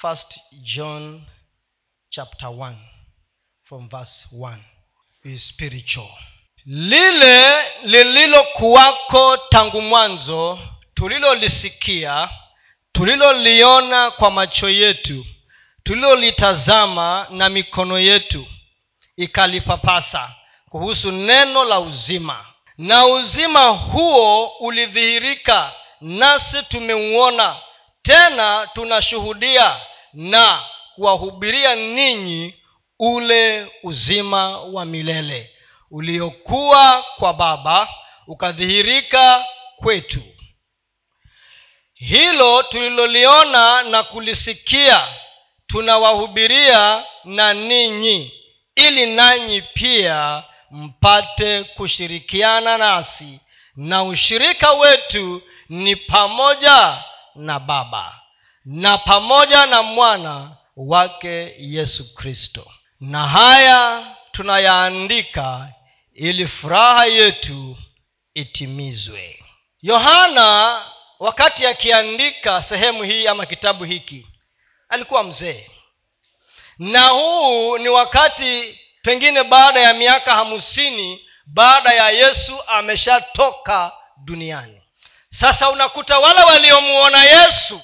First 0.00 0.40
john 0.52 1.22
chapter 2.10 2.48
1 2.50 2.76
from 3.62 3.88
verse 3.88 4.26
1 4.32 4.58
is 5.24 5.48
spiritual. 5.48 6.10
Lile 6.66 7.54
lililokuwako 7.82 9.36
tangu 9.36 9.82
mwanzo 9.82 10.58
tulilolisikia 10.94 12.28
tuliloliona 12.92 14.10
kwa 14.10 14.30
macho 14.30 14.68
yetu 14.68 15.26
tulilolitazama 15.82 17.26
na 17.30 17.48
mikono 17.48 17.98
yetu 17.98 18.46
ikalipapasa 19.16 20.34
kuhusu 20.70 21.10
neno 21.12 21.64
la 21.64 21.80
uzima. 21.80 22.46
Na 22.78 23.06
uzima 23.06 23.64
huo 23.64 24.46
ulidhihirika 24.46 25.72
nasi 26.00 26.62
tumeuona 26.62 27.56
tena 28.02 28.68
tunashuhudia 28.74 29.80
na 30.12 30.64
kuwahubiria 31.04 31.74
ninyi 31.74 32.54
ule 32.98 33.68
uzima 33.82 34.58
wa 34.60 34.84
milele 34.84 35.50
uliokuwa 35.90 37.04
kwa 37.16 37.34
baba 37.34 37.88
ukadhihirika 38.26 39.44
kwetu. 39.76 40.22
Hilo 41.94 42.62
tuliloliona 42.62 43.82
na 43.82 44.02
kulisikia 44.02 45.08
tunawahubiria 45.66 47.04
na 47.24 47.54
ninyi 47.54 48.32
ili 48.76 49.06
nanyi 49.06 49.62
pia 49.62 50.42
mpate 50.70 51.64
kushirikiana 51.64 52.78
nasi 52.78 53.40
na 53.76 54.02
ushirika 54.04 54.72
wetu 54.72 55.42
ni 55.68 55.96
pamoja 55.96 57.04
na 57.34 57.60
baba 57.60 58.20
na 58.64 58.98
pamoja 58.98 59.66
na 59.66 59.82
mwana 59.82 60.56
wake 60.76 61.54
yesu 61.58 62.14
kristo. 62.14 62.72
Na 63.00 63.28
haya 63.28 64.06
tunayaandika 64.32 65.68
ili 66.14 66.46
furaha 66.48 67.06
yetu 67.06 67.76
itimizwe. 68.34 69.44
Yohana 69.82 70.82
wakati 71.18 71.66
akiandika 71.66 72.62
sehemu 72.62 73.02
hii 73.02 73.26
ama 73.26 73.46
kitabu 73.46 73.84
hiki 73.84 74.26
alikuwa 74.88 75.22
mzee. 75.22 75.70
Na 76.78 77.06
huu 77.08 77.78
ni 77.78 77.88
wakati 77.88 78.78
pengine 79.02 79.44
baada 79.44 79.80
ya 79.80 79.94
miaka 79.94 80.34
hamsini 80.34 81.24
baada 81.46 81.92
ya 81.94 82.10
yesu 82.10 82.62
ameshatoka 82.66 83.92
duniani. 84.24 84.82
Sasa 85.30 85.70
unakuta 85.70 86.18
wale 86.18 86.42
waliomuona 86.42 87.24
yesu 87.24 87.80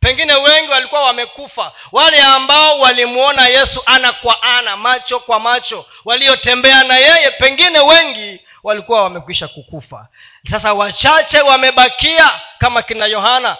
pengine 0.00 0.34
wengi 0.34 0.70
walikuwa 0.70 1.02
wamekufa. 1.02 1.72
Wale 1.92 2.22
ambao 2.22 2.78
walimwona 2.80 3.46
yesu 3.48 3.82
ana 3.86 4.12
kwa 4.12 4.42
ana 4.42 4.76
macho 4.76 5.20
kwa 5.20 5.40
macho 5.40 5.86
waliotembea 6.04 6.84
na 6.84 6.96
yeye 6.98 7.30
pengine 7.30 7.78
wengi 7.80 8.40
walikuwa 8.62 9.02
wamekwisha 9.02 9.48
kukufa. 9.48 10.08
Sasa 10.50 10.72
wachache 10.74 11.40
wamebakia 11.40 12.30
kama 12.58 12.82
kina 12.82 13.06
yohana. 13.06 13.56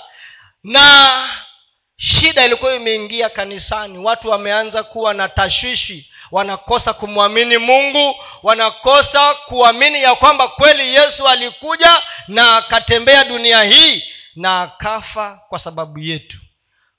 Na 0.64 1.28
shida 1.97 2.45
ilikuwa 2.45 2.74
imeingia 2.74 3.28
kanisani. 3.28 3.99
Watu 3.99 4.30
wameanza 4.30 4.82
kuwa 4.82 5.14
na 5.14 5.28
tashwishi. 5.28 6.11
Wanakosa 6.30 6.93
kumwamini 6.93 7.59
mungu. 7.59 8.14
Wanakosa 8.43 9.34
kuamini 9.34 10.03
ya 10.03 10.14
kwamba 10.14 10.49
kweli 10.49 10.95
yesu 10.95 11.28
alikuja 11.28 12.03
na 12.28 12.57
akatembea 12.57 13.24
dunia 13.24 13.62
hii 13.62 14.05
na 14.37 14.62
akafa 14.62 15.41
kwa 15.49 15.59
sababu 15.59 15.99
yetu. 15.99 16.39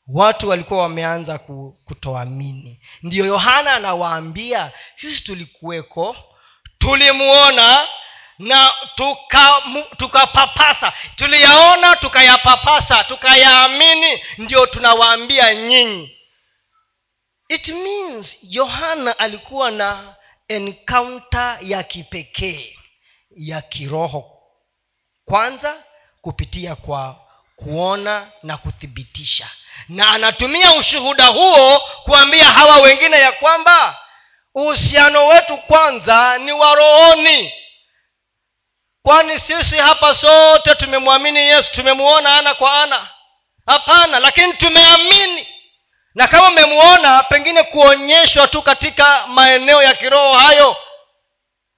Watu 0.07 0.49
walikuwa 0.49 0.81
wameanza 0.81 1.37
kutoamini. 1.85 2.81
Ndiyo 3.03 3.25
yohana 3.25 3.73
anawaambia 3.73 4.71
sisi 4.95 5.23
tulikuweko 5.23 6.15
tulimuona 6.77 7.87
na 8.39 8.71
tukapapasa. 9.97 10.91
Tuka 10.91 10.93
tuliyaona 11.15 11.95
tukayapapasa 11.95 13.03
tukayaamini 13.03 14.23
ndio 14.37 14.65
tunawaambia 14.65 15.55
nyinyi. 15.55 16.17
It 17.47 17.67
means 17.67 18.37
yohana 18.41 19.19
alikuwa 19.19 19.71
na 19.71 20.15
encounter 20.47 21.57
ya 21.61 21.83
kipekee 21.83 22.75
ya 23.35 23.61
kiroho. 23.61 24.37
Kwanza 25.25 25.83
kupitia 26.21 26.75
kwa 26.75 27.20
kuona 27.63 28.27
na 28.43 28.57
kuthibitisha. 28.57 29.49
Na 29.89 30.07
anatumia 30.11 30.73
ushuhuda 30.73 31.25
huo 31.27 31.79
kuambia 31.79 32.45
hawa 32.45 32.77
wengine 32.77 33.19
ya 33.19 33.31
kwamba 33.31 33.97
uhusiano 34.55 35.27
wetu 35.27 35.57
kwanza 35.57 36.37
ni 36.37 36.51
wa 36.51 36.75
rohoni. 36.75 37.53
Kwani 39.03 39.39
sisi 39.39 39.77
hapa 39.77 40.15
sote 40.15 40.75
tumemwamini 40.75 41.39
yesu 41.39 41.71
tumemuona 41.71 42.37
ana 42.37 42.53
kwa 42.53 42.83
ana? 42.83 43.09
Hapana 43.65 44.19
lakini 44.19 44.53
tumeamini. 44.53 45.47
Na 46.15 46.27
kama 46.27 46.47
umemuona 46.49 47.23
pengine 47.23 47.63
kuonyeshwa 47.63 48.47
tu 48.47 48.61
katika 48.61 49.27
maeneo 49.27 49.83
ya 49.83 49.93
kiroho 49.93 50.33
hayo. 50.37 50.77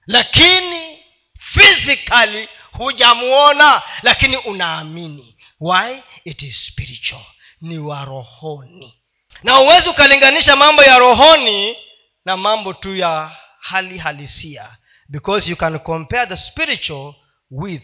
Lakini 0.06 0.98
fizikali 1.38 2.48
hujamuona 2.72 3.82
lakini 4.02 4.36
unaamini 4.36 5.33
why? 5.60 6.02
It 6.24 6.42
is 6.42 6.66
spiritual. 6.66 7.24
Ni 7.60 7.78
wa 7.78 8.04
rohoni. 8.04 8.94
Na 9.42 9.52
huwezi 9.52 9.88
ukalinganisha 9.88 10.56
mambo 10.56 10.82
ya 10.82 10.98
rohoni 10.98 11.76
na 12.24 12.36
mambo 12.36 12.72
tu 12.72 12.96
ya 12.96 13.36
hali 13.60 13.98
halisia. 13.98 14.76
Because 15.08 15.50
you 15.50 15.56
can 15.56 15.78
compare 15.78 16.26
the 16.26 16.36
spiritual 16.36 17.14
with 17.50 17.82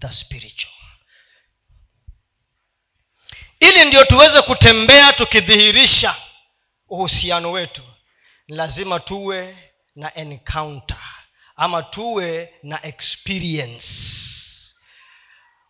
the 0.00 0.08
spiritual. 0.12 0.72
Ili 3.60 3.84
ndio 3.84 4.04
tuweze 4.04 4.42
kutembea 4.42 5.12
tukidhihirisha 5.12 6.16
uhusiano 6.88 7.52
wetu 7.52 7.82
lazima 8.48 9.00
tuwe 9.00 9.56
na 9.96 10.14
encounter 10.14 10.98
ama 11.56 11.82
tuwe 11.82 12.54
na 12.62 12.86
experience 12.86 13.88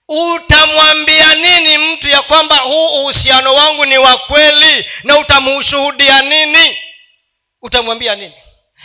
utamwambia 0.08 1.34
nini 1.34 1.78
mtu 1.78 2.08
ya 2.08 2.22
kwamba 2.22 2.56
huu 2.56 3.00
uhusiano 3.00 3.54
wangu 3.54 3.84
ni 3.84 3.98
wa 3.98 4.16
kweli 4.18 4.86
na 5.02 5.18
utamushuhudia 5.18 6.22
nini? 6.22 6.78
Utamwambia 7.62 8.14
nini? 8.14 8.34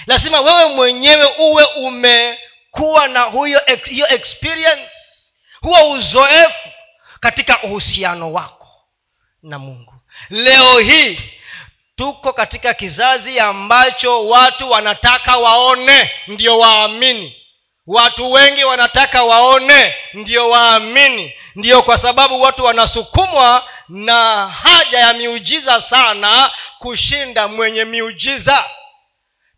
Lazima 0.07 0.41
wewe 0.41 0.65
mwenyewe 0.65 1.25
uwe 1.37 1.63
umekuwa 1.63 3.07
na 3.07 3.21
huyo 3.21 3.61
hiyo 3.89 4.07
experience 4.09 4.91
huo 5.61 5.91
uzoefu 5.91 6.69
katika 7.19 7.63
uhusiano 7.63 8.33
wako 8.33 8.67
na 9.43 9.59
mungu. 9.59 9.93
Leo 10.29 10.79
hii 10.79 11.19
tuko 11.95 12.33
katika 12.33 12.73
kizazi 12.73 13.39
ambacho 13.39 14.27
watu 14.27 14.71
wanataka 14.71 15.37
waone 15.37 16.11
ndio 16.27 16.59
waamini 16.59 17.35
watu 17.87 18.31
wengi 18.31 18.63
wanataka 18.63 19.23
waone 19.23 19.95
ndio 20.13 20.49
waamini 20.49 21.33
ndio 21.55 21.81
kwa 21.83 21.97
sababu 21.97 22.41
watu 22.41 22.63
wanasukumwa 22.63 23.69
na 23.89 24.47
haja 24.47 24.99
ya 24.99 25.13
miujiza 25.13 25.81
sana 25.81 26.51
kushinda 26.79 27.47
mwenye 27.47 27.85
miujiza. 27.85 28.65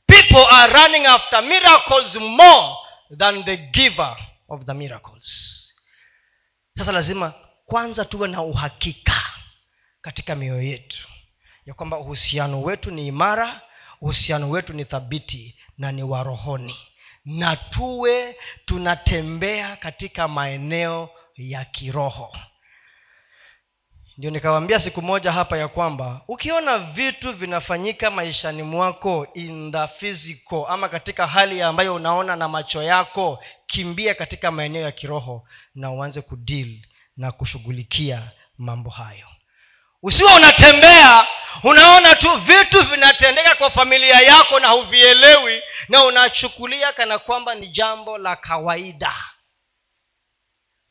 People 0.07 0.45
are 0.49 0.73
running 0.73 1.05
after 1.05 1.43
miracles 1.43 2.15
more 2.15 2.75
than 3.17 3.43
the 3.45 3.57
giver 3.57 4.17
of 4.49 4.63
the 4.65 4.73
miracles. 4.73 5.55
Sasa 6.77 6.91
lazima 6.91 7.33
kwanza 7.65 8.05
tuwe 8.05 8.27
na 8.27 8.41
uhakika 8.41 9.21
katika 10.01 10.35
mioyo 10.35 10.61
yetu 10.61 11.07
ya 11.65 11.73
kwamba 11.73 11.97
uhusiano 11.97 12.61
wetu 12.61 12.91
ni 12.91 13.07
imara 13.07 13.61
uhusiano 14.01 14.49
wetu 14.49 14.73
ni 14.73 14.85
thabiti 14.85 15.59
na 15.77 15.91
ni 15.91 16.03
warohoni 16.03 16.75
na 17.29 17.55
tuwe 17.55 18.35
tunatembea 18.65 19.75
katika 19.75 20.27
maeneo 20.27 21.09
ya 21.35 21.65
kiroho. 21.65 22.37
Ndio 24.17 24.31
nikawambia 24.31 24.79
siku 24.79 25.01
moja 25.01 25.31
hapa 25.31 25.57
ya 25.57 25.67
kwamba 25.67 26.21
ukiona 26.27 26.77
vitu 26.77 27.31
vinafanyika 27.33 28.11
maishani 28.11 28.63
mwako 28.63 29.27
in 29.33 29.75
ama 30.67 30.89
katika 30.89 31.27
hali 31.27 31.61
ambayo 31.61 31.95
unaona 31.95 32.35
na 32.35 32.47
macho 32.47 32.83
yako 32.83 33.43
kimbia 33.67 34.13
katika 34.15 34.51
maeneo 34.51 34.81
ya 34.81 34.91
kiroho 34.91 35.47
na 35.75 35.91
uanze 35.91 36.21
kudeal 36.21 36.77
na 37.17 37.31
kushughulikia 37.31 38.31
mambo 38.57 38.89
hayo. 38.89 39.27
Usiwe 40.03 40.33
unatembea 40.35 41.27
unaona 41.63 42.15
tu 42.15 42.35
vitu 42.35 42.81
vinatendeka 42.83 43.55
kwa 43.55 43.69
familia 43.69 44.19
yako 44.21 44.59
na 44.59 44.67
huvielewi 44.69 45.63
na 45.89 46.03
unachukulia 46.03 46.93
kana 46.93 47.19
kwamba 47.19 47.55
ni 47.55 47.67
jambo 47.67 48.17
la 48.17 48.35
kawaida. 48.35 49.13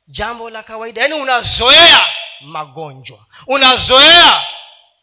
Jambo 0.06 0.50
la 0.50 0.62
kawaida. 0.62 1.00
Yaani 1.02 1.14
unazoea 1.14 2.06
magonjwa 2.40 3.18
unazoea 3.46 4.46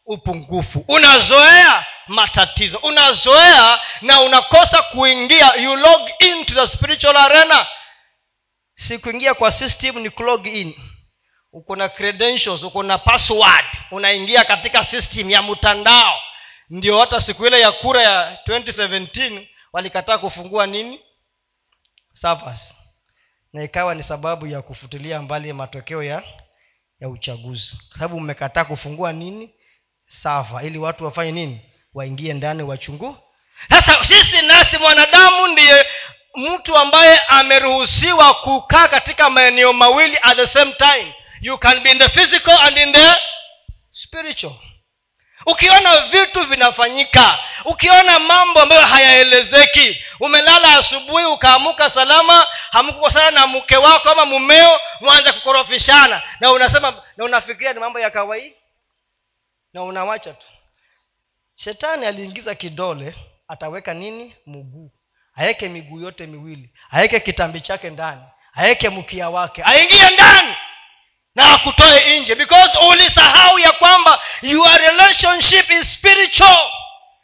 upungufu 0.05 0.85
unazoea 0.87 1.85
matatizo 2.07 2.77
unazoea 2.77 3.79
na 4.01 4.21
unakosa 4.21 4.81
kuingia 4.81 5.53
you 5.55 5.75
log 5.75 6.09
into 6.19 6.53
the 6.53 6.67
spiritual 6.67 7.17
arena. 7.17 7.67
Si 8.75 8.97
kuingia 8.97 9.33
kwa 9.33 9.51
system 9.51 9.99
ni 9.99 10.11
log 10.19 10.47
in 10.47 10.75
uko 11.55 11.75
na 11.75 11.89
credentials 11.89 12.63
uko 12.63 12.83
na 12.83 12.97
password 12.97 13.65
unaingia 13.91 14.43
katika 14.43 14.83
system 14.83 15.29
ya 15.31 15.41
mtandao. 15.41 16.19
Ndio 16.69 16.99
hata 16.99 17.19
siku 17.19 17.47
ile 17.47 17.61
ya 17.61 17.71
kura 17.71 18.01
ya 18.03 18.35
2017 18.47 19.47
walikataa 19.73 20.17
kufungua 20.17 20.67
nini? 20.67 20.99
Servers. 22.13 22.75
Na 23.53 23.63
ikawa 23.63 23.95
ni 23.95 24.03
sababu 24.03 24.47
ya 24.47 24.61
kufutilia 24.61 25.21
mbali 25.21 25.53
matokeo 25.53 26.03
ya 26.03 26.23
ya 26.99 27.09
uchaguzi. 27.09 27.77
Kwa 27.89 27.93
sababu 27.97 28.19
mmekataa 28.19 28.65
kufungua 28.65 29.13
nini? 29.13 29.49
Sava 30.07 30.63
ili 30.63 30.77
watu 30.77 31.05
wafanye 31.05 31.31
nini? 31.31 31.61
Waingie 31.93 32.33
ndani 32.33 32.63
wachungu. 32.63 33.17
Sasa 33.69 34.03
sisi 34.03 34.45
nasi 34.45 34.77
mwanadamu 34.77 35.47
ndiye 35.47 35.85
mtu 36.35 36.77
ambaye 36.77 37.19
ameruhusiwa 37.19 38.33
kukaa 38.33 38.87
katika 38.87 39.29
maeneo 39.29 39.73
mawili 39.73 40.17
at 40.21 40.35
the 40.35 40.47
same 40.47 40.71
time 40.73 41.13
you 41.45 41.57
can 41.57 41.83
be 41.83 41.91
in 41.91 41.97
the 41.99 42.09
physical 42.09 42.57
and 42.59 42.77
in 42.77 42.91
the 42.91 43.17
spiritual. 43.91 44.55
Ukiona 45.47 46.07
vitu 46.07 46.43
vinafanyika 46.43 47.39
ukiona 47.65 48.19
mambo 48.19 48.61
ambayo 48.61 48.81
hayaelezeki 48.85 50.03
umelala 50.19 50.77
asubuhi 50.77 51.25
ukaamuka 51.25 51.89
salama 51.89 52.47
hamkukosana 52.71 53.31
na 53.31 53.47
mke 53.47 53.77
wako 53.77 54.09
ama 54.09 54.25
mumeo 54.25 54.79
mwanze 55.01 55.31
kukorofishana. 55.31 56.21
Na 56.39 56.51
unasema 56.51 57.03
na 57.17 57.25
unafikiria 57.25 57.73
ni 57.73 57.79
mambo 57.79 57.99
ya 57.99 58.09
kawaida? 58.09 58.55
Na 59.73 59.83
unawacha 59.83 60.33
tu. 60.33 60.45
Shetani 61.55 62.05
aliingiza 62.05 62.55
kidole 62.55 63.15
ataweka 63.47 63.93
nini? 63.93 64.35
Mguu. 64.45 64.91
Aweke 65.35 65.69
miguu 65.69 65.99
yote 65.99 66.27
miwili. 66.27 66.73
Aweke 66.91 67.19
kitambi 67.19 67.61
chake 67.61 67.89
ndani. 67.89 68.21
Aweke 68.53 68.89
mkia 68.89 69.29
wake. 69.29 69.63
Aingie 69.63 70.09
ndani 70.09 70.55
na 71.35 71.53
akutoe 71.53 72.19
nje. 72.19 72.35
Because 72.35 72.77
ulisahau 72.89 73.59
ya 73.59 73.71
kwamba 73.71 74.21
your 74.41 74.77
relationship 74.77 75.71
is 75.71 75.93
spiritual. 75.93 76.71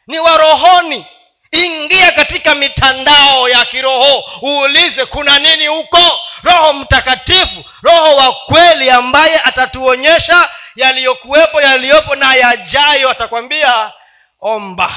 Ni 0.08 0.20
warohoni 0.20 1.06
ingia 1.52 2.12
katika 2.12 2.56
mitandao 2.56 3.50
ya 3.50 3.66
kiroho. 3.66 4.24
Uulize 4.44 5.06
kuna 5.06 5.40
nini 5.40 5.68
huko? 5.68 6.20
Roho 6.44 6.74
mtakatifu 6.74 7.66
roho 7.82 8.16
wa 8.16 8.34
kweli 8.34 8.90
ambaye 8.90 9.40
atatuonyesha 9.40 10.50
yaliyokuwepo 10.76 11.62
yaliyopo 11.62 12.16
na 12.16 12.36
yajayo. 12.36 13.10
Atakwambia 13.10 13.92
omba 14.40 14.92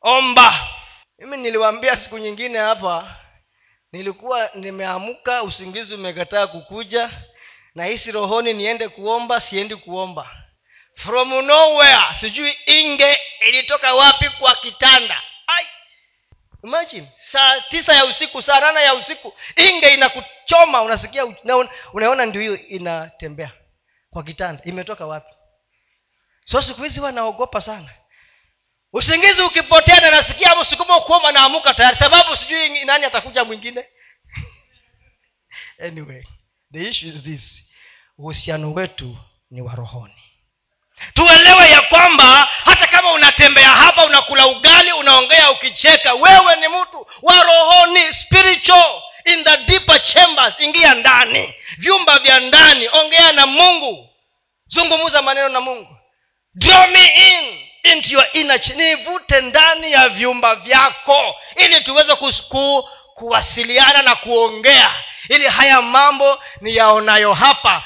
omba. 0.00 0.54
Mimi 1.18 1.36
niliwaambia 1.36 1.96
siku 1.96 2.18
nyingine 2.18 2.58
hapa 2.58 3.04
nilikuwa 3.92 4.50
nimeamka 4.54 5.42
usingizi 5.42 5.94
umekataa 5.94 6.46
kukuja 6.46 7.10
nahisi 7.74 8.10
rohoni 8.12 8.52
niende 8.54 8.88
kuomba 8.88 9.40
siendi 9.40 9.76
kuomba. 9.76 10.30
From 10.94 11.28
nowhere 11.46 12.14
sijui 12.20 12.58
inge 12.66 13.18
ilitoka 13.48 13.94
wapi 13.94 14.28
kwa 14.28 14.56
kitanda. 14.56 15.22
Ai. 15.46 15.66
imagine 16.64 17.12
saa 17.18 17.60
tisa 17.60 17.92
ya 17.94 18.04
usiku 18.04 18.42
saa 18.42 18.60
nane 18.60 18.82
ya 18.82 18.94
usiku 18.94 19.34
inge 19.56 19.94
inakuchoma. 19.94 20.82
Unasikia 20.82 21.26
una, 21.26 21.68
unaona 21.92 22.26
ndio 22.26 22.40
hiyo 22.40 22.56
inatembea 22.68 23.52
kwa 24.10 24.22
kitanda. 24.22 24.64
Imetoka 24.64 25.06
wapi? 25.06 25.34
So 26.44 26.62
siku 26.62 26.82
hizi 26.82 27.00
wanaogopa 27.00 27.60
sana. 27.60 27.90
Usingizi 28.92 29.42
ukipotea 29.42 30.00
na 30.00 30.10
nasikia 30.10 30.56
msukumo 30.56 31.00
kuoma 31.00 31.32
naamuka 31.32 31.74
tayari. 31.74 31.96
Sababu 31.96 32.36
sijui 32.36 32.84
nani 32.84 33.04
atakuja 33.04 33.44
mwingine. 33.44 33.86
Anyway 35.86 36.22
the 36.72 36.88
issue 36.88 37.08
is 37.08 37.22
this 37.22 37.61
uhusiano 38.22 38.72
wetu 38.72 39.16
ni 39.50 39.62
wa 39.62 39.74
rohoni. 39.74 40.14
Tuelewe 41.14 41.70
ya 41.70 41.80
kwamba 41.82 42.48
hata 42.64 42.86
kama 42.86 43.12
unatembea 43.12 43.68
hapa 43.68 44.04
unakula 44.04 44.46
ugali 44.46 44.92
unaongea 44.92 45.50
ukicheka 45.50 46.14
wewe 46.14 46.56
ni 46.60 46.68
mtu 46.68 47.06
wa 47.22 47.42
rohoni 47.42 48.12
spiritual 48.12 49.02
in 49.24 49.44
the 49.44 49.56
deeper 49.56 50.02
chambers 50.02 50.54
ingia 50.60 50.94
ndani. 50.94 51.54
Vyumba 51.78 52.18
vya 52.18 52.40
ndani 52.40 52.88
ongea 52.92 53.32
na 53.32 53.46
mungu. 53.46 54.08
Zungumza 54.66 55.22
maneno 55.22 55.48
na 55.48 55.60
mungu. 55.60 55.96
Draw 56.54 56.86
me 56.86 57.04
in 57.06 57.58
into 57.92 58.10
your 58.14 58.26
inner 58.32 58.60
nivute 58.76 59.40
ndani 59.40 59.92
ya 59.92 60.08
vyumba 60.08 60.54
vyako 60.54 61.36
ili 61.56 61.80
tuweze 61.80 62.14
ku, 62.14 62.88
kuwasiliana 63.14 64.02
na 64.02 64.14
kuongea 64.14 64.90
ili 65.28 65.46
haya 65.48 65.82
mambo 65.82 66.42
niyaonayo 66.60 67.34
hapa 67.34 67.84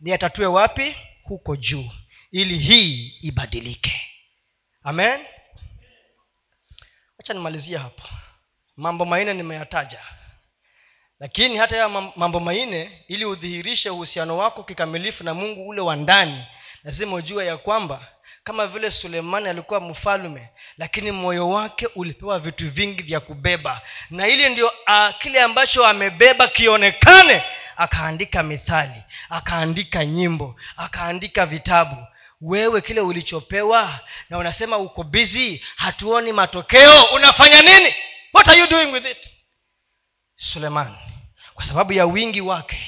niyatatue 0.00 0.46
wapi? 0.46 0.96
Huko 1.22 1.56
juu 1.56 1.90
ili 2.32 2.58
hii 2.58 3.18
ibadilike. 3.22 4.00
Amen. 4.82 5.20
Wacha 7.18 7.34
nimalizie 7.34 7.78
hapo. 7.78 8.02
Mambo 8.76 9.04
manne 9.04 9.34
nimeyataja. 9.34 10.00
Lakini 11.20 11.56
hata 11.56 11.76
ya 11.76 11.88
mambo 12.16 12.40
manne 12.40 13.04
ili 13.08 13.24
udhihirishe 13.24 13.90
uhusiano 13.90 14.36
wako 14.36 14.62
kikamilifu 14.62 15.24
na 15.24 15.34
mungu 15.34 15.68
ule 15.68 15.80
wa 15.80 15.96
ndani 15.96 16.44
lazima 16.84 17.16
ujue 17.16 17.46
ya 17.46 17.56
kwamba 17.56 18.08
kama 18.44 18.66
vile 18.66 18.90
sulemani 18.90 19.48
alikuwa 19.48 19.80
mfalume 19.80 20.48
lakini 20.76 21.12
moyo 21.12 21.48
wake 21.48 21.86
ulipewa 21.86 22.38
vitu 22.38 22.70
vingi 22.70 23.02
vya 23.02 23.20
kubeba. 23.20 23.82
Na 24.10 24.28
ili 24.28 24.48
ndio 24.48 24.66
uh, 24.68 25.18
kile 25.18 25.40
ambacho 25.42 25.86
amebeba 25.86 26.48
kionekane 26.48 27.42
akaandika 27.78 28.42
mithali 28.42 29.02
akaandika 29.30 30.04
nyimbo 30.06 30.56
akaandika 30.76 31.46
vitabu. 31.46 32.06
Wewe 32.40 32.80
kile 32.80 33.00
ulichopewa 33.00 34.00
na 34.30 34.38
unasema 34.38 34.78
uko 34.78 35.02
bizi 35.04 35.64
hatuoni 35.76 36.32
matokeo 36.32 37.02
unafanya 37.02 37.62
nini? 37.62 37.94
What 38.34 38.48
are 38.48 38.58
you 38.60 38.66
doing 38.66 38.92
with 38.92 39.06
it? 39.06 39.30
Suleman 40.36 40.94
kwa 41.54 41.64
sababu 41.64 41.92
ya 41.92 42.06
wingi 42.06 42.40
wake 42.40 42.80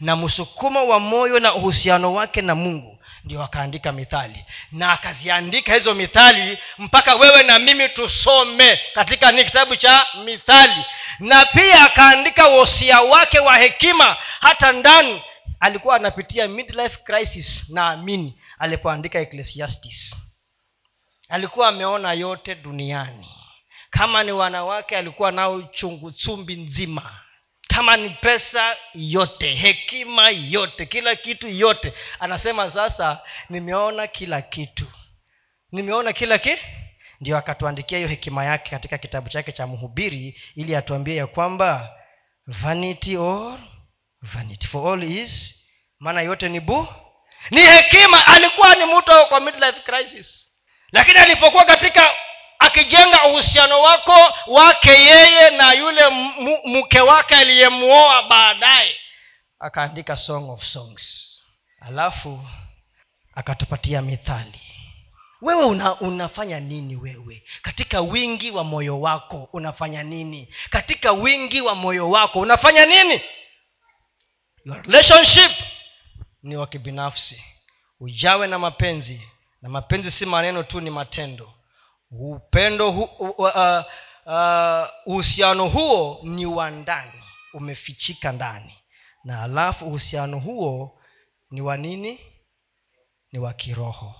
na 0.00 0.16
msukumo 0.16 0.88
wa 0.88 1.00
moyo 1.00 1.40
na 1.40 1.54
uhusiano 1.54 2.14
wake 2.14 2.42
na 2.42 2.54
mungu 2.54 2.93
ndio 3.24 3.42
akaandika 3.42 3.92
mithali. 3.92 4.44
Na 4.72 4.92
akaziandika 4.92 5.74
hizo 5.74 5.94
mithali 5.94 6.58
mpaka 6.78 7.14
wewe 7.14 7.42
na 7.42 7.58
mimi 7.58 7.88
tusome 7.88 8.80
katika 8.94 9.32
ni 9.32 9.44
kitabu 9.44 9.76
cha 9.76 10.06
mithali. 10.24 10.84
Na 11.18 11.44
pia 11.44 11.82
akaandika 11.84 12.46
wosia 12.48 13.00
wake 13.00 13.38
wa 13.38 13.58
hekima. 13.58 14.16
Hata 14.40 14.72
ndani 14.72 15.22
alikuwa 15.60 15.96
anapitia 15.96 16.48
midlife 16.48 16.96
crisis 17.04 17.70
naamini 17.70 18.38
alipoandika 18.58 19.18
ecclesiastis 19.20 20.16
alikuwa 21.28 21.68
ameona 21.68 22.12
yote 22.12 22.54
duniani. 22.54 23.28
Kama 23.90 24.22
ni 24.22 24.32
wanawake 24.32 24.96
alikuwa 24.96 25.32
nao 25.32 25.62
chungu 25.62 26.10
chumbi 26.12 26.56
nzima 26.56 27.20
kama 27.74 27.98
pesa 27.98 28.76
yote 28.94 29.54
hekima 29.54 30.30
yote 30.30 30.86
kila 30.86 31.16
kitu 31.16 31.48
yote. 31.48 31.92
Anasema 32.20 32.70
sasa 32.70 33.20
nimeona 33.50 34.06
kila 34.06 34.42
kitu. 34.42 34.86
Nimeona 35.72 36.12
kila 36.12 36.38
kitu 36.38 36.62
ndio 37.20 37.36
akatuandikia 37.36 37.98
hiyo 37.98 38.08
hekima 38.08 38.44
yake 38.44 38.70
katika 38.70 38.98
kitabu 38.98 39.28
chake 39.28 39.52
cha 39.52 39.66
mhubiri 39.66 40.40
ili 40.56 40.76
atuambie 40.76 41.16
ya 41.16 41.26
kwamba 41.26 41.90
vanity 42.46 43.16
or 43.16 43.58
vanity 44.22 44.66
for 44.66 44.92
all 44.92 45.02
is 45.02 45.54
maana 45.98 46.22
yote 46.22 46.48
ni 46.48 46.60
bu 46.60 46.88
ni 47.50 47.60
hekima. 47.60 48.26
Alikuwa 48.26 48.74
ni 48.74 48.84
mtu 48.84 49.26
kwa 49.28 49.40
midlife 49.40 49.80
crisis. 49.80 50.50
Lakini 50.92 51.18
alipokuwa 51.18 51.64
katika 51.64 52.10
akijenga 52.78 53.24
uhusiano 53.24 53.80
wako 53.80 54.34
wake 54.46 54.90
yeye 54.90 55.50
na 55.50 55.72
yule 55.72 56.02
mke 56.64 57.00
wake 57.00 57.34
aliyemwoa 57.34 58.22
baadaye. 58.22 58.96
Akaandika 59.58 60.16
song 60.16 60.50
of 60.50 60.64
songs. 60.64 61.30
Alafu 61.80 62.40
akatupatia 63.34 64.02
mithali. 64.02 64.60
Wewe 65.42 65.64
una, 65.64 66.00
unafanya 66.00 66.60
nini 66.60 66.96
wewe? 66.96 67.42
Katika 67.62 68.00
wingi 68.00 68.50
wa 68.50 68.64
moyo 68.64 69.00
wako 69.00 69.48
unafanya 69.52 70.02
nini? 70.02 70.54
Katika 70.70 71.12
wingi 71.12 71.60
wa 71.60 71.74
moyo 71.74 72.10
wako 72.10 72.40
unafanya 72.40 72.86
nini? 72.86 73.20
Your 74.64 74.82
relationship 74.82 75.52
ni 76.42 76.56
wa 76.56 76.66
kibinafsi. 76.66 77.44
Ujawe 78.00 78.46
na 78.46 78.58
mapenzi. 78.58 79.20
Na 79.62 79.68
mapenzi 79.68 80.10
si 80.10 80.26
maneno 80.26 80.62
tu 80.62 80.80
ni 80.80 80.90
matendo 80.90 81.54
upendo 82.20 82.90
uhusiano 85.04 85.64
uh, 85.64 85.70
uh, 85.70 85.74
huo 85.74 86.20
ni 86.22 86.46
wa 86.46 86.70
ndani 86.70 87.22
umefichika 87.54 88.32
ndani. 88.32 88.74
Na 89.24 89.42
alafu 89.42 89.86
uhusiano 89.86 90.38
huo 90.38 91.00
ni 91.50 91.60
wa 91.60 91.76
nini? 91.76 92.20
Ni 93.32 93.38
wa 93.38 93.52
kiroho 93.52 94.14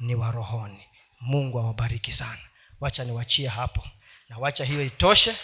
ni 0.00 0.14
wa 0.14 0.30
rohoni. 0.30 0.84
Mungu 1.20 1.58
awabariki 1.58 2.12
sana. 2.12 2.40
Wacha 2.80 3.04
niwachie 3.04 3.48
hapo. 3.48 3.84
Na 4.28 4.38
wacha 4.38 4.64
hiyo 4.64 4.84
itoshe 4.84 5.36